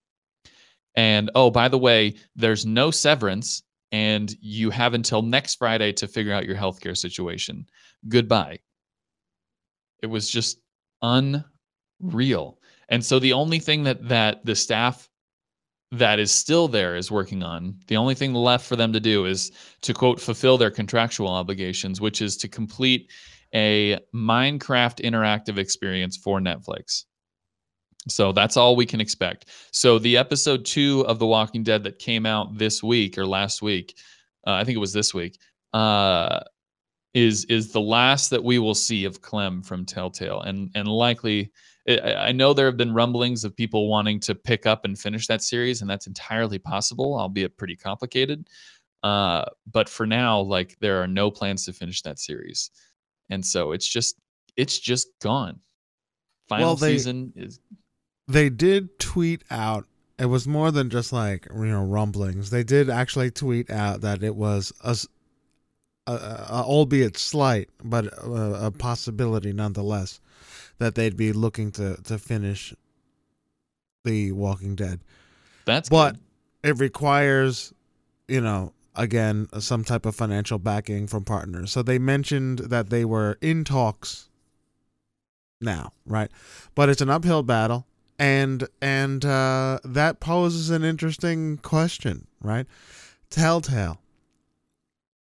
[0.96, 6.08] And oh, by the way, there's no severance and you have until next Friday to
[6.08, 7.68] figure out your healthcare situation.
[8.08, 8.60] Goodbye.
[10.02, 10.60] It was just
[11.02, 12.60] unreal.
[12.90, 15.10] And so the only thing that that the staff
[15.92, 17.80] that is still there is working on.
[17.86, 22.02] The only thing left for them to do is to quote fulfill their contractual obligations,
[22.02, 23.12] which is to complete
[23.54, 27.04] a Minecraft interactive experience for Netflix.
[28.08, 29.46] So that's all we can expect.
[29.72, 33.62] So the episode 2 of The Walking Dead that came out this week or last
[33.62, 33.96] week,
[34.46, 35.40] uh, I think it was this week,
[35.74, 36.42] uh,
[37.14, 41.52] is is the last that we will see of Clem from Telltale and and likely
[41.88, 45.42] I know there have been rumblings of people wanting to pick up and finish that
[45.42, 48.48] series, and that's entirely possible, albeit pretty complicated.
[49.04, 52.72] Uh, but for now, like there are no plans to finish that series,
[53.30, 54.16] and so it's just
[54.56, 55.60] it's just gone.
[56.48, 57.60] Final well, they, season is.
[58.28, 59.86] They did tweet out.
[60.20, 62.50] It was more than just like you know rumblings.
[62.50, 64.96] They did actually tweet out that it was a,
[66.08, 70.20] a, a albeit slight, but a, a possibility nonetheless
[70.78, 72.74] that they'd be looking to to finish
[74.04, 75.00] the Walking Dead.
[75.66, 76.18] That's but
[76.62, 76.72] good.
[76.72, 77.74] it requires,
[78.28, 81.72] you know, again some type of financial backing from partners.
[81.72, 84.30] So they mentioned that they were in talks
[85.60, 86.30] now, right?
[86.76, 87.88] But it's an uphill battle
[88.20, 92.68] and and uh, that poses an interesting question, right?
[93.30, 94.00] Telltale.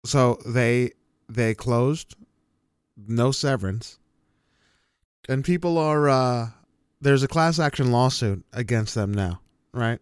[0.04, 0.92] So they
[1.28, 2.14] they closed,
[2.96, 3.98] no severance,
[5.28, 6.50] and people are uh
[7.00, 9.40] there's a class action lawsuit against them now,
[9.72, 10.00] right?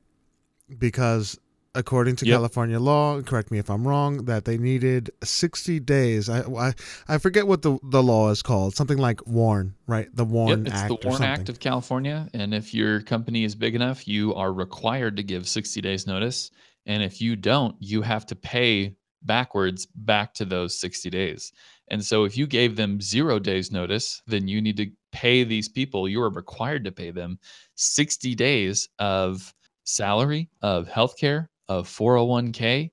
[0.78, 1.38] Because
[1.74, 2.36] according to yep.
[2.36, 6.28] California law, correct me if I'm wrong, that they needed 60 days.
[6.28, 6.72] I I,
[7.08, 8.74] I forget what the, the law is called.
[8.74, 10.08] Something like WARN, right?
[10.14, 10.92] The WARN yep, Act.
[10.92, 12.28] It's the WARN Act of California.
[12.34, 16.50] And if your company is big enough, you are required to give 60 days notice.
[16.86, 21.52] And if you don't, you have to pay backwards back to those 60 days.
[21.88, 25.68] And so if you gave them zero days notice, then you need to pay these
[25.68, 27.38] people, you are required to pay them
[27.76, 29.54] 60 days of
[29.84, 32.90] salary, of healthcare, of 401k,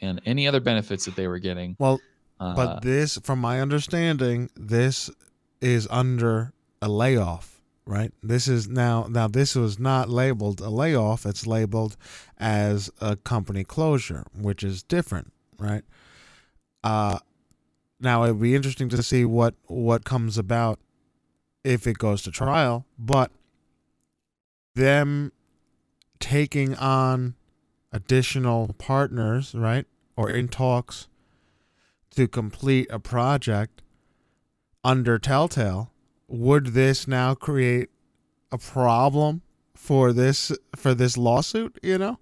[0.00, 1.76] and any other benefits that they were getting.
[1.78, 2.00] Well,
[2.40, 5.10] uh, but this, from my understanding, this
[5.60, 8.12] is under a layoff, right?
[8.22, 11.96] This is now, now this was not labeled a layoff, it's labeled
[12.38, 15.82] as a company closure, which is different, right?
[16.84, 17.18] Uh,
[18.00, 20.78] now it'd be interesting to see what what comes about
[21.64, 23.32] if it goes to trial, but
[24.74, 25.32] them
[26.20, 27.34] taking on
[27.92, 29.86] additional partners, right?
[30.16, 31.08] Or in talks
[32.10, 33.82] to complete a project
[34.82, 35.92] under Telltale,
[36.26, 37.90] would this now create
[38.50, 39.42] a problem
[39.74, 42.18] for this for this lawsuit, you know?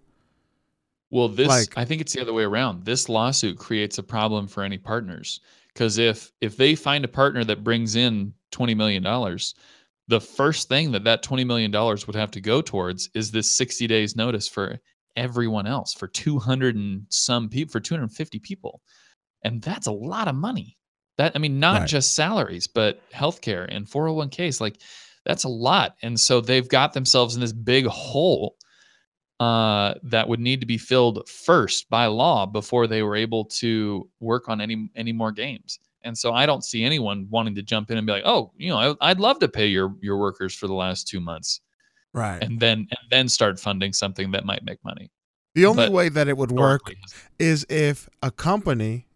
[1.10, 2.84] Well, this like, I think it's the other way around.
[2.84, 5.40] This lawsuit creates a problem for any partners
[5.72, 9.54] because if if they find a partner that brings in 20 million dollars
[10.08, 13.56] the first thing that that 20 million dollars would have to go towards is this
[13.56, 14.78] 60 days notice for
[15.16, 18.80] everyone else for 200 and some people for 250 people
[19.44, 20.76] and that's a lot of money
[21.18, 21.88] That I mean, not Right.
[21.88, 24.60] just salaries, but healthcare and 401ks.
[24.60, 24.82] Like
[25.24, 25.96] that's a lot.
[26.02, 28.56] And so they've got themselves in this big hole
[29.40, 34.08] uh, that would need to be filled first by law before they were able to
[34.20, 35.78] work on any any more games.
[36.02, 38.70] And so I don't see anyone wanting to jump in and be like, "Oh, you
[38.70, 41.60] know, I, I'd love to pay your your workers for the last two months,"
[42.16, 42.42] Right.
[42.42, 45.10] and then and then start funding something that might make money.
[45.54, 46.92] the only but way that it would work
[47.38, 49.06] is if a company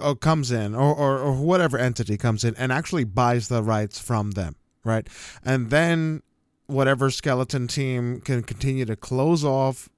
[0.00, 3.98] uh, comes in or, or, or whatever entity comes in and actually buys the rights
[3.98, 5.08] from them, right?
[5.44, 6.22] And then
[6.66, 9.88] whatever skeleton team can continue to close off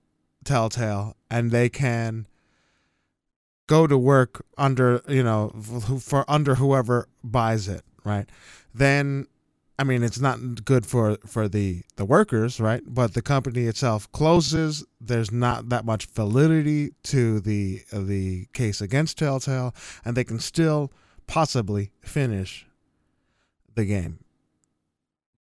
[0.45, 2.27] Telltale and they can
[3.67, 5.51] go to work under, you know,
[6.01, 8.29] for under whoever buys it, right?
[8.75, 9.27] Then
[9.83, 12.85] I mean, it's not good for for the the workers, right?
[12.87, 14.85] But the company itself closes.
[15.01, 19.75] There's not that much validity to the the case against Telltale,
[20.05, 20.93] and they can still
[21.27, 22.65] possibly finish
[23.75, 24.21] the game.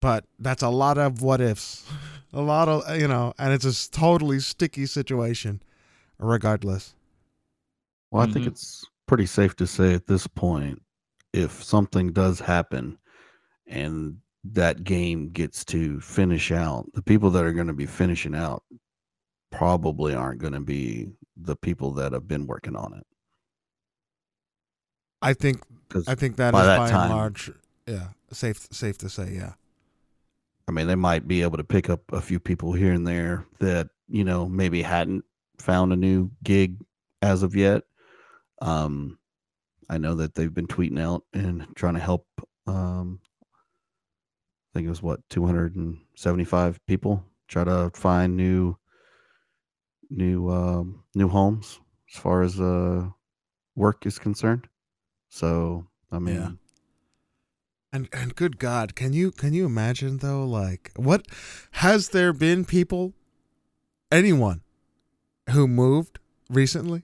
[0.00, 1.88] But that's a lot of what ifs,
[2.32, 5.62] a lot of you know, and it's a totally sticky situation,
[6.18, 6.96] regardless.
[8.10, 8.48] Well, I think Mhm.
[8.48, 10.82] it's pretty safe to say at this point,
[11.32, 12.98] if something does happen
[13.68, 18.34] and that game gets to finish out, the people that are going to be finishing
[18.34, 18.64] out
[19.50, 23.06] probably aren't going to be the people that have been working on it.
[25.20, 25.62] I think
[26.08, 27.52] I think that is by that by time- and large,
[27.86, 29.52] yeah, safe safe to say, yeah.
[30.68, 33.46] I mean, they might be able to pick up a few people here and there
[33.60, 35.24] that you know maybe hadn't
[35.58, 36.76] found a new gig
[37.20, 37.84] as of yet.
[38.60, 39.18] Um,
[39.88, 42.26] I know that they've been tweeting out and trying to help.
[42.66, 43.20] Um,
[44.74, 48.76] I think it was what 275 people try to find new,
[50.08, 51.78] new, um, new homes
[52.14, 53.08] as far as uh
[53.76, 54.66] work is concerned.
[55.28, 56.50] So I mean, Yeah.
[57.94, 60.46] And and good God, can you can you imagine though?
[60.46, 61.26] Like, what
[61.72, 63.12] has there been people,
[64.10, 64.62] anyone,
[65.50, 66.18] who moved
[66.48, 67.02] recently?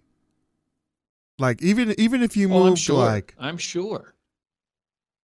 [1.39, 3.05] Like even even if you Oh, I'm moved sure.
[3.05, 4.15] like I'm sure.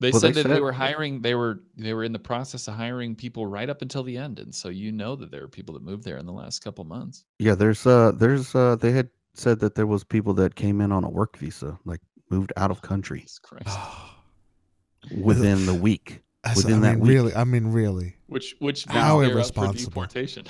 [0.02, 1.22] They Well, they said that they were hiring.
[1.22, 4.40] They were they were in the process of hiring people right up until the end,
[4.40, 6.84] and so you know that there are people that moved there in the last couple
[6.84, 7.24] months.
[7.40, 10.92] Yeah, there's uh there's uh they had said that there was people that came in
[10.92, 13.78] on a work visa, like moved out of country Jesus Christ.
[15.22, 16.22] within the week.
[16.44, 17.12] That's- Within I that mean, week.
[17.12, 19.90] really, I mean, really, Which which How means they're up for irresponsible.
[19.92, 20.46] deportation.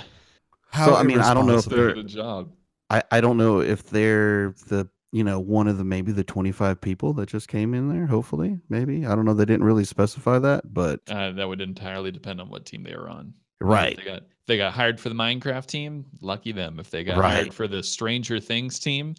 [0.72, 2.52] how I mean, I don't know if they're- Get a job.
[2.90, 6.82] I I don't know if they're the you know one of the maybe the 25
[6.82, 8.06] people that just came in there.
[8.06, 9.34] Hopefully, maybe I don't know.
[9.34, 12.96] They didn't really specify that, but Uh, that would entirely depend on what team they
[12.96, 13.34] were on.
[13.62, 16.06] If right, They got they got hired for the Minecraft team.
[16.22, 16.80] Lucky them.
[16.80, 17.32] If they got Right.
[17.34, 19.16] hired for the Stranger Things team,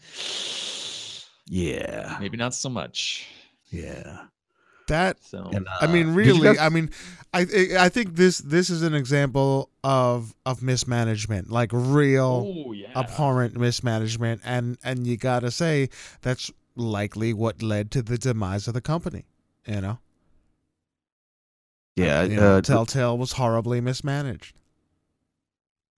[1.47, 3.27] yeah, maybe not so much.
[3.71, 4.27] yeah.
[4.87, 6.91] That So And, I mean, uh, did you really, guys- I mean,
[7.35, 7.41] I
[7.79, 13.57] I think this this is an example of of mismanagement, like real oh yeah, abhorrent
[13.57, 15.89] mismanagement, and and you gotta say
[16.23, 19.25] that's likely what led to the demise of the company.
[19.67, 19.99] You know,
[21.97, 24.55] yeah, you know, uh, Telltale was horribly mismanaged.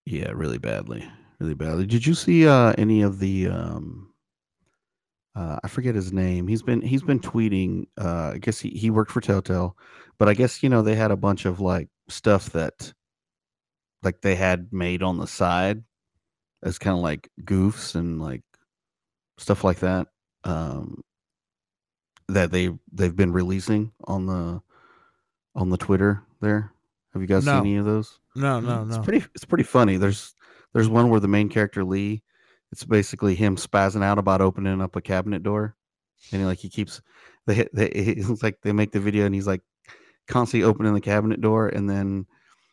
[0.05, 1.07] Yeah, really badly.
[1.39, 1.85] Really badly.
[1.85, 4.08] Did you see uh any of the um
[5.35, 6.47] uh I forget his name.
[6.47, 9.75] He's been he's been tweeting uh I guess he, he worked for Telltale,
[10.17, 12.93] but I guess you know they had a bunch of like stuff that
[14.03, 15.83] like they had made on the side
[16.63, 18.43] as kind of like goofs and like
[19.37, 20.07] stuff like that.
[20.43, 21.01] Um
[22.27, 24.61] that they they've been releasing on the
[25.55, 26.71] on the Twitter there.
[27.13, 27.53] Have you guys No.
[27.57, 28.19] seen any of those?
[28.35, 29.25] No, Mm, no, It's pretty.
[29.33, 29.97] It's pretty funny.
[29.97, 30.33] There's
[30.73, 32.23] there's one where the main character Lee.
[32.71, 35.75] It's basically him spazzing out about opening up a cabinet door,
[36.31, 37.01] and he, like he keeps
[37.47, 37.73] they hit.
[37.73, 39.61] They, it's like they make the video, and he's like
[40.27, 42.25] constantly opening the cabinet door, and then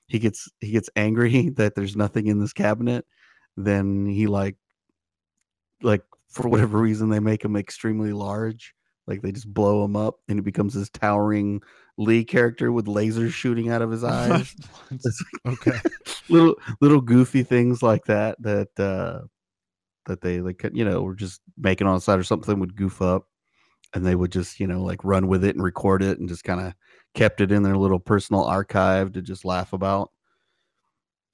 [0.06, 3.06] he gets he gets angry that there's nothing in this cabinet.
[3.56, 4.56] Then he like
[5.82, 8.74] like for whatever reason they make him extremely large.
[9.06, 11.62] Like they just blow him up, and he becomes this towering
[11.96, 14.54] Lee character with lasers shooting out of his eyes
[15.46, 15.80] okay.
[16.28, 19.24] little little goofy things like that that uh
[20.06, 23.02] that they like you know were just making on the side or something would goof
[23.02, 23.26] up
[23.94, 26.44] and they would just you know like run with it and record it and just
[26.44, 26.74] kind of
[27.14, 30.10] kept it in their little personal archive to just laugh about.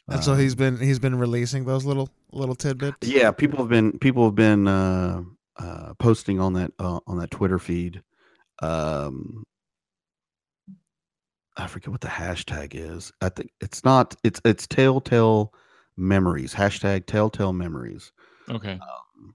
[0.08, 3.06] And so he's been he's been releasing those little little tidbits.
[3.06, 5.22] yeah people have been people have been uh
[5.56, 8.02] uh posting on that uh, on that twitter feed
[8.62, 9.44] um
[11.56, 13.12] i forget what the hashtag is.
[13.20, 15.52] I think it's not it's it's telltale
[15.96, 16.54] memories.
[16.54, 18.12] Hashtag telltale memories
[18.48, 18.72] okay.
[18.72, 19.34] um,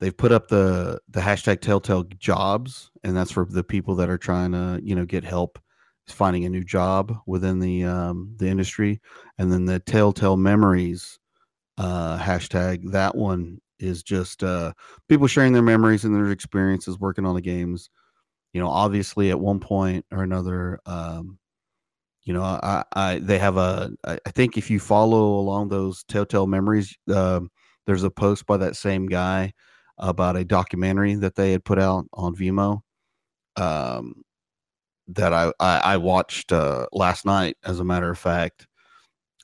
[0.00, 4.18] they've put up the the hashtag Telltale Jobs, and that's for the people that are
[4.18, 5.58] trying to you know get help
[6.08, 9.00] finding a new job within the um, the industry,
[9.38, 11.18] and then the Telltale Memories
[11.78, 12.90] uh, hashtag.
[12.92, 14.72] That one is just uh,
[15.08, 17.90] people sharing their memories and their experiences working on the games.
[18.52, 21.38] You know, obviously, at one point or another, um,
[22.24, 23.90] you know, I, I they have a.
[24.04, 27.40] I think if you follow along those Telltale Memories, uh,
[27.86, 29.52] there's a post by that same guy
[29.98, 32.80] about a documentary that they had put out on Vimeo.
[33.56, 34.22] Um,
[35.08, 38.66] that I I, I watched uh, last night, as a matter of fact,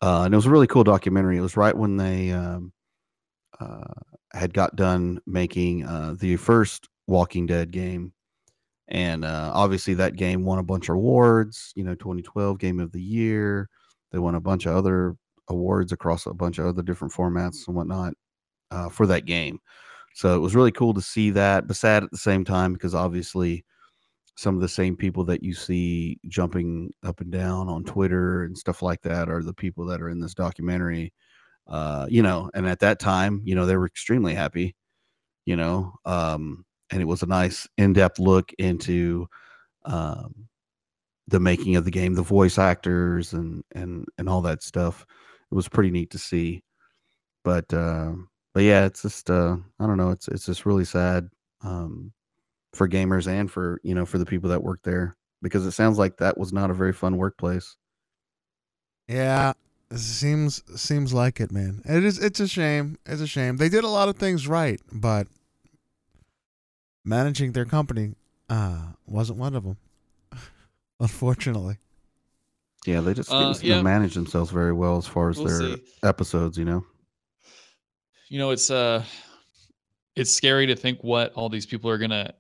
[0.03, 1.39] uh, and it was a really cool documentary.
[1.39, 2.73] It was right when they um,
[3.61, 3.95] uh,
[4.33, 8.13] had got done making uh, the first Walking Dead game,
[8.89, 11.73] and uh, obviously that game won a bunch of awards.
[11.77, 13.69] You know, 2012 Game of the Year.
[14.11, 15.17] They won a bunch of other
[15.49, 18.15] awards across a bunch of other different formats and whatnot
[18.73, 19.61] uh, for that game.
[20.15, 22.95] So it was really cool to see that, but sad at the same time because
[22.95, 23.65] obviously
[24.37, 28.57] some of the same people that you see jumping up and down on Twitter and
[28.57, 31.13] stuff like that are the people that are in this documentary.
[31.69, 34.75] Uh, you know, and at that time, you know, they were extremely happy,
[35.45, 39.27] you know, um, and it was a nice in-depth look into
[39.85, 40.49] um,
[41.29, 45.07] the making of the game, the voice actors and and and all that stuff.
[45.51, 46.63] It was pretty neat to see.
[47.45, 48.13] But uh,
[48.55, 51.29] but yeah, it's just uh, I don't know, it's it's just really sad.
[51.63, 52.13] Um,
[52.73, 55.99] for gamers and for you know for the people that work there because it sounds
[55.99, 57.77] like that was not a very fun workplace.
[59.09, 59.53] Yeah,
[59.95, 61.83] seems seems like it, man.
[61.85, 62.19] It is.
[62.19, 62.99] It's a shame.
[63.05, 63.57] It's a shame.
[63.57, 65.27] They did a lot of things right, but
[67.05, 68.15] managing their company
[68.49, 69.77] uh, wasn't one of them.
[71.01, 71.79] Unfortunately.
[72.87, 73.83] Yeah, they just didn't uh, yeah.
[73.83, 75.83] manage themselves very well as far as we'll their see.
[76.03, 76.57] episodes.
[76.57, 76.87] You know.
[78.33, 79.05] You know, it's uh,
[80.17, 82.33] it's scary to think what all these people are gonna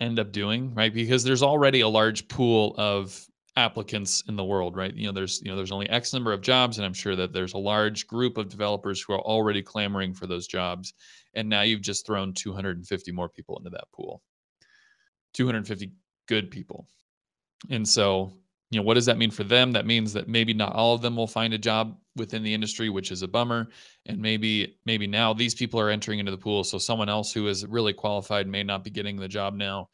[0.00, 0.92] end up doing, right?
[0.92, 4.94] Because there's already a large pool of applicants in the world, right?
[4.94, 7.34] You know, there's you know there's only X number of jobs, and I'm sure that
[7.34, 10.94] there's a large group of developers who are already clamoring for those jobs.
[11.34, 14.22] And now you've just thrown 250 more people into that pool.
[15.34, 15.92] 250
[16.26, 16.86] good people.
[17.68, 18.32] And so
[18.70, 21.00] you know what does that mean for them that means that maybe not all of
[21.00, 23.68] them will find a job within the industry which is a bummer
[24.06, 27.48] and maybe maybe now these people are entering into the pool so someone else who
[27.48, 29.88] is really qualified may not be getting the job now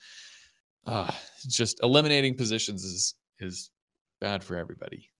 [0.86, 1.10] uh,
[1.46, 3.70] just eliminating positions is is
[4.20, 5.10] bad for everybody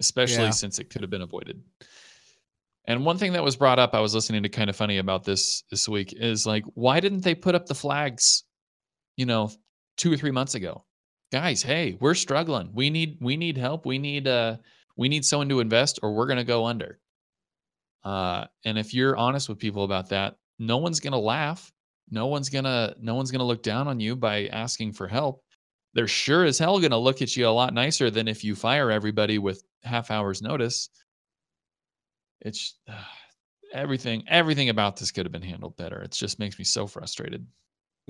[0.00, 0.50] especially yeah.
[0.50, 1.62] since it could have been avoided
[2.86, 5.24] and one thing that was brought up i was listening to kind of funny about
[5.24, 8.44] this this week is like why didn't they put up the flags
[9.16, 9.50] you know
[9.96, 10.84] two or three months ago
[11.30, 12.70] guys, hey, we're struggling.
[12.74, 13.86] We need we need help.
[13.86, 14.56] We need uh
[15.00, 17.00] we need someone to invest or we're going to go under.
[18.04, 21.72] Uh and if you're honest with people about that, no one's going to laugh.
[22.10, 25.08] No one's going to no one's going to look down on you by asking for
[25.08, 25.42] help.
[25.94, 28.54] They're sure as hell going to look at you a lot nicer than if you
[28.54, 30.90] fire everybody with half hours notice.
[32.42, 32.92] It's uh,
[33.72, 36.02] everything everything about this could have been handled better.
[36.02, 37.46] It just makes me so frustrated.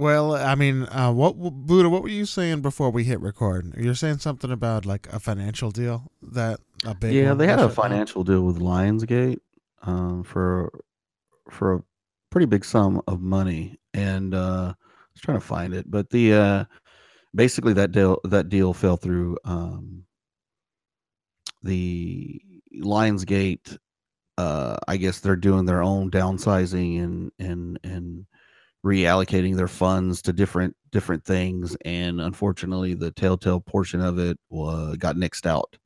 [0.01, 1.91] Well, I mean, uh, what Buddha?
[1.91, 3.75] What were you saying before we hit record?
[3.77, 7.13] You're saying something about like a financial deal that a big.
[7.13, 9.41] Yeah, they had a financial deal with Lionsgate
[9.83, 10.73] um, for
[11.51, 11.83] for a
[12.31, 16.33] pretty big sum of money, and uh, I was trying to find it, but the
[16.35, 16.65] uh,
[17.35, 19.39] basically that deal that deal fell through.
[19.45, 20.05] Um,
[21.63, 22.41] the
[22.75, 23.77] Lionsgate,
[24.39, 28.27] uh, I guess they're doing their own downsizing and and and
[28.85, 34.95] reallocating their funds to different different things and unfortunately the telltale portion of it uh,
[34.97, 35.77] got nixed out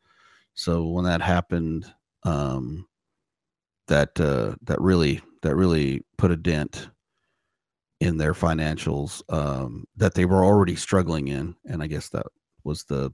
[0.54, 1.92] so when that happened
[2.24, 2.86] um,
[3.88, 6.88] that uh, that really that really put a dent
[8.00, 12.26] in their financials um, that they were already struggling in and i guess that
[12.64, 13.12] was the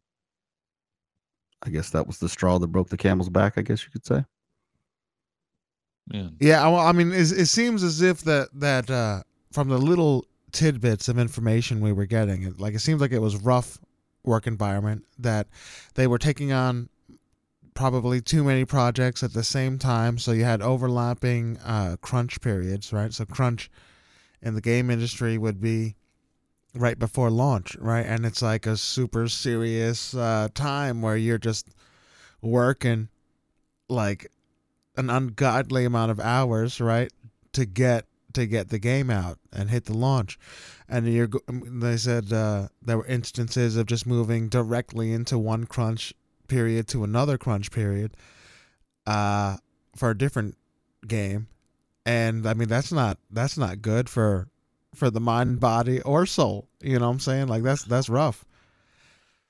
[1.62, 4.07] i guess that was the straw that broke the camel's back i guess you could
[4.07, 4.24] say.
[6.12, 9.22] Yeah yeah i mean it, it seems as if that that uh
[9.53, 13.20] from the little tidbits of information we were getting, it, like it seemed like it
[13.20, 13.78] was rough
[14.24, 15.47] work environment that
[15.95, 16.88] they were taking on
[17.75, 22.93] probably too many projects at the same time so you had overlapping uh, crunch periods
[22.93, 23.71] right so crunch
[24.43, 25.95] in the game industry would be
[26.75, 31.68] right before launch right and it's like a super serious uh, time where you're just
[32.43, 33.09] working
[33.89, 34.31] like
[34.97, 37.12] an ungodly amount of hours right
[37.53, 40.39] to get to get the game out and hit the launch.
[40.89, 46.14] And you're, they said uh, there were instances of just moving directly into one crunch
[46.51, 48.14] period to another crunch period
[49.07, 49.57] uh,
[49.96, 50.57] for a different
[51.07, 51.48] game.
[52.05, 54.48] and I mean that's not that's not good for
[54.94, 56.68] for the mind, body, or soul.
[56.82, 57.46] You know what I'm saying?
[57.48, 58.44] Like that's that's rough.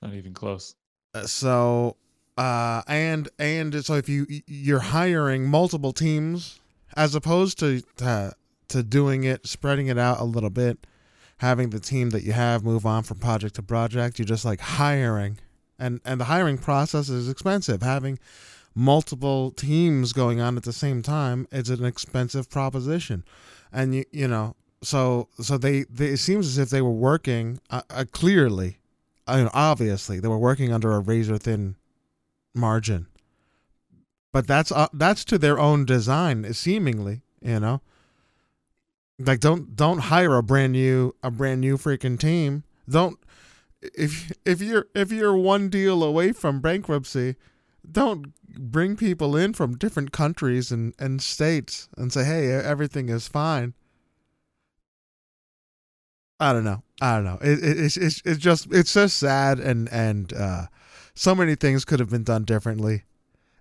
[0.01, 0.75] Not even close.
[1.13, 1.97] Uh, so
[2.37, 6.59] uh and and so if you you're hiring multiple teams
[6.95, 8.33] as opposed to to,
[8.69, 10.87] to doing it spreading it out a little bit
[11.37, 14.61] having the team that you have move on from project to project you're just like
[14.61, 15.37] hiring
[15.81, 17.81] and and the hiring process is expensive.
[17.81, 18.19] Having
[18.75, 23.25] multiple teams going on at the same time is an expensive proposition.
[23.73, 27.59] And you you know so so they, they it seems as if they were working
[27.69, 28.77] uh, uh, clearly
[29.27, 31.75] mean, obviously they were working under a razor thin
[32.53, 33.07] margin.
[34.31, 37.81] But that's uh, that's to their own design seemingly you know.
[39.19, 42.63] Like don't don't hire a brand new a brand new freaking team.
[42.89, 43.17] Don't
[43.81, 47.35] if if you're if you're one deal away from bankruptcy
[47.89, 53.27] don't bring people in from different countries and and states and say hey everything is
[53.27, 53.73] fine.
[56.39, 56.81] I don't know.
[57.01, 57.37] I don't know.
[57.41, 60.65] It, it, it's it's it's just it's just sad and and uh
[61.13, 63.03] so many things could have been done differently.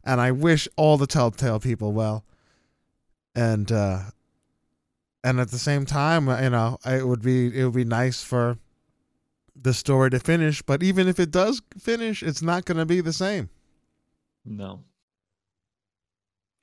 [0.03, 2.25] And i wish all the telltale people well.
[3.35, 4.01] And uh
[5.23, 8.59] and at the same time you know it would be it would be nice for
[9.63, 13.01] the story to finish but even if it does finish it's not going to be
[13.01, 13.49] the same
[14.45, 14.81] No.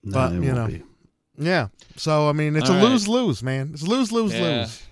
[0.04, 0.68] No, But, it you know.
[0.68, 0.84] be.
[1.38, 2.89] yeah so i mean it's All a right.
[2.89, 4.62] lose lose man it's lose lose Yeah.
[4.62, 4.84] lose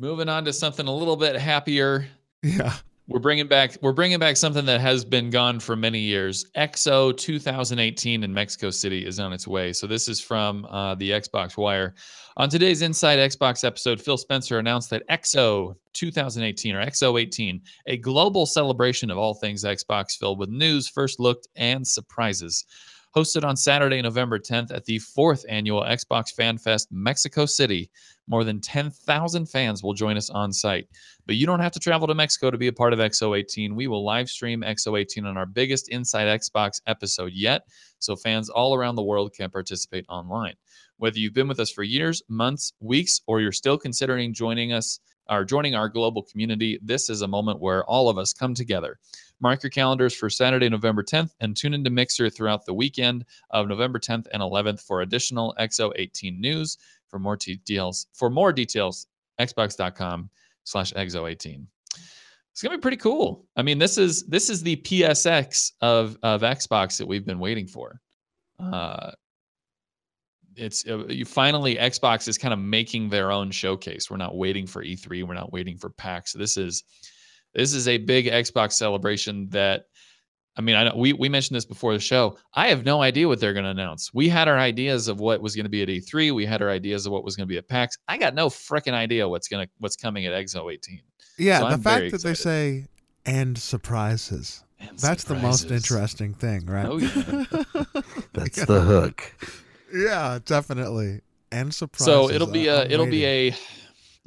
[0.00, 2.06] Moving on to something a little bit happier.
[2.42, 2.72] yeah
[3.08, 6.44] We're bringing back we're bringing back something that has been gone for many years.
[6.58, 9.72] EXO 2018 in Mexico City is on its way.
[9.72, 11.94] So this is from uh, the Xbox Wire.
[12.36, 17.96] On today's Inside Xbox episode, Phil Spencer announced that EXO 2018 or EXO 18, a
[17.96, 22.66] global celebration of all things Xbox filled with news, first looked, and surprises.
[23.16, 27.90] Hosted on Saturday, November 10th at the fourth annual Xbox Fan Fest Mexico City,
[28.26, 30.86] more than 10,000 fans will join us on site.
[31.26, 33.74] But you don't have to travel to Mexico to be a part of XO18.
[33.74, 37.62] We will live stream XO18 on our biggest Inside Xbox episode yet,
[37.98, 40.54] so fans all around the world can participate online.
[40.98, 45.00] Whether you've been with us for years, months, weeks, or you're still considering joining us
[45.30, 48.98] or joining our global community, this is a moment where all of us come together.
[49.40, 53.68] Mark your calendars for Saturday, November 10th, and tune into Mixer throughout the weekend of
[53.68, 56.78] November 10th and 11th for additional XO18 news.
[57.08, 59.06] For more details, for more details,
[59.40, 60.28] xbox.com
[60.64, 61.66] slash exo18
[62.58, 63.46] it's gonna be pretty cool.
[63.54, 67.68] I mean this is this is the psx of of xbox that we've been waiting
[67.68, 68.00] for.
[68.58, 69.12] Uh
[70.56, 74.10] it's uh, you finally xbox is kind of making their own showcase.
[74.10, 76.32] We're not waiting for e3 we're not waiting for pax.
[76.32, 76.82] This is
[77.54, 79.84] this is a big xbox celebration that
[80.56, 82.36] I mean, I know we, we mentioned this before the show.
[82.52, 84.12] I have no idea what they're going to announce.
[84.12, 86.34] We had our ideas of what was going to be at E3.
[86.34, 87.96] We had our ideas of what was going to be at PAX.
[88.08, 91.00] I got no freaking idea what's going to what's coming at Exo 18.
[91.38, 92.86] yeah So the I'm fact very that they say
[93.24, 97.44] and surprises And that's the most interesting thing right Oh, yeah.
[98.32, 99.32] That's the hook.
[99.94, 101.20] yeah definitely
[101.52, 103.54] and surprises So it'll be uh, a I'm it'll be a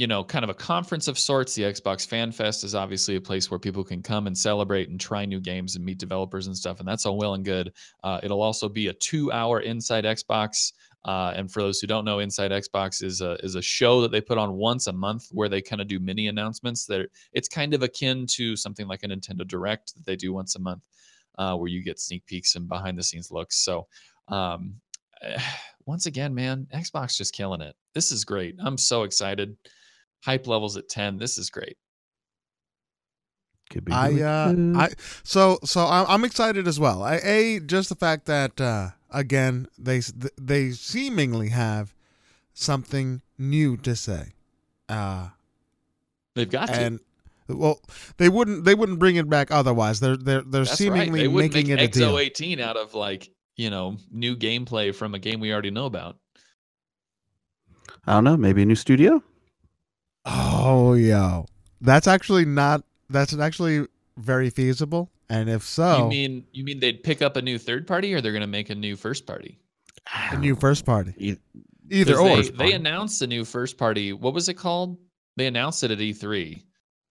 [0.01, 1.53] you know kind of a conference of sorts.
[1.53, 4.99] The Xbox Fan Fest is obviously a place where people can come and celebrate and
[4.99, 7.71] try new games and meet developers and stuff, and that's all well and good.
[8.03, 10.73] Uh, it'll also be a two-hour Inside Xbox.
[11.05, 14.11] Uh, and for those who don't know, Inside Xbox is a is a show that
[14.11, 16.87] they put on once a month where they kind of do mini announcements.
[16.87, 20.55] That it's kind of akin to something like a Nintendo Direct that they do once
[20.55, 20.81] a month,
[21.37, 23.57] uh, where you get sneak peeks and behind the scenes looks.
[23.57, 23.85] So
[24.29, 24.77] um,
[25.85, 27.75] once again, man, Xbox just killing it.
[27.93, 28.55] This is great.
[28.59, 29.55] I'm so excited.
[30.23, 31.17] Hype levels at 10.
[31.17, 31.77] This is great.
[33.69, 34.75] Could be I really uh good.
[34.77, 34.89] I
[35.23, 37.03] so so I'm, I'm excited as well.
[37.03, 40.01] I a just the fact that uh again they
[40.37, 41.95] they seemingly have
[42.53, 44.33] something new to say.
[44.89, 45.29] Uh
[46.35, 46.99] They've got to.
[47.47, 47.79] well
[48.17, 50.01] they wouldn't they wouldn't bring it back otherwise.
[50.01, 50.77] They're they're they're That's right.
[50.77, 52.13] seemingly They wouldn't making make it a deal.
[52.15, 55.85] Exo 18 out of like, you know, new gameplay from a game we already know
[55.85, 56.17] about.
[58.05, 58.35] I don't know.
[58.35, 59.23] Maybe a new studio.
[60.25, 61.45] Oh yo.
[61.81, 65.11] That's actually not that's actually very feasible.
[65.29, 68.21] And if so You mean you mean they'd pick up a new third party or
[68.21, 69.59] they're going to make a new first party?
[70.31, 71.13] a new first party.
[71.17, 71.39] Either,
[71.89, 72.51] Either 'Cause or.
[72.53, 74.13] they, they announced a new first party.
[74.13, 74.97] What was it called?
[75.37, 76.61] They announced it at E3.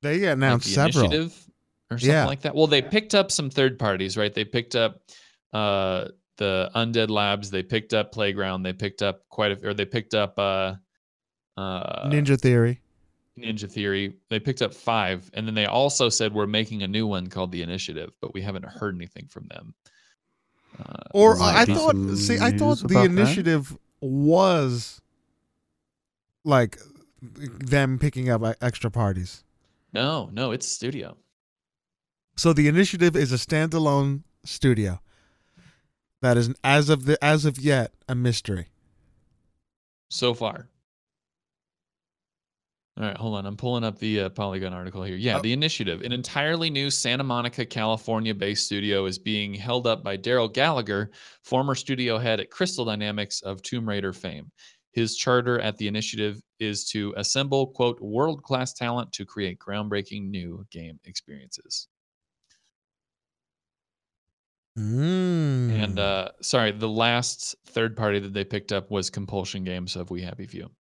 [0.02, 1.04] They like announced the several.
[1.06, 1.46] initiative
[1.90, 2.26] or something Yeah.
[2.26, 2.54] like that.
[2.54, 4.32] Well, they picked up some third parties, right?
[4.32, 5.00] They picked up
[5.52, 9.84] uh the Undead Labs, they picked up Playground, they picked up quite a or they
[9.84, 10.74] picked up uh
[11.56, 12.80] uh Ninja Theory.
[13.43, 14.14] Ninja Theory.
[14.28, 17.53] They picked up 5 and then they also said we're making a new one called
[17.53, 19.74] The Initiative, but we haven't heard anything from them.
[20.78, 23.11] Uh, Or I thought see I thought the about that.
[23.11, 25.01] initiative was
[26.45, 26.78] like
[27.20, 29.45] them picking up uh, extra parties.
[29.93, 31.16] No, no, it's studio.
[32.36, 35.01] So the initiative is a standalone studio
[36.22, 38.68] that is as of the as of yet a mystery.
[40.09, 40.69] so far.
[43.01, 43.46] All right, hold on.
[43.46, 45.16] I'm pulling up the uh, Polygon article here.
[45.16, 45.40] Yeah, Oh.
[45.40, 50.48] the initiative, an entirely new Santa Monica, California-based studio, is being held up by Darrell
[50.48, 51.11] Gallagher,
[51.42, 54.53] former studio head at Crystal Dynamics of Tomb Raider fame.
[54.92, 60.66] His charter at the initiative is to assemble quote world-class talent to create groundbreaking new
[60.70, 61.88] game experiences.
[64.78, 65.70] Mm.
[65.84, 70.11] And uh, sorry, the last third party that they picked up was Compulsion Games of
[70.11, 70.70] We Happy Few.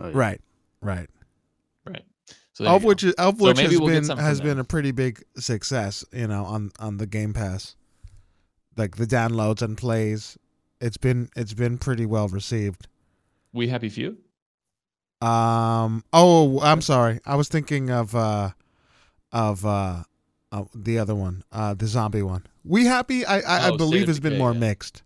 [0.00, 0.12] Oh, yeah.
[0.14, 0.40] right,
[0.84, 1.08] right.
[1.86, 2.04] Right.
[2.52, 4.58] So there Of which is, of which maybe has we'll been has been them.
[4.60, 7.74] a pretty big success, you know, on on the Game Pass.
[8.76, 10.36] Like the downloads and plays,
[10.80, 12.86] it's been it's been pretty well received.
[13.52, 14.18] We Happy Few.
[15.20, 16.04] Um.
[16.12, 17.20] Oh, I'm sorry.
[17.24, 18.50] I was thinking of uh,
[19.32, 20.02] of uh,
[20.52, 22.44] of the other one, uh, the zombie one.
[22.64, 23.24] We happy.
[23.24, 24.58] I I, I Oh, State believe has been more yeah.
[24.58, 25.02] mixed.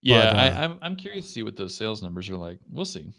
[0.00, 2.58] Yeah, But, uh, I, I'm I'm curious to see what those sales numbers are like.
[2.70, 3.12] We'll see.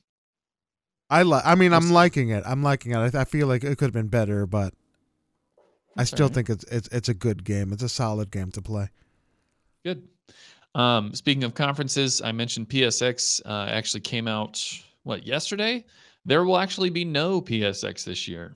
[1.09, 1.43] I like.
[1.45, 2.43] I mean, I'm liking it.
[2.45, 3.15] I'm liking it.
[3.15, 4.73] I, I feel like it could have been better, but
[5.97, 6.35] I That's still alright.
[6.35, 7.73] think it's it's it's a good game.
[7.73, 8.89] It's a solid game to play.
[9.83, 10.07] Good.
[10.75, 14.63] Um, speaking of conferences, I mentioned PSX uh, actually came out
[15.03, 15.85] what yesterday.
[16.25, 18.55] There will actually be no PSX this year.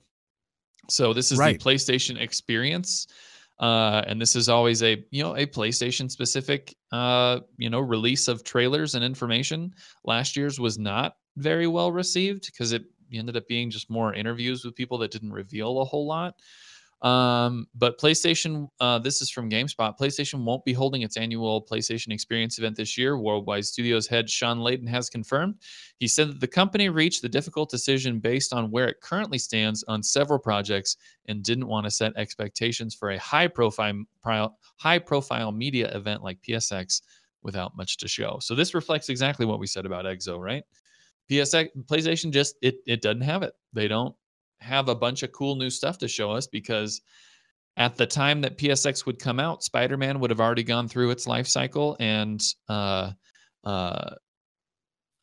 [0.88, 1.58] So this is Right.
[1.58, 3.08] the PlayStation Experience,
[3.58, 8.28] uh, and this is always a you know a PlayStation specific uh, you know release
[8.28, 9.74] of trailers and information.
[10.04, 14.64] Last year's was not very well received because it ended up being just more interviews
[14.64, 16.34] with people that didn't reveal a whole lot.
[17.02, 19.98] Um, but PlayStation, uh, this is from GameSpot.
[19.98, 23.18] PlayStation won't be holding its annual PlayStation Experience event this year.
[23.18, 25.56] Worldwide Studios head Shawn Layden has confirmed.
[25.98, 29.84] He said that the company reached the difficult decision based on where it currently stands
[29.86, 34.06] on several projects and didn't want to set expectations for a high profile,
[34.76, 37.02] high profile media event like PSX
[37.42, 38.38] without much to show.
[38.40, 40.64] So this reflects exactly what we said about EXO, right?
[41.30, 43.54] PSX, PlayStation just it it doesn't have it.
[43.72, 44.14] They don't
[44.60, 47.00] have a bunch of cool new stuff to show us because
[47.76, 51.10] at the time that PSX would come out, Spider Man would have already gone through
[51.10, 53.10] its life cycle, and uh,
[53.64, 54.10] uh,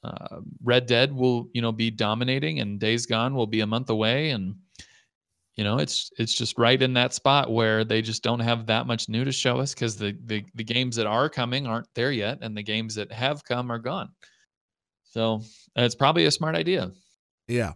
[0.03, 3.89] uh, Red Dead will, you know, be dominating, and Days Gone will be a month
[3.89, 4.55] away, and
[5.55, 8.87] you know, it's it's just right in that spot where they just don't have that
[8.87, 12.11] much new to show us because the, the the games that are coming aren't there
[12.11, 14.09] yet, and the games that have come are gone.
[15.11, 15.43] So
[15.75, 16.91] it's probably a smart idea.
[17.47, 17.73] Yeah.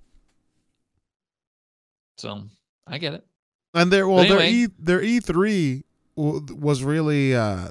[2.17, 2.43] So
[2.87, 3.25] I get it.
[3.73, 4.41] And their well, their.
[4.41, 5.83] E their E three
[6.15, 7.67] was really uh,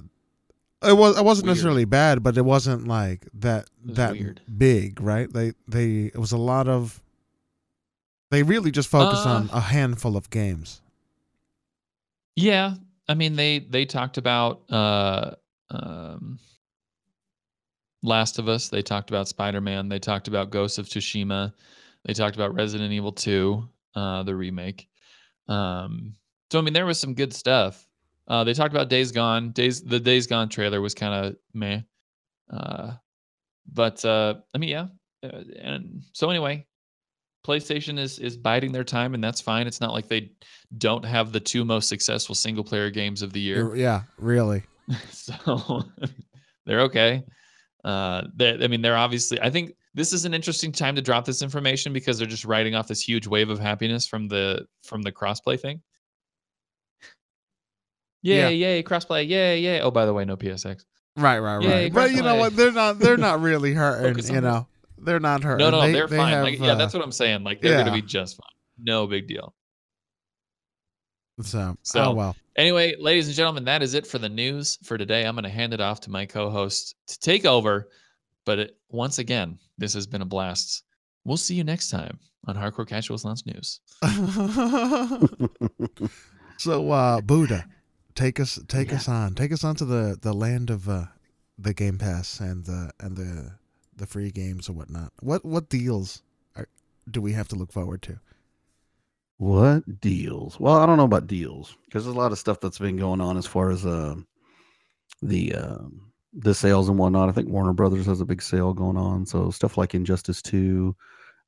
[0.82, 1.56] it was it wasn't Weird.
[1.56, 4.42] necessarily bad, but it wasn't like that that weird.
[4.58, 5.32] big, right?
[5.32, 7.00] They they it was a lot of.
[8.30, 10.82] They really just focused on Uh, a handful of games.
[12.36, 12.74] Yeah,
[13.08, 15.30] I mean they they talked about uh
[15.70, 16.38] um
[18.04, 21.54] Last of Us, they talked about Spider-Man, they talked about Ghost of Tsushima,
[22.04, 24.88] they talked about Resident Evil 2, uh the remake.
[25.48, 26.14] Um
[26.50, 27.88] so I mean there was some good stuff.
[28.28, 29.52] Uh they talked about Days Gone.
[29.52, 31.80] Days the Days Gone trailer was kind of meh.
[32.52, 32.92] Uh
[33.72, 34.86] but uh I mean yeah.
[35.22, 36.66] Uh, and so anyway,
[37.46, 39.66] PlayStation is is biding their time and that's fine.
[39.66, 40.32] It's not like they
[40.76, 43.74] don't have the two most successful single player games of the year.
[43.74, 44.64] Yeah, really.
[45.10, 45.84] so
[46.66, 47.24] they're okay.
[47.84, 49.40] Uh, I mean, they're obviously.
[49.40, 52.74] I think this is an interesting time to drop this information because they're just riding
[52.74, 55.82] off this huge wave of happiness from the from the crossplay thing.
[58.22, 58.38] Yay!
[58.38, 58.48] Yeah.
[58.48, 58.82] Yay!
[58.82, 59.28] Crossplay!
[59.28, 59.60] Yay!
[59.60, 59.80] Yay!
[59.80, 60.84] Oh, by the way, no PSX.
[61.16, 61.92] Right, right, Yay, right.
[61.92, 62.56] But you know what?
[62.56, 62.98] They're not.
[62.98, 64.24] They're not really hurting.
[64.34, 64.66] You know,
[64.98, 65.64] they're not hurting.
[65.64, 66.32] No, no, They- they're they fine.
[66.32, 67.44] have, like, yeah, uh, that's what I'm saying.
[67.44, 68.48] Like, they're gonna be just fine.
[68.78, 69.54] No big deal.
[71.42, 72.36] So, So- oh well.
[72.56, 75.26] Anyway, ladies and gentlemen, that is it for the news for today.
[75.26, 77.88] I'm going to hand it off to my co-host to take over.
[78.44, 80.84] But it, once again, this has been a blast.
[81.24, 83.80] We'll see you next time on Hardcore Casuals Lounge News.
[86.58, 87.64] so, uh, Buddha,
[88.14, 88.96] take us, take Yeah.
[88.96, 91.06] us on, take us on to the the land of uh,
[91.58, 93.52] the Game Pass and the and the
[93.96, 95.12] the free games or whatnot.
[95.20, 96.22] What what deals
[96.56, 96.68] are,
[97.10, 98.20] do we have to look forward to?
[99.38, 100.58] What deals?
[100.60, 103.20] Well, I don't know about deals because there's a lot of stuff that's been going
[103.20, 104.14] on as far as uh,
[105.22, 107.28] the um the sales and whatnot.
[107.28, 110.96] I think Warner Brothers has a big sale going on, so stuff like Injustice Two,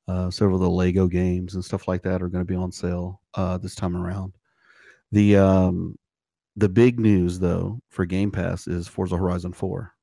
[0.07, 2.71] uh, several of the Lego games and stuff like that are going to be on
[2.71, 4.33] sale uh, this time around.
[5.11, 5.97] The um,
[6.55, 9.93] the big news though for Game Pass is Forza Horizon Four.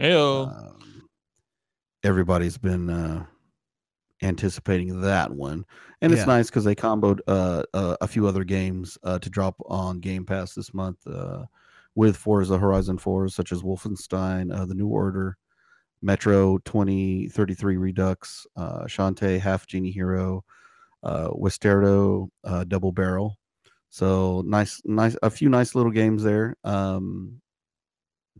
[0.00, 0.48] Heyo.
[0.48, 1.08] Um,
[2.04, 3.26] everybody's been uh,
[4.22, 5.64] anticipating that one,
[6.00, 6.26] and it's Yeah.
[6.26, 10.24] nice because they comboed uh, uh, a few other games uh, to drop on Game
[10.24, 11.44] Pass this month uh,
[11.94, 15.36] with Forza Horizon 4, such as Wolfenstein: uh, The New Order,
[16.02, 20.44] Metro 2033 Redux, uh, Shantae Half Genie Hero,
[21.02, 23.36] uh, Westerado uh, Double Barrel.
[23.88, 26.56] So nice, nice, a few nice little games there.
[26.64, 27.40] Um,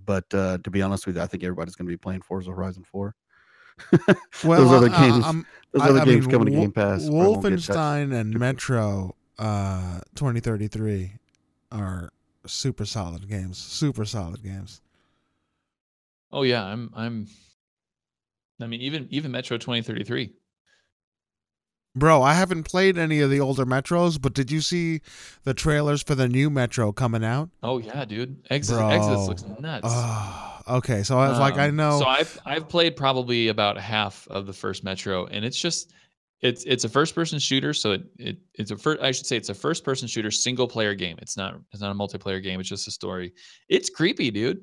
[0.04, 2.50] but uh, to be honest with you, I think everybody's going to be playing Forza
[2.50, 3.14] Horizon 4.
[4.44, 6.72] Well, Those other uh, games- I'm- Those other I games mean, coming to Wo- Game
[6.72, 7.04] Pass.
[7.04, 7.68] probably won't get touched.
[7.70, 11.12] Wolfenstein and Metro uh 2033
[11.72, 12.10] are
[12.46, 13.58] super solid games.
[13.58, 14.80] Super solid games.
[16.32, 17.26] Oh yeah, I'm I'm
[18.60, 20.32] I mean even even Metro 2033.
[21.94, 25.00] Bro, I haven't played any of the older Metros, but did you see
[25.44, 27.48] the trailers for the new Metro coming out?
[27.62, 28.36] Oh yeah, dude.
[28.50, 28.88] Exodus, Bro.
[28.90, 29.86] Exodus looks nuts.
[29.88, 31.02] Oh, okay.
[31.02, 31.98] So I was like, I Um, know.
[32.00, 35.92] So I've I've played probably about half of the first Metro, and it's just
[36.40, 37.72] it's it's a first person shooter.
[37.72, 40.68] So it, it it's a first I should say it's a first person shooter single
[40.68, 41.16] player game.
[41.22, 42.60] It's not it's not a multiplayer game.
[42.60, 43.32] It's just a story.
[43.68, 44.62] It's creepy, dude.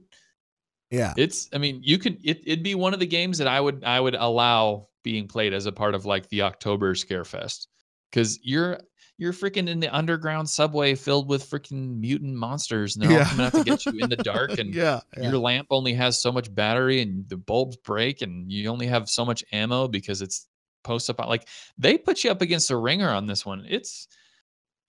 [0.91, 1.13] yeah.
[1.17, 3.83] It's I mean you could it, it'd be one of the games that I would
[3.83, 7.67] I would allow being played as a part of like the October Scarefest
[8.11, 8.79] because you're
[9.23, 13.29] you're freaking in the underground subway filled with freaking mutant monsters and they're all Yeah.
[13.29, 15.29] coming out to get you in the dark and yeah, yeah.
[15.29, 19.07] your lamp only has so much battery and the bulbs break and you only have
[19.07, 20.47] so much ammo because it's
[20.83, 21.47] post up like
[21.77, 24.09] they put you up against a ringer on this one it's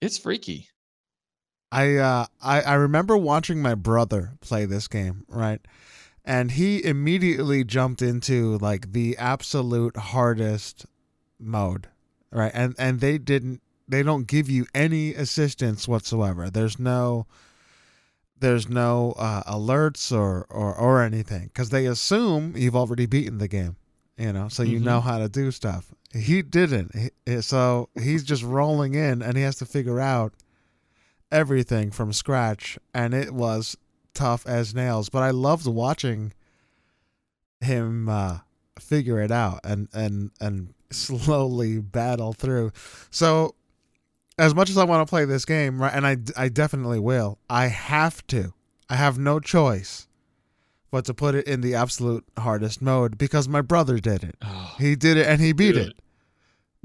[0.01, 0.67] it's freaky
[1.71, 5.61] I uh I, I remember watching my brother play this game, right?
[6.23, 10.85] And he immediately jumped into like the absolute hardest
[11.39, 11.87] mode,
[12.31, 12.51] right?
[12.53, 16.49] And and they didn't they don't give you any assistance whatsoever.
[16.49, 17.27] There's no
[18.39, 23.47] there's no uh, alerts or or or anything cuz they assume you've already beaten the
[23.47, 23.75] game,
[24.17, 24.83] you know, so you Mhm.
[24.83, 25.93] know how to do stuff.
[26.13, 26.91] He didn't.
[27.25, 30.33] He, so he's just rolling in and he has to figure out
[31.31, 33.75] everything from scratch and it was
[34.13, 36.31] tough as nails but i loved watching
[37.61, 38.37] him uh
[38.79, 42.71] figure it out and and and slowly battle through
[43.09, 43.55] so
[44.37, 47.37] as much as i want to play this game right and i i definitely will
[47.49, 48.53] i have to
[48.89, 50.07] i have no choice
[50.91, 54.75] but to put it in the absolute hardest mode because my brother did it oh,
[54.77, 55.87] he did it and he beat Dude.
[55.87, 55.93] it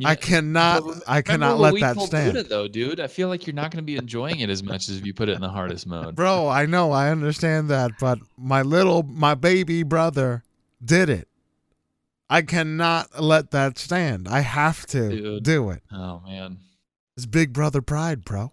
[0.05, 3.47] i cannot But i cannot let we that stand Buddha, though dude i feel like
[3.47, 5.41] you're not going to be enjoying it as much as if you put it in
[5.41, 10.43] the hardest mode Bro, I know, I understand that, but my little, my baby brother
[10.83, 11.29] did it.
[12.31, 14.27] I cannot let that stand.
[14.29, 15.43] I have to Dude.
[15.43, 15.83] do it.
[15.93, 16.57] oh man
[17.17, 18.53] It's big brother pride, bro.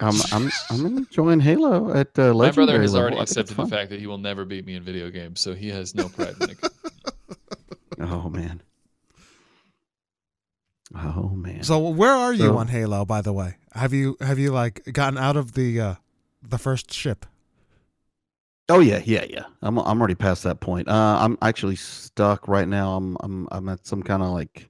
[0.00, 3.02] I'm I'm I'm enjoying Halo at uh, legendary my brother has level.
[3.02, 5.54] already I accepted the fact that he will never beat me in video games so
[5.54, 6.58] he has no pride in it
[8.00, 8.62] Oh man.
[10.94, 11.64] Oh man.
[11.64, 13.56] So where are you So- on Halo, by the way?
[13.72, 15.94] Have you have you like gotten out of the uh
[16.42, 17.26] the first ship?
[18.70, 19.44] oh yeah, yeah, yeah.
[19.62, 20.86] I'm I'm already past that point.
[20.88, 22.96] Uh, I'm actually stuck right now.
[22.96, 24.68] I'm I'm I'm at some kind of like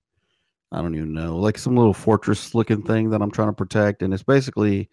[0.71, 4.03] I don't even know, like some little fortress looking thing that I'm trying to protect,
[4.03, 4.91] and it's basically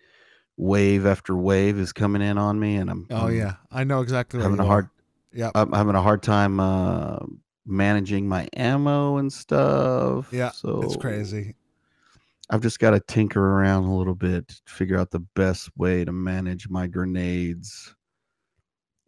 [0.57, 4.01] wave after wave is coming in on me, and I'm Oh I'm yeah, I know
[4.01, 4.41] exactly.
[4.41, 4.67] Having a are.
[4.67, 4.89] hard
[5.33, 7.17] yeah I'm having a hard time uh
[7.65, 10.29] managing my ammo and stuff.
[10.31, 11.55] Yeah, so it's crazy.
[12.49, 16.05] I've just got to tinker around a little bit to figure out the best way
[16.05, 17.95] to manage my grenades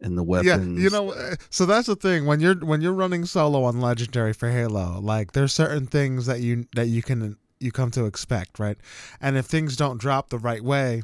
[0.00, 0.46] and the weapons.
[0.78, 3.80] Yeah, you know, uh, so that's the thing when you're when you're running solo on
[3.80, 8.04] legendary for Halo, like there's certain things that you that you can you come to
[8.04, 8.76] expect, right?
[9.20, 11.02] And if things don't drop the right way,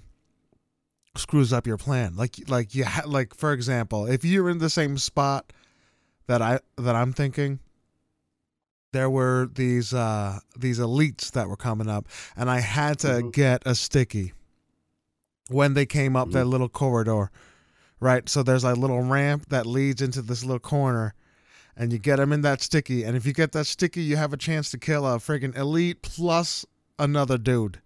[1.17, 2.15] screws up your plan.
[2.17, 5.53] Like like you ha- like for example, if you're in the same spot
[6.27, 7.59] that I that I'm thinking
[8.93, 12.07] there were these uh these elites that were coming up
[12.37, 13.33] and I had to Mhm.
[13.33, 14.33] get a sticky
[15.49, 17.31] when they came up that little corridor
[18.05, 18.29] right?
[18.29, 21.15] So there's a little ramp that leads into this little corner,
[21.75, 23.03] and you get them in that sticky.
[23.03, 26.03] And if you get that sticky, you have a chance to kill a freaking elite
[26.03, 26.67] plus
[26.99, 27.81] another dude,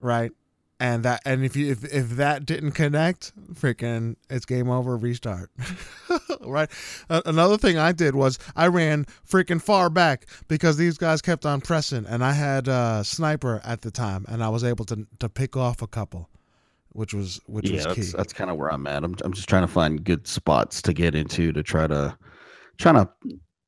[0.00, 0.30] right?
[0.78, 4.96] And that, and if you if if that didn't connect, freaking, it's game over.
[4.96, 5.50] Restart,
[6.42, 6.70] right?
[7.08, 11.46] A- another thing I did was I ran freaking far back because these guys kept
[11.46, 15.06] on pressing, and I had a sniper at the time, and I was able to
[15.18, 16.28] to pick off a couple,
[16.96, 18.16] which was which yeah, was that's key.
[18.16, 19.04] that's kind of where I'm at.
[19.04, 22.16] I'm I'm just trying to find good spots to get into to try to
[22.78, 23.08] trying to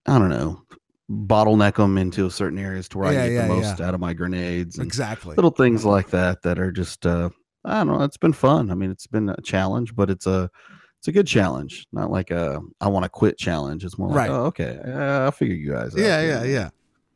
[0.06, 0.62] I don't know
[1.10, 4.00] bottleneck them into certain areas to where Yeah, I get yeah, the most out of
[4.00, 5.34] my grenades and exactly.
[5.36, 7.30] little things like that that are just uh
[7.64, 8.04] I don't know.
[8.04, 8.70] It's been fun.
[8.70, 10.50] I mean, it's been a challenge, but it's a
[10.98, 13.84] it's a good challenge, not like a I want to quit challenge.
[13.84, 14.30] It's more like, Right.
[14.30, 16.00] oh, okay, uh, I'll figure you guys out.
[16.00, 16.70] Yeah, yeah, yeah.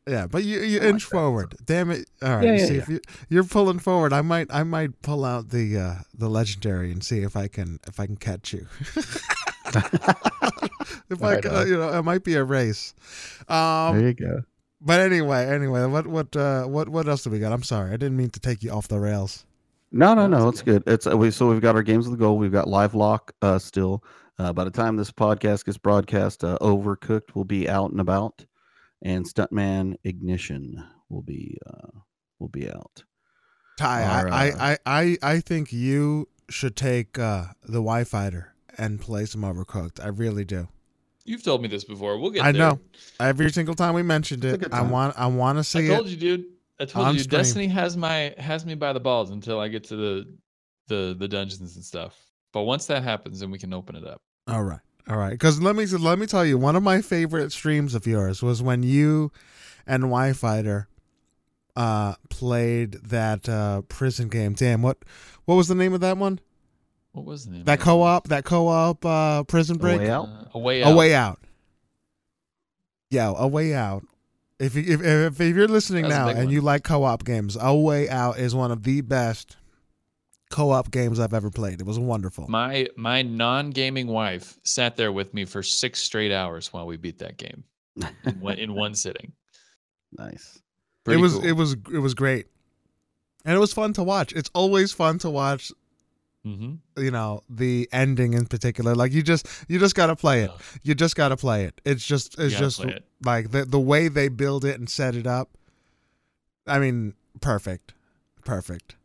[0.07, 1.11] Yeah, but you you like inch that.
[1.15, 1.55] forward.
[1.65, 2.09] Damn it!
[2.21, 2.81] All right, Yeah, yeah, see yeah.
[2.81, 2.99] if you
[3.29, 4.11] you're pulling forward.
[4.13, 7.79] I might I might pull out the uh the legendary and see if I can
[7.87, 8.67] if I can catch you.
[9.75, 11.67] if I Right on.
[11.67, 12.93] you know, it might be a race.
[13.47, 14.43] there Um, you go.
[14.81, 17.53] but anyway, anyway, what what uh what what else do we got?
[17.53, 19.45] I'm sorry, I didn't mean to take you off the rails.
[19.91, 20.83] No, no, No, It's good.
[20.87, 22.37] It's uh, we so we've got our games of the goal.
[22.37, 24.03] We've got Livelock uh, still.
[24.39, 28.43] Uh, by the time this podcast gets broadcast, uh, Overcooked will be out and about,
[29.03, 31.99] and Stuntman Ignition will be uh,
[32.39, 33.03] will be out.
[33.77, 38.03] Ty, Our, I, uh, I, I I I think you should take uh the Y
[38.03, 40.03] Fighter and play some Overcooked.
[40.03, 40.67] I really do.
[41.25, 42.17] You've told me this before.
[42.17, 42.61] We'll get I there.
[42.61, 42.79] know.
[43.19, 45.85] Every single time we mentioned it, I want I want to see.
[45.85, 46.11] I told it.
[46.11, 46.45] you, dude.
[46.79, 47.39] I told on you, stream.
[47.39, 50.37] Destiny has my has me by the balls until I get to the
[50.87, 52.19] the the dungeons and stuff.
[52.51, 54.21] But once that happens, then we can open it up.
[54.47, 54.79] All right.
[55.09, 55.31] All right.
[55.31, 58.61] Because let me let me tell you, one of my favorite streams of yours was
[58.61, 59.31] when you
[59.85, 60.87] and Y Fighter
[61.75, 64.53] uh played that uh prison game.
[64.53, 64.97] Damn, what
[65.45, 66.39] what was the name of that one?
[67.11, 67.63] What was the name?
[67.65, 69.99] That of co-op, that co-op uh prison A break?
[69.99, 70.25] Way Out?
[70.29, 70.95] Uh, a way A out.
[70.95, 71.39] way out.
[73.09, 74.03] Yeah, a way out.
[74.59, 76.49] If you, if, if if you're listening That's now and one.
[76.49, 79.57] you like co-op games, A Way Out is one of the best
[80.53, 81.81] co-op games I've ever played.
[81.81, 82.45] It was wonderful.
[82.47, 86.95] My my non gaming wife sat there with me for six straight hours while we
[86.95, 87.63] beat that game
[88.25, 89.33] in one, in one sitting.
[90.17, 90.61] nice.
[91.07, 92.45] it was it was it was great,
[93.43, 94.31] and it was fun to watch.
[94.33, 95.71] It's always fun to watch.
[96.45, 98.93] hmm You know the ending in particular.
[98.93, 100.51] Like you just you just gotta play it.
[100.83, 101.81] You just gotta play it.
[101.83, 103.03] It's just it's just it.
[103.25, 105.49] like the the way they build it and set it up.
[106.67, 107.95] I mean, perfect,
[108.45, 108.95] perfect.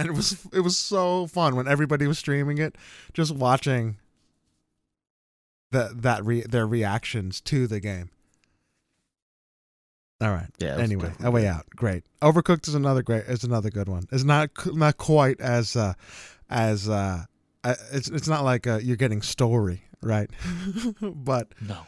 [0.00, 2.76] And it was it was so fun when everybody was streaming it,
[3.12, 3.96] just watching
[5.72, 8.10] that that re- their reactions to the game.
[10.20, 10.48] All right.
[10.58, 10.76] Yeah.
[10.76, 11.64] Anyway, a way out.
[11.70, 12.04] Great.
[12.20, 13.24] Overcooked is another great.
[13.24, 14.06] Is another good one.
[14.12, 15.94] It's not not quite as uh,
[16.50, 17.24] as uh,
[17.64, 20.30] uh, it's it's not like uh, you're getting story right,
[21.00, 21.86] but No.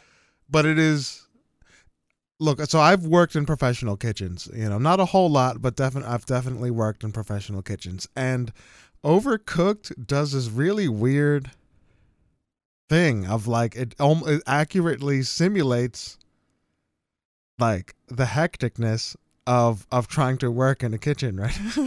[0.49, 1.21] but it is.
[2.39, 4.49] Look, so I've worked in professional kitchens.
[4.53, 8.51] You know, not a whole lot, but definitely I've definitely worked in professional kitchens, and
[9.03, 11.51] Overcooked does this really weird
[12.89, 16.17] thing of like it, it accurately simulates
[17.59, 19.15] like the hecticness
[19.45, 21.57] of of trying to work in a kitchen, right?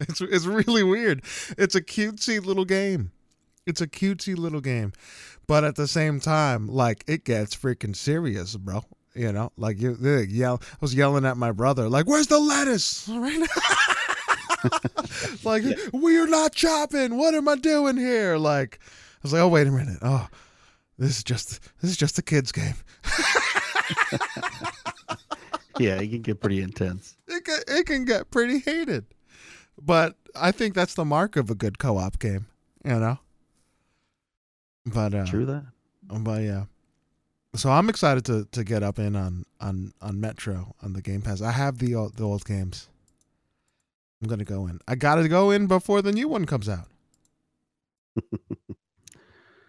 [0.00, 1.22] it's it's really weird.
[1.56, 3.10] It's a cutesy little game.
[3.66, 4.92] It's a cutesy little game,
[5.46, 8.84] but at the same time, like it gets freaking serious, bro.
[9.16, 9.96] You know, like you
[10.28, 10.60] yell.
[10.62, 13.46] I was yelling at my brother, like, "Where's the lettuce?" Right?
[15.44, 17.16] like we're not chopping.
[17.16, 18.36] What am I doing here?
[18.36, 19.98] Like, I was like, "Oh, wait a minute.
[20.02, 20.28] Oh,
[20.98, 22.74] this is just this is just a kids game."
[25.78, 27.16] Yeah, it can get pretty intense.
[27.28, 29.04] it can, it can get pretty hated.
[29.80, 32.46] But I think that's the mark of a good co-op game,
[32.84, 33.18] you know.
[34.86, 35.66] But uh, True that.
[36.02, 36.64] But yeah.
[37.56, 41.22] So I'm excited to to get up in on on on Metro on the Game
[41.22, 41.40] Pass.
[41.42, 42.88] I have the old, the old games.
[44.22, 44.80] I'm gonna go in.
[44.88, 46.88] I gotta go in before the new one comes out.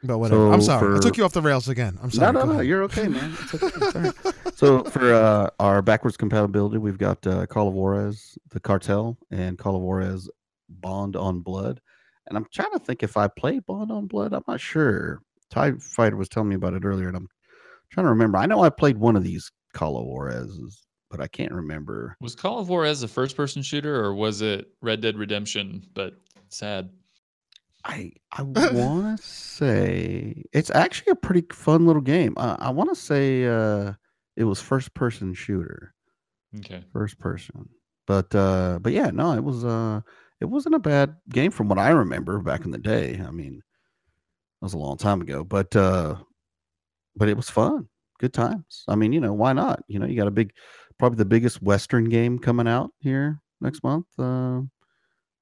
[0.04, 0.54] But whatever.
[0.54, 0.96] I'm So sorry.
[0.96, 1.98] I took you off the rails again.
[2.02, 2.32] I'm sorry.
[2.32, 2.54] No, no, Go no.
[2.54, 2.68] ahead.
[2.68, 3.36] You're okay, man.
[3.54, 3.68] Okay.
[3.68, 4.14] It's all right.
[4.56, 9.56] So for uh, our backwards compatibility, we've got uh, Call of Juarez, the Cartel, and
[9.58, 10.30] Call of Juarez
[10.70, 11.80] Bound in Blood.
[12.28, 14.34] And I'm trying to think if I play Bound in Blood.
[14.34, 15.22] I'm not sure.
[15.52, 17.30] Tie Fighter was telling me about it earlier, and I'm
[17.92, 18.38] trying to remember.
[18.38, 22.16] I know I played one of these Call of Juarez's, but I can't remember.
[22.22, 25.84] Was Call of Juarez a first person shooter or was it Red Dead Redemption?
[25.94, 26.16] But
[26.50, 26.90] sad.
[27.86, 32.34] I I want to say it's actually a pretty fun little game.
[32.36, 33.94] Uh, I want to say uh,
[34.36, 35.94] it was first person shooter.
[36.60, 36.84] Okay.
[36.94, 37.70] first person
[38.08, 40.00] but uh but yeah no it was uh
[40.40, 43.62] it wasn't a bad game from what i remember back in the day i mean
[44.60, 46.16] that was a long time ago but uh
[47.18, 47.88] but it was fun
[48.20, 50.52] good times i mean you know why not you know you got a big
[50.98, 54.62] probably the biggest western game coming out here next month uh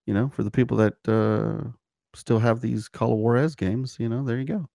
[0.05, 1.67] you know for the people that uh
[2.13, 4.67] still have these call of juarez games you know there you go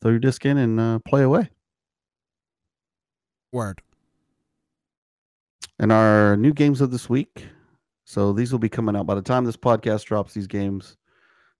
[0.00, 1.48] throw your disc in and uh, play away
[3.52, 3.80] Word.
[5.78, 7.46] and our new games of this week.
[8.04, 10.32] So these will be coming out by the time this podcast drops.
[10.32, 10.96] These games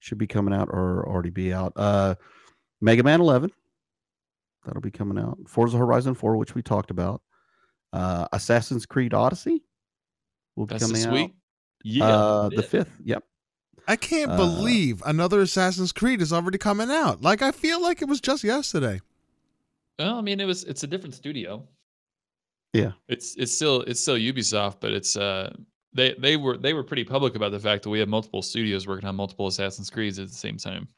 [0.00, 1.72] should be coming out or already be out.
[1.76, 2.14] Uh,
[2.80, 3.50] Mega Man 11,
[4.66, 5.38] that'll be coming out.
[5.48, 7.22] Forza Horizon 4, which we talked about.
[7.92, 9.62] Uh, Assassin's Creed Odyssey
[10.56, 11.12] will be That's coming this out.
[11.14, 11.34] week?
[11.84, 12.04] Yeah.
[12.06, 12.70] uh, the fifth.
[12.88, 12.92] fifth.
[13.04, 13.24] Yep.
[13.88, 17.22] I can't Uh, believe another Assassin's Creed is already coming out.
[17.22, 19.00] Like I feel like it was just yesterday.
[19.98, 21.66] Well, I mean, it was it's a different studio.
[22.72, 22.92] Yeah.
[23.08, 25.54] It's it's still it's still Ubisoft, but it's uh
[25.94, 28.86] they they were they were pretty public about the fact that we have multiple studios
[28.86, 30.88] working on multiple Assassin's Creeds at the same time.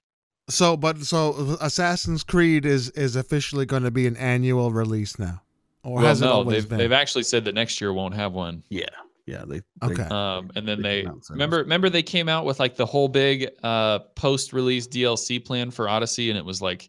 [0.50, 5.42] So, but so Assassin's Creed is is officially going to be an annual release now,
[5.82, 6.78] or well, has it always they've been?
[6.78, 8.62] they've actually said that next year won't have one.
[8.70, 8.86] Yeah,
[9.26, 9.44] yeah.
[9.46, 10.02] They Okay.
[10.04, 12.46] Um, and then They they came out and said it remember remember they came out
[12.46, 16.84] with like the whole big uh post-release DLC plan for Odyssey, and it was like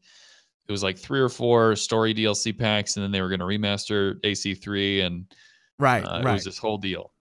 [0.68, 3.46] it was like three or four story DLC packs, and then they were going to
[3.46, 5.26] remaster AC3, and
[5.80, 6.34] right, uh, it right.
[6.34, 7.12] was this whole deal.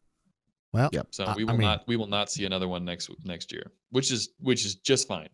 [0.72, 1.08] well, Yep.
[1.10, 3.50] So I- we I will mean- not we will not see another one next next
[3.50, 5.28] year, which is which is just fine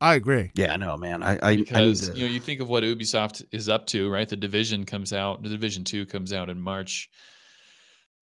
[0.00, 0.50] I agree.
[0.54, 1.22] yeah, I know, man.
[1.22, 4.08] I I, I because to, you know you think of what Ubisoft is up to,
[4.10, 4.28] right?
[4.28, 7.08] The Division comes out, the Division Two comes out in March.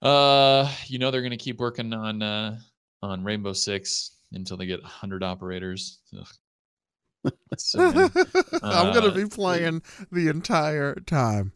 [0.02, 2.58] Uh, you know they're going to keep working on uh
[3.02, 5.98] on Rainbow Six until they get hundred operators.
[7.58, 8.10] So many.
[8.62, 9.82] I'm gonna Uh, be playing
[10.12, 11.52] the entire time.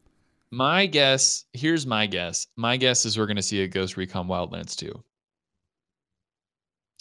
[0.51, 2.47] My guess, here's my guess.
[2.57, 4.93] My guess is we're going to see a Ghost Recon Wildlands 2.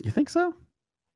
[0.04, 0.54] you think so?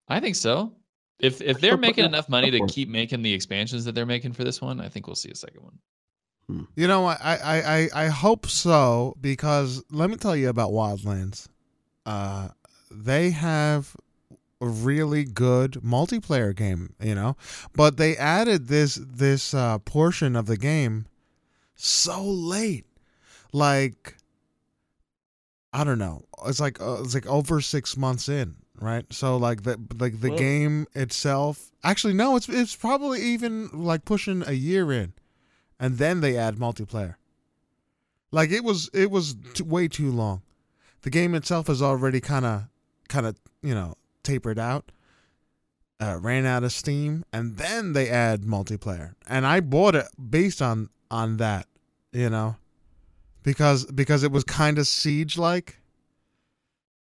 [0.09, 0.73] I think so.
[1.19, 4.43] If if they're making enough money to keep making the expansions that they're making for
[4.43, 6.67] this one, I think we'll see a second one.
[6.75, 11.47] You know, I, I, I, I hope so because let me tell you about Wildlands.
[12.05, 12.49] Uh,
[12.91, 13.95] they have
[14.59, 17.37] a really good multiplayer game, you know,
[17.73, 21.05] but they added this this uh, portion of the game
[21.75, 22.85] so late,
[23.51, 24.17] like
[25.71, 29.05] I don't know, it's like uh, it's like over six months in, right?
[29.11, 34.43] So like the like the game itself, actually no, it's it's probably even like pushing
[34.45, 35.13] a year in
[35.79, 37.15] and then they add multiplayer.
[38.31, 40.41] Like it was, it was t- way too long.
[41.01, 42.63] The game itself is already kind of,
[43.09, 44.91] kind of, you know, tapered out,
[45.99, 49.13] uh, ran out of steam, and then they add multiplayer.
[49.27, 51.67] And I bought it based on on that,
[52.13, 52.55] you know,
[53.43, 55.79] because because it was kind of siege like.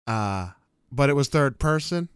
[0.05, 0.51] Uh
[0.91, 2.09] but it was third person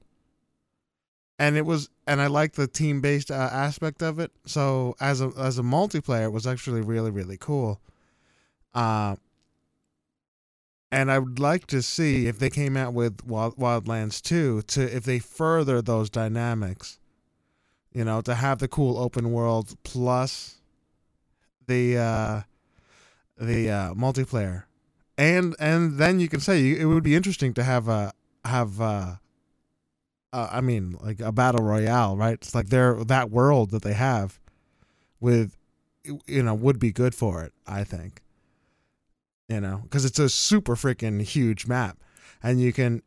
[1.41, 4.31] and it was and I like the team based uh, aspect of it.
[4.45, 7.81] So as a as a multiplayer, it was actually really really cool.
[8.75, 9.15] Uh,
[10.91, 14.95] and I would like to see if they came out with Wild, Wildlands 2 to
[14.95, 16.99] if they further those dynamics.
[17.91, 20.57] You know, to have the cool open world plus
[21.65, 22.41] the uh
[23.35, 24.65] the uh multiplayer.
[25.17, 28.13] And and then you can say it would be interesting to have a
[28.45, 29.15] have uh
[30.33, 32.33] uh, I mean, like a battle royale, right?
[32.33, 34.39] It's like they're that world that they have
[35.19, 35.57] with,
[36.03, 37.53] you know, would be good for it.
[37.67, 38.21] I think,
[39.49, 41.97] you know, because it's a super freaking huge map,
[42.41, 43.01] and you can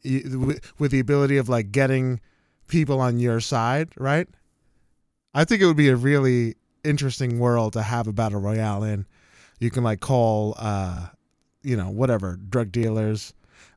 [0.79, 2.21] with the ability of like getting
[2.69, 4.29] people on your side, right?
[5.33, 9.07] I think it would be a really interesting world to have a battle royale in.
[9.59, 11.09] You can like call, uh,
[11.63, 13.33] you know, whatever drug dealers,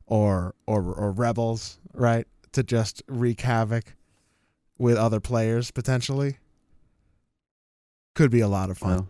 [0.08, 2.26] or or or rebels, right?
[2.52, 3.94] to just wreak havoc
[4.78, 6.38] with other players potentially.
[8.14, 8.90] Could be a lot of fun.
[8.90, 9.08] Well,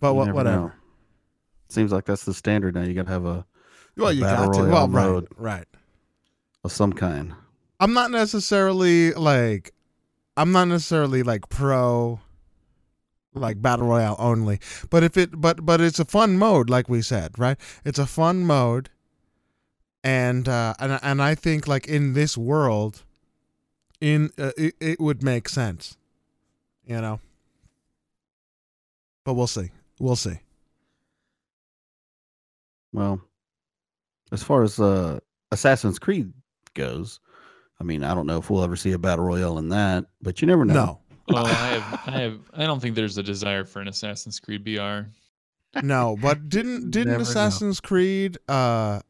[0.00, 0.56] but what, whatever.
[0.56, 0.72] know.
[1.68, 2.82] Seems like that's the standard now.
[2.82, 3.46] You got to have a
[3.96, 4.64] Well, you got to.
[4.64, 5.66] Well, right, right.
[6.64, 7.34] of some kind.
[7.78, 9.72] I'm not necessarily like
[10.36, 12.20] I'm not necessarily like pro
[13.34, 14.58] like battle royale only.
[14.90, 17.58] But if it but but it's a fun mode like we said, right?
[17.84, 18.90] It's a fun mode.
[20.04, 23.04] And uh and and I think like in this world
[24.00, 25.96] in uh, it, it would make sense.
[26.86, 27.20] You know.
[29.24, 29.70] But we'll see.
[30.00, 30.40] We'll see.
[32.92, 33.20] Well,
[34.32, 35.20] as far as uh,
[35.52, 36.32] Assassin's Creed
[36.74, 37.20] goes,
[37.80, 40.42] I mean, I don't know if we'll ever see a battle royale in that, but
[40.42, 40.74] you never know.
[40.74, 40.98] No.
[41.36, 44.64] Oh, I have, I have, I don't think there's a desire for an Assassin's Creed
[44.64, 45.08] BR.
[45.82, 47.30] No, but didn't didn't Never know.
[47.30, 49.00] Assassin's Creed uh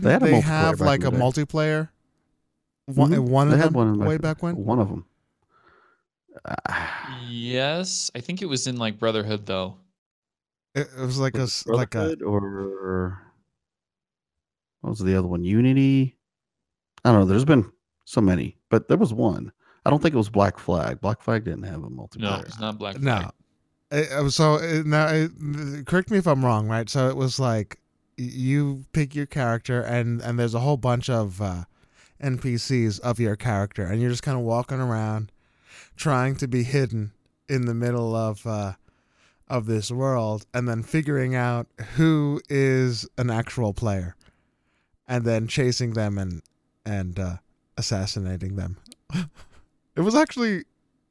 [0.00, 1.16] didn't had they, multiplayer have like a day.
[1.16, 1.88] multiplayer?
[2.86, 3.28] One, Mhm.
[3.28, 4.56] one They of had them one way back when.
[4.56, 5.06] One of them.
[7.28, 9.76] Yes, I think it was in like Brotherhood though.
[10.74, 13.22] It, it was like a was s- it like a Brotherhood or
[14.80, 15.44] what was the other one?
[15.44, 16.16] Unity.
[17.04, 17.26] I don't know.
[17.26, 17.70] There's been
[18.04, 19.52] so many, but there was one.
[19.86, 21.00] I don't think it was Black Flag.
[21.00, 22.18] Black Flag didn't have a multiplayer.
[22.20, 22.96] No, it's not Black.
[22.96, 23.04] Flag.
[23.22, 23.30] No.
[23.90, 25.26] it so it, now
[25.86, 26.88] correct me if I'm wrong, right?
[26.88, 27.83] So it was like y-
[28.16, 31.64] you pick your character and and there's a whole bunch of uh,
[32.22, 35.30] NPCs of your character, and you're just kind of walking around
[35.96, 37.12] trying to be hidden
[37.48, 38.72] in the middle of uh,
[39.48, 41.66] of this world, and then figuring out
[41.96, 44.16] who is an actual player,
[45.06, 46.42] and then chasing them and
[46.84, 47.36] and uh,
[47.76, 48.78] assassinating them.
[49.96, 50.64] it was actually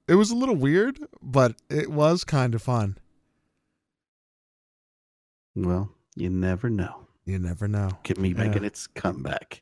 [0.08, 2.98] it was a little weird, but it was kind of fun.
[5.56, 7.08] Well, you never know.
[7.26, 7.90] You never know.
[8.04, 8.44] Get me Yeah.
[8.46, 9.62] making its comeback.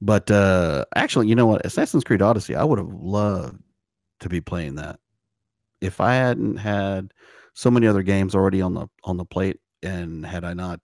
[0.00, 1.64] But uh actually, you know what?
[1.64, 3.62] Assassin's Creed Odyssey, I would have loved
[4.20, 4.98] to be playing that.
[5.80, 7.12] If I hadn't had
[7.54, 10.80] so many other games already on the on the plate and had I not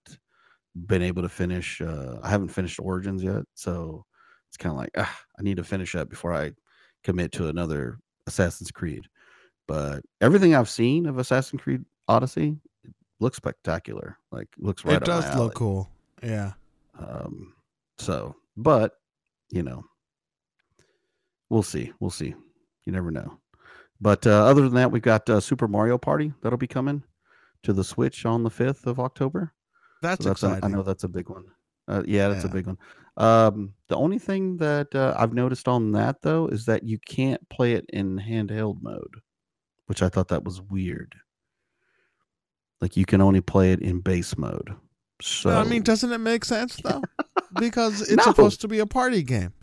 [0.75, 4.05] been able to finish uh I haven't finished Origins yet, so
[4.49, 6.51] it's kind of like ah, I need to finish up before I
[7.03, 9.07] commit to another Assassin's Creed.
[9.67, 12.57] But everything I've seen of Assassin's Creed Odyssey
[13.19, 14.17] looks spectacular.
[14.31, 15.89] Like looks right it does look cool.
[16.23, 16.53] Yeah.
[16.97, 17.53] Um,
[17.97, 18.93] so, but
[19.49, 19.83] you know,
[21.49, 21.93] we'll see.
[21.99, 22.33] We'll see.
[22.85, 23.39] You never know.
[23.99, 27.03] But uh, other than that, we've got uh, Super Mario Party that'll be coming
[27.63, 29.53] to the Switch on the fifth of October.
[30.01, 31.45] That's, so that's a, I know that's a big one.
[31.87, 32.77] Uh, yeah, that's a big one.
[33.15, 37.47] Um, the only thing that uh, I've noticed on that though is that you can't
[37.49, 39.21] play it in handheld mode,
[39.87, 41.15] which I thought that was weird.
[42.81, 44.73] Like you can only play it in base mode.
[45.21, 47.01] So I mean, doesn't it make sense though?
[47.59, 48.23] because it's No.
[48.23, 49.53] supposed to be a party game.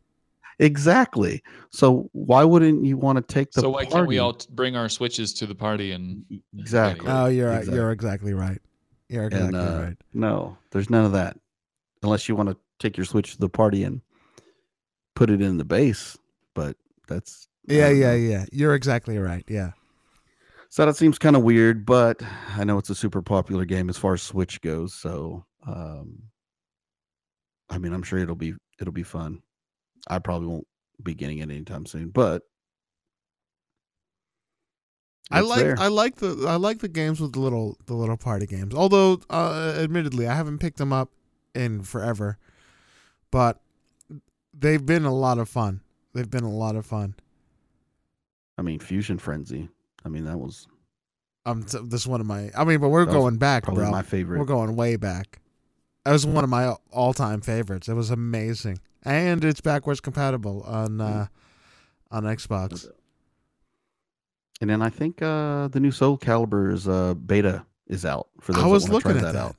[0.58, 1.42] Exactly.
[1.70, 4.88] So why wouldn't you want to take the so why can't we all bring our
[4.88, 6.24] switches to the party and
[6.56, 7.10] exactly?
[7.10, 7.58] Oh, you're right.
[7.58, 7.76] Exactly.
[7.80, 8.60] you're exactly right.
[9.08, 9.96] You're And, exactly uh, right.
[10.12, 11.36] No, there's none of that.
[12.02, 14.00] Unless you want to take your switch to the party and
[15.14, 16.16] put it in the base,
[16.54, 16.76] but
[17.08, 18.44] that's Yeah, yeah, yeah.
[18.52, 19.44] You're exactly right.
[19.48, 19.72] Yeah.
[20.74, 22.20] So that seems kind of weird, but
[22.56, 24.92] I know it's a super popular game as far as Switch goes.
[24.92, 26.24] So, um,
[27.70, 29.42] I mean, I'm sure it'll be it'll be fun.
[30.08, 30.66] I probably won't
[31.00, 32.42] be getting it anytime soon, but
[35.30, 35.76] I like there.
[35.78, 38.74] I like the I like the games with the little the little party games.
[38.74, 41.10] Although, uh, admittedly, I haven't picked them up
[41.54, 42.36] in forever,
[43.30, 43.60] but
[44.52, 45.82] they've been a lot of fun.
[46.14, 47.14] They've been a lot of fun.
[48.58, 49.68] I mean, Fusion Frenzy.
[50.04, 50.66] I mean, that was
[51.46, 52.50] Um, t- this one of my.
[52.56, 53.90] I mean, but we're going back, probably bro.
[53.90, 54.38] my favorite.
[54.38, 55.40] We're going way back.
[56.04, 57.88] That was one of my all-time favorites.
[57.88, 61.26] It was amazing, and it's backwards compatible on uh,
[62.10, 62.86] on Xbox.
[64.60, 68.62] And then I think uh the new Soul Calibur's uh beta is out for those
[68.64, 69.44] I was that looking try at that that.
[69.44, 69.56] out.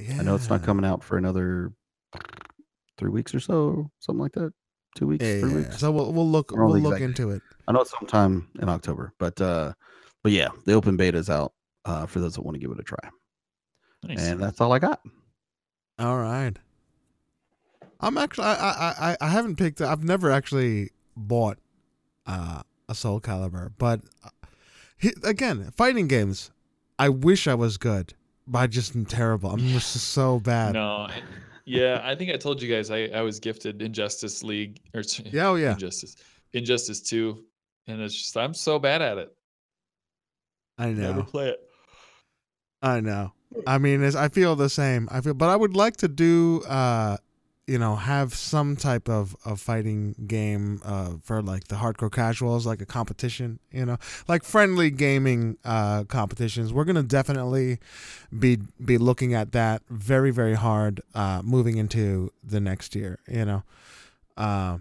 [0.00, 0.18] Yeah.
[0.20, 1.72] I know it's not coming out for another
[2.96, 4.52] three weeks or so, something like that.
[4.98, 5.78] Two weeks, Yeah, three yeah, weeks.
[5.78, 7.42] So we'll we'll look I don't know we'll look exact into it.
[7.68, 9.72] I know it's sometime in October, but uh
[10.24, 11.52] but yeah, the open beta is out
[11.84, 12.98] uh for those that want to give it a try.
[14.02, 14.18] Nice.
[14.20, 15.00] And that's all I got.
[16.00, 16.56] All right.
[18.00, 21.58] I'm actually I I I, I haven't picked I've never actually bought
[22.26, 24.28] uh, a Soul Calibur, but uh,
[25.24, 26.50] again, fighting games.
[26.98, 28.14] I wish I was good,
[28.46, 29.50] but I just am terrible.
[29.50, 30.74] I'm just so bad.
[30.74, 31.22] no, I-
[31.68, 35.48] yeah, I think I told you guys I, I was gifted Injustice League or Yeah,
[35.48, 35.72] oh yeah.
[35.72, 36.16] Injustice
[36.52, 37.44] Injustice Two,
[37.86, 39.34] and it's just I'm so bad at it.
[40.78, 41.12] I know.
[41.12, 41.60] Never play it.
[42.82, 43.32] I know.
[43.66, 45.08] I mean, I feel the same.
[45.10, 47.16] I feel, but I would like to do, uh,
[47.68, 52.66] you know, have some type of, of fighting game uh, for like the hardcore casuals,
[52.66, 53.58] like a competition.
[53.70, 56.72] You know, like friendly gaming uh, competitions.
[56.72, 57.78] We're gonna definitely
[58.36, 63.18] be be looking at that very very hard uh, moving into the next year.
[63.28, 63.62] You know,
[64.38, 64.78] uh,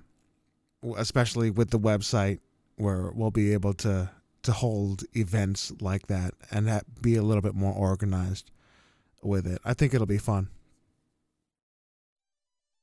[0.95, 2.39] especially with the website
[2.77, 4.09] where we'll be able to
[4.43, 8.49] to hold events like that and that be a little bit more organized
[9.21, 9.59] with it.
[9.65, 10.47] I think it'll be fun.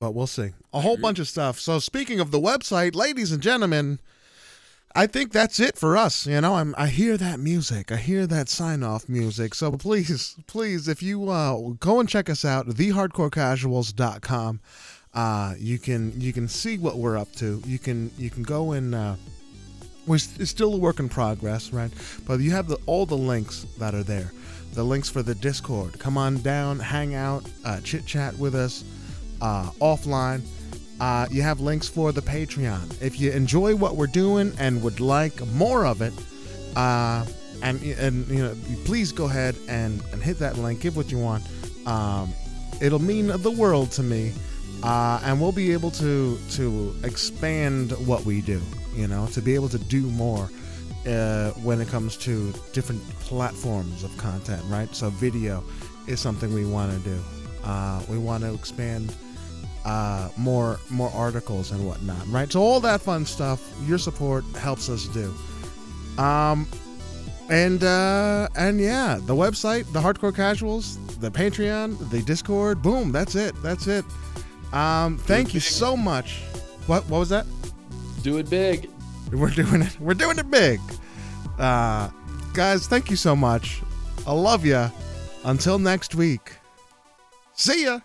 [0.05, 0.51] But we'll see.
[0.75, 1.59] A whole bunch of stuff.
[1.59, 4.01] So speaking of the website, ladies and gentlemen,
[4.95, 6.27] I think that's it for us.
[6.27, 7.91] You know, I'm I hear that music.
[7.91, 9.55] I hear that sign off music.
[9.55, 14.61] So please, please, if you uh, go and check us out, thehardcorecasuals.com.
[15.15, 17.63] Uh, you can you can see what we're up to.
[17.65, 19.15] You can you can go and uh,
[20.07, 21.91] we're it's still a work in progress, right?
[22.27, 24.31] But you have the all the links that are there.
[24.75, 25.99] The links for the Discord.
[25.99, 28.85] Come on down, hang out, uh, chit chat with us
[29.45, 30.41] uh, offline.
[31.01, 33.03] Uh, you have links for the Patreon.
[33.03, 36.15] If you enjoy what we're doing and would like more of it,
[36.77, 37.27] uh,
[37.63, 40.81] and and you know, please go ahead and and hit that link.
[40.81, 41.45] Give what you want.
[41.87, 42.33] Um,
[42.81, 44.33] it'll mean the world to me,
[44.83, 48.63] uh, and we'll be able to to expand what we do.
[48.95, 50.49] You know, to be able to do more
[51.07, 54.63] uh, when it comes to different platforms of content.
[54.69, 54.95] Right.
[54.95, 55.63] So video
[56.07, 57.21] is something we want to do.
[57.65, 59.15] Uh, we want to expand
[59.85, 62.51] uh, more more articles and whatnot, right?
[62.51, 65.35] So all that fun stuff, your support helps us do.
[66.23, 66.67] Um,
[67.51, 73.35] and uh, and yeah, the website, the Hardcore Casuals, the Patreon, the Discord, boom, that's
[73.35, 74.05] it, that's it.
[74.73, 76.41] Um, thank you so much.
[76.87, 77.47] What what was that?
[78.23, 78.89] Do it big.
[79.33, 79.99] We're doing it.
[80.01, 80.81] We're doing it big.
[81.59, 82.09] Uh,
[82.55, 83.83] guys, thank you so much.
[84.27, 84.91] I love you.
[85.45, 86.53] Until next week.
[87.53, 88.01] See ya.